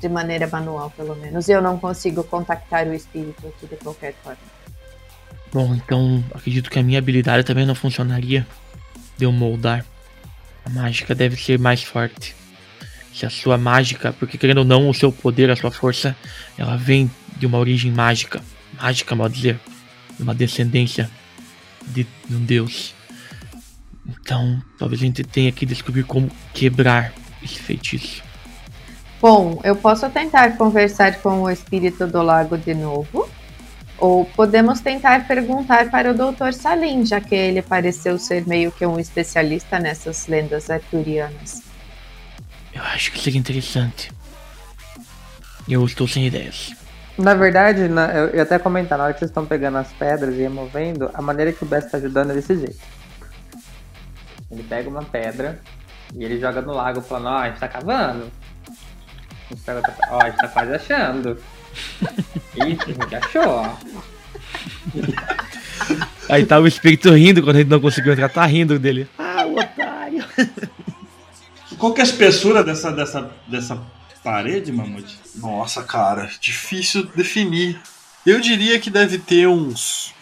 [0.00, 1.48] De maneira manual, pelo menos.
[1.48, 4.38] Eu não consigo contactar o espírito aqui de qualquer forma.
[5.52, 8.46] Bom, então acredito que a minha habilidade também não funcionaria
[9.16, 9.84] de eu moldar.
[10.64, 12.34] A mágica deve ser mais forte.
[13.16, 16.14] Se a sua mágica, porque querendo ou não, o seu poder, a sua força,
[16.59, 18.43] ela vem de uma origem mágica.
[18.78, 19.59] Mágica, mal dizer.
[20.18, 21.10] De uma descendência
[21.86, 22.94] de, de um deus.
[24.06, 28.22] Então, talvez a gente tenha que descobrir como quebrar esse feitiço.
[29.18, 33.26] Bom, eu posso tentar conversar com o espírito do lago de novo.
[33.97, 36.52] Ou podemos tentar perguntar para o Dr.
[36.52, 41.65] Salim, já que ele pareceu ser meio que um especialista nessas lendas arturianas.
[42.76, 44.12] Eu acho que seria interessante.
[45.66, 46.74] Eu estou sem ideias.
[47.16, 50.34] Na verdade, na- eu ia até comentar, na hora que vocês estão pegando as pedras
[50.34, 52.76] e removendo, a maneira que o Bess tá ajudando é desse jeito.
[54.50, 55.58] Ele pega uma pedra
[56.14, 58.30] e ele joga no lago falando, ó, a gente tá cavando.
[58.68, 61.38] A gente pega outra ó, a gente tá quase achando.
[62.56, 63.76] Ih, a gente achou, ó.
[66.28, 69.08] Aí tá o espírito rindo quando a gente não conseguiu entrar, tá rindo dele.
[69.18, 70.24] Ah, o otário.
[71.78, 73.82] Qual que é a espessura dessa, dessa, dessa
[74.24, 75.18] parede, Mamute?
[75.34, 77.78] Nossa, cara, difícil definir.
[78.24, 80.14] Eu diria que deve ter uns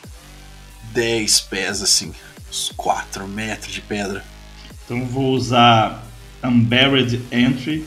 [0.92, 2.12] 10 pés, assim.
[2.48, 4.24] Uns 4 metros de pedra.
[4.84, 6.04] Então eu vou usar
[6.42, 7.86] Unburied Entry,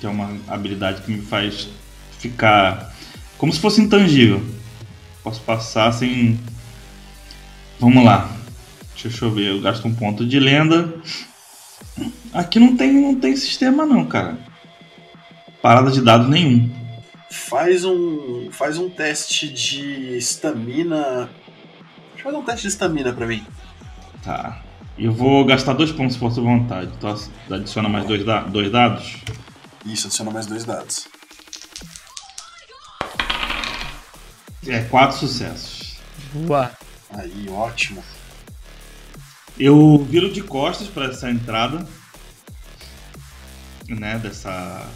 [0.00, 1.68] que é uma habilidade que me faz
[2.18, 2.94] ficar
[3.36, 4.44] como se fosse intangível.
[5.22, 6.38] Posso passar sem.
[7.78, 8.34] Vamos lá.
[9.00, 10.92] Deixa eu ver, eu gasto um ponto de lenda.
[12.32, 14.38] Aqui não tem, não tem sistema não, cara.
[15.62, 16.70] Parada de dados nenhum.
[17.30, 18.48] Faz um.
[18.52, 21.28] Faz um teste de estamina.
[22.12, 23.44] Deixa eu fazer um teste de estamina pra mim.
[24.22, 24.62] Tá.
[24.98, 26.90] Eu vou gastar dois pontos de força de vontade.
[26.96, 27.14] Então
[27.50, 29.16] adiciona mais dois, da- dois dados.
[29.86, 31.06] Isso, adiciona mais dois dados.
[34.66, 35.96] É, quatro sucessos.
[36.32, 36.70] Boa.
[37.10, 38.02] Aí, ótimo.
[39.58, 41.86] Eu viro de costas para essa entrada,
[43.88, 44.86] né, dessa,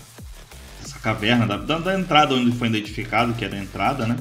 [0.80, 4.16] dessa caverna, da, da, da entrada onde foi identificado, que era a entrada, né?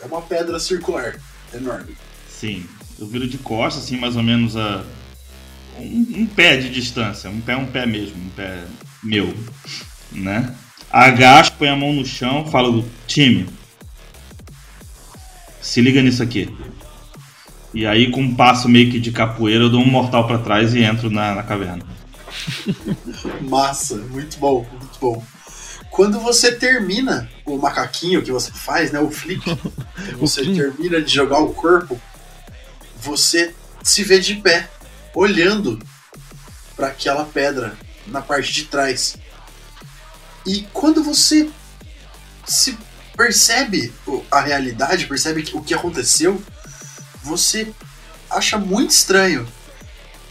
[0.00, 1.16] É uma pedra circular,
[1.52, 1.96] enorme.
[2.28, 2.64] Sim,
[2.98, 4.84] eu viro de costas, assim, mais ou menos a
[5.78, 8.64] um, um pé de distância, um pé, um pé mesmo, um pé
[9.02, 9.34] meu.
[10.12, 10.54] né?
[10.90, 13.46] Agacho, põe a mão no chão, falo, time,
[15.60, 16.48] se liga nisso aqui.
[17.78, 20.74] E aí, com um passo meio que de capoeira, eu dou um mortal pra trás
[20.74, 21.86] e entro na, na caverna.
[23.40, 25.24] Massa, muito bom, muito bom.
[25.88, 29.44] Quando você termina o macaquinho que você faz, né, o flip,
[30.18, 32.00] você termina de jogar o corpo,
[33.00, 34.68] você se vê de pé,
[35.14, 35.78] olhando
[36.74, 37.78] para aquela pedra
[38.08, 39.16] na parte de trás.
[40.44, 41.48] E quando você
[42.44, 42.76] se
[43.16, 43.92] percebe
[44.32, 46.42] a realidade, percebe o que aconteceu,
[47.28, 47.72] você
[48.30, 49.46] acha muito estranho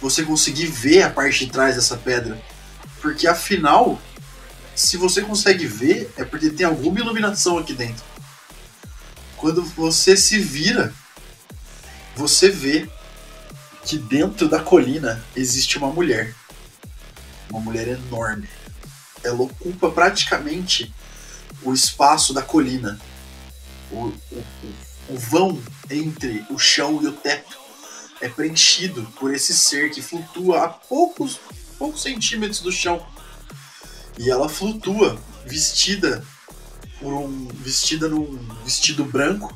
[0.02, 2.42] você conseguir ver a parte de trás dessa pedra.
[3.02, 4.02] Porque afinal,
[4.76, 8.04] se você consegue ver, é porque tem alguma iluminação aqui dentro.
[9.38, 10.94] Quando você se vira,
[12.16, 12.90] você vê
[13.86, 16.34] que dentro da colina existe uma mulher.
[17.50, 18.50] Uma mulher enorme.
[19.24, 20.94] Ela ocupa praticamente
[21.64, 23.00] o espaço da colina.
[23.92, 24.44] O, o,
[25.10, 27.58] o- vão entre o chão e o teto
[28.22, 31.40] é preenchido por esse ser que flutua a poucos,
[31.78, 33.06] poucos centímetros do chão.
[34.18, 36.26] E ela flutua vestida
[37.00, 39.56] por um vestida num vestido branco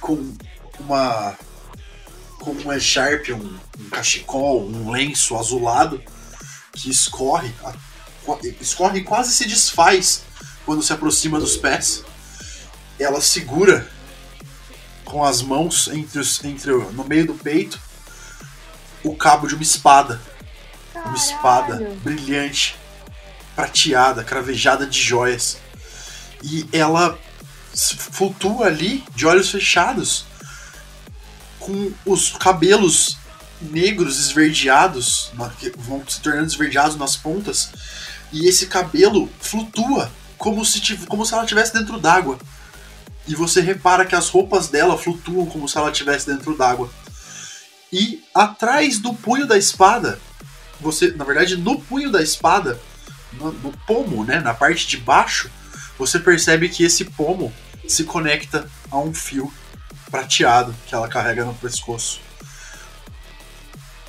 [0.00, 0.34] com
[0.78, 1.36] uma
[2.38, 6.00] com um echarpe, um, um cachecol, um lenço azulado
[6.72, 7.52] que escorre
[8.60, 10.22] escorre e quase se desfaz
[10.64, 12.04] quando se aproxima dos pés.
[12.98, 13.90] Ela segura
[15.14, 17.78] com as mãos entre os, entre o- no meio do peito
[19.04, 20.20] o cabo de uma espada.
[20.92, 21.94] Uma espada Caralho.
[22.02, 22.74] brilhante,
[23.54, 25.58] prateada, cravejada de joias.
[26.42, 27.16] E ela
[28.10, 30.24] flutua ali de olhos fechados,
[31.60, 33.16] com os cabelos
[33.60, 35.30] negros esverdeados,
[35.60, 37.70] que vão se tornando esverdeados nas pontas,
[38.32, 42.36] e esse cabelo flutua como se, como se ela estivesse dentro d'água.
[43.26, 46.90] E você repara que as roupas dela flutuam como se ela estivesse dentro d'água.
[47.92, 50.18] E atrás do punho da espada,
[50.80, 52.80] você, na verdade, no punho da espada,
[53.32, 55.50] no, no pomo, né, na parte de baixo,
[55.98, 57.52] você percebe que esse pomo
[57.86, 59.52] se conecta a um fio
[60.10, 62.20] prateado que ela carrega no pescoço.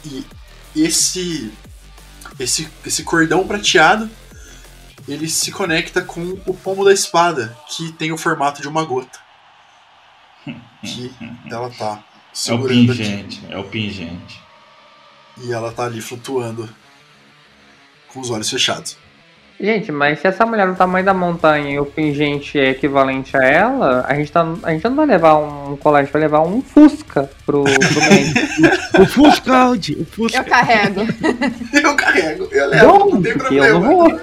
[0.04, 0.26] E
[0.76, 1.52] esse
[2.40, 4.10] esse esse cordão prateado
[5.08, 9.20] ele se conecta com o pomo da espada, que tem o formato de uma gota.
[10.82, 11.14] Que
[11.50, 12.04] ela tá É o
[12.34, 13.04] segurando aqui.
[13.04, 14.42] pingente, é o pingente.
[15.38, 16.70] E ela tá ali flutuando
[18.08, 18.98] com os olhos fechados.
[19.60, 23.44] Gente, mas se essa mulher do tamanho da montanha e o pingente é equivalente a
[23.44, 27.30] ela, a gente, tá, a gente não vai levar um gente vai levar um Fusca
[27.46, 27.72] pro, pro.
[29.02, 30.40] O Fusca, Audi, o Fusca.
[30.40, 31.02] Eu carrego.
[31.74, 34.22] Eu carrego, eu levo, não tem Porque eu não problema.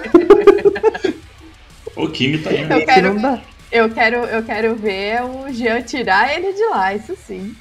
[1.95, 2.03] vou.
[2.05, 2.73] O Kimi tá indo.
[2.73, 3.07] Eu Que quero,
[3.71, 7.55] eu quero, eu quero ver o Jean tirar ele de lá, isso sim.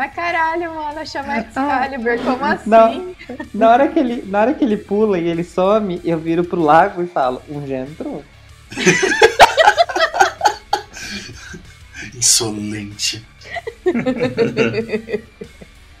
[0.00, 2.70] Mas caralho, mano, chamar Excalibur, como assim?
[2.70, 3.14] Não.
[3.52, 6.62] Na hora, que ele, na hora que ele pula e ele some, eu viro pro
[6.62, 8.24] lago e falo, um já entrou.
[12.16, 13.22] Insolente.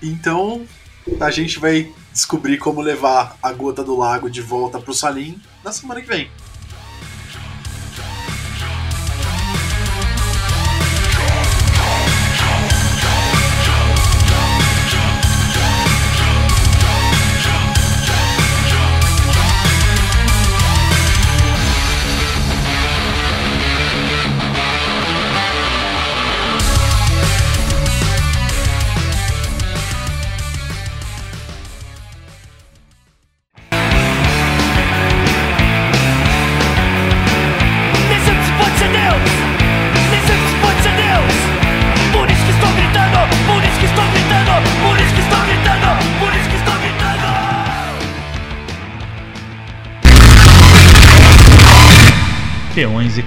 [0.02, 0.64] Então,
[1.20, 5.72] a gente vai descobrir como levar a gota do lago de volta pro Salim na
[5.72, 6.30] semana que vem.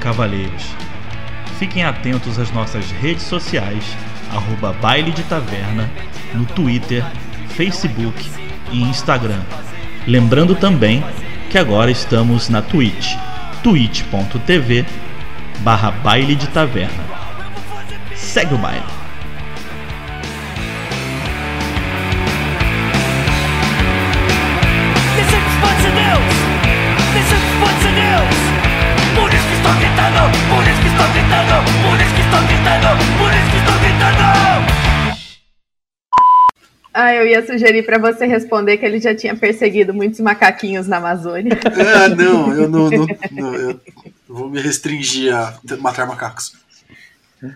[0.04, 0.76] Cavaleiros.
[1.58, 3.86] Fiquem atentos às nossas redes sociais,
[4.30, 5.90] arroba Baile de Taverna,
[6.34, 7.04] no Twitter,
[7.56, 8.30] Facebook
[8.72, 9.42] e Instagram.
[10.06, 11.02] Lembrando também
[11.50, 13.16] que agora estamos na Twitch,
[13.64, 14.86] twitch.tv
[15.60, 17.04] barra Baile de Taverna.
[18.14, 18.93] Segue o baile.
[32.84, 34.24] Gritando, por isso que estou gritando.
[36.94, 40.98] Ah, eu ia sugerir pra você responder que ele já tinha perseguido muitos macaquinhos na
[40.98, 41.58] Amazônia.
[41.66, 43.80] Ah, não, eu não, não- não, eu
[44.28, 46.52] vou me restringir a matar macacos.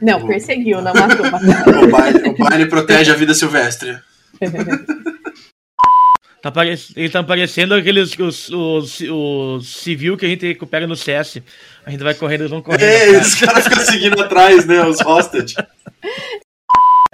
[0.02, 1.26] Não, perseguiu, não matou.
[1.28, 3.98] O baile, o baile protege a vida silvestre.
[6.42, 6.70] Tá pare...
[6.70, 11.42] Eles estão parecendo aqueles os, os, os civil que a gente recupera no CS.
[11.88, 12.84] A gente vai correndo, eles vão correndo.
[12.84, 14.86] É, os caras ficam seguindo atrás, né?
[14.86, 15.56] Os hostage.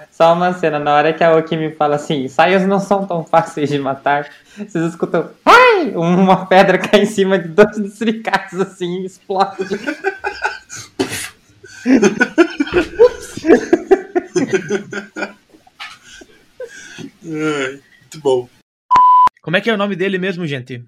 [0.09, 3.69] Só uma cena, na hora que a Okimi fala assim, saias não são tão fáceis
[3.69, 4.27] de matar,
[4.57, 5.91] vocês escutam, ai!
[5.95, 8.01] Uma pedra cai em cima de dois dos
[8.61, 9.63] assim e explode.
[17.23, 18.49] Ai, muito bom.
[19.43, 20.83] Como é que é o nome dele mesmo, gente?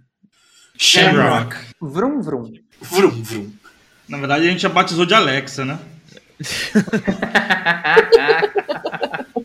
[0.76, 1.56] Shamrock.
[1.80, 2.52] Vrum, vrum.
[2.82, 3.65] Vrum, vrum.
[4.08, 5.80] Na verdade, a gente já batizou de Alexa, né?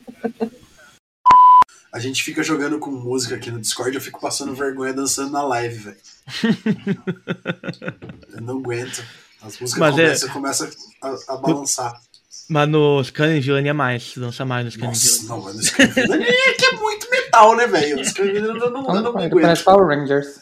[1.93, 5.43] A gente fica jogando com música aqui no Discord, eu fico passando vergonha dançando na
[5.43, 5.97] live, velho.
[8.33, 9.03] Eu não aguento.
[9.43, 10.71] As músicas Mas é- começam, começam
[11.03, 12.01] a, a balançar.
[12.49, 16.23] Mas no Scanning Villain é mais, dança mais no Scanning Nossa, não, mas no Scanvillain
[16.23, 17.97] é que é muito metal, né, velho?
[17.97, 19.65] No Scanvillain eu não, eu não Parece aguento.
[19.65, 20.41] Power Rangers.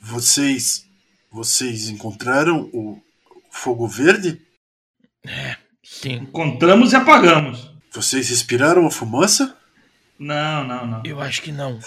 [0.00, 0.84] Vocês,
[1.32, 3.00] vocês encontraram o
[3.50, 4.40] fogo verde?
[5.82, 6.14] Sim.
[6.14, 7.70] Encontramos e apagamos.
[7.90, 9.56] Vocês respiraram a fumaça?
[10.18, 11.02] Não, não, não.
[11.04, 11.80] Eu acho que não.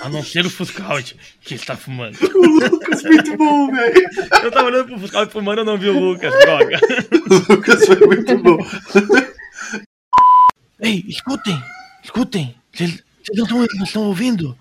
[0.00, 2.16] A não ser o Fuscaut que está fumando.
[2.34, 4.08] O Lucas, muito bom, velho.
[4.42, 6.78] Eu tava olhando pro Fuscaut fumando e não vi o Lucas, droga.
[7.30, 8.58] O Lucas foi muito bom.
[10.80, 11.62] Ei, escutem!
[12.02, 12.54] Escutem!
[12.72, 14.58] Vocês vocês não estão não estão ouvindo?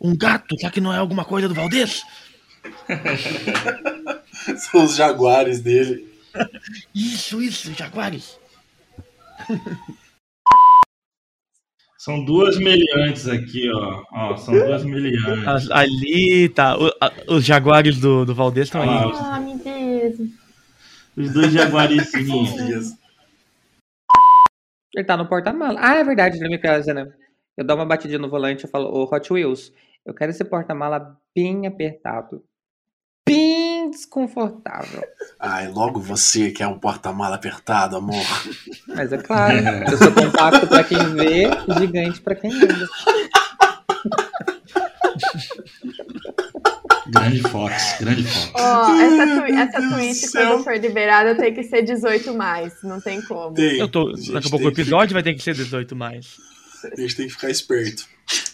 [0.00, 2.02] Um gato, será que não é alguma coisa do Valdez?
[4.56, 6.08] São os jaguares dele.
[6.94, 8.38] Isso, isso, Jaguares.
[11.98, 14.02] São duas meliantes aqui, ó.
[14.12, 15.46] ó são duas meliantes.
[15.46, 16.78] As- ali tá.
[16.78, 18.88] o- a- os Jaguares do, do Valdez estão aí.
[18.88, 20.18] Ah, Ah, meu Deus.
[21.16, 22.94] Os dois jaguarizinhos.
[24.94, 25.78] Ele tá no porta-mala.
[25.82, 27.12] Ah, é verdade, lembrei que era, né?
[27.56, 29.72] Eu dou uma batidinha no volante e falo, ô Hot Wheels,
[30.04, 32.42] eu quero esse porta-mala bem apertado.
[33.80, 35.02] Bem desconfortável.
[35.38, 38.26] Ai, logo você que é um porta-mala apertado, amor.
[38.86, 39.56] Mas é claro,
[39.90, 41.44] eu sou compacto pra quem vê,
[41.78, 42.86] gigante pra quem anda.
[47.08, 48.52] Grande Fox, grande Fox.
[48.54, 52.74] Ó, essa, twi- essa tweet, quando for liberada, tem que ser 18 mais.
[52.84, 53.54] Não tem como.
[53.54, 53.78] Tem.
[53.78, 54.12] Eu tô.
[54.12, 56.36] Daqui a pouco o tem que- episódio vai ter que ser 18 mais.
[56.84, 58.04] A gente tem que ficar esperto.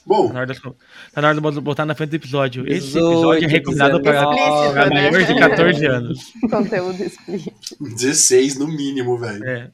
[0.07, 2.65] Bom, Tá na hora, das- tá na hora de botar na frente do episódio.
[2.66, 4.89] Esse 18, episódio é recomendado para, né?
[4.90, 6.32] maiores de 14 anos.
[6.51, 7.57] Conteúdo explícito.
[7.81, 9.44] 16 no mínimo, velho.
[9.44, 9.70] É.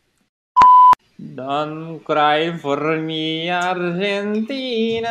[1.19, 5.11] Don't cry for me, Argentina.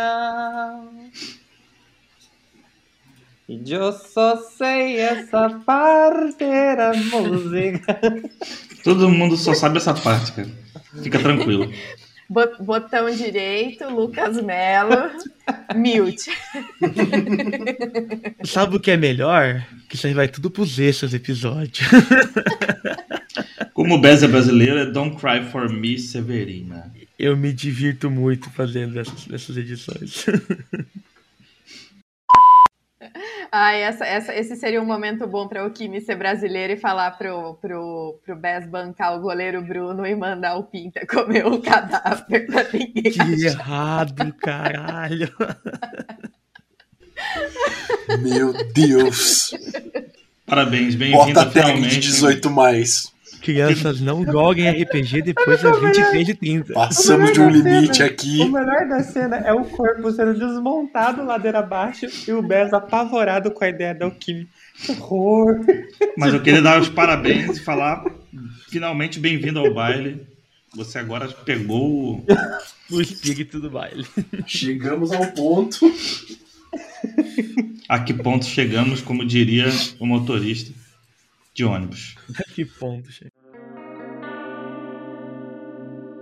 [3.47, 7.99] Eu só sei essa parte da música.
[8.84, 10.49] Todo mundo só sabe essa parte, cara.
[11.03, 11.72] Fica tranquilo.
[12.31, 15.11] Bot- Botão direito, Lucas Mello,
[15.75, 16.31] mute.
[18.45, 19.65] Sabe o que é melhor?
[19.89, 21.85] Que isso aí vai tudo pros extras do episódio.
[23.73, 26.91] Como o Bez é brasileiro, é Don't Cry For Me, Severina.
[27.19, 30.25] Eu me divirto muito fazendo essas, essas edições.
[33.51, 37.11] Ai, essa, essa, esse seria um momento bom para o Kimi ser brasileiro e falar
[37.11, 42.45] pro, pro, pro Bess bancar o goleiro Bruno e mandar o Pinta comer o cadáver
[42.47, 43.11] pra ninguém.
[43.11, 45.29] que errado, caralho.
[48.19, 49.51] Meu Deus.
[50.45, 51.99] Parabéns, bem-vindo Bota a tag de finalmente.
[51.99, 53.10] 18 mais.
[53.41, 56.73] Crianças não joguem RPG depois das 23 e 30.
[56.73, 58.39] Passamos de um limite aqui.
[58.41, 63.51] O melhor da cena é o corpo sendo desmontado ladeira abaixo e o Bez apavorado
[63.51, 64.47] com a ideia da Alquimia.
[64.84, 65.59] Que horror!
[66.18, 68.03] Mas eu queria dar os parabéns e falar,
[68.69, 70.26] finalmente bem-vindo ao baile.
[70.76, 72.26] Você agora pegou o...
[72.89, 74.05] O espírito do baile.
[74.45, 75.91] Chegamos ao ponto.
[77.89, 79.68] a que ponto chegamos, como diria
[79.99, 80.73] o motorista
[81.53, 82.15] de ônibus.
[82.55, 83.09] que ponto,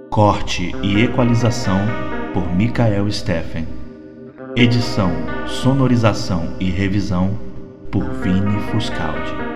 [0.09, 1.79] Corte e equalização
[2.33, 3.67] por Michael Steffen.
[4.55, 5.11] Edição,
[5.45, 7.37] sonorização e revisão
[7.91, 9.48] por Vini Fuscaldi.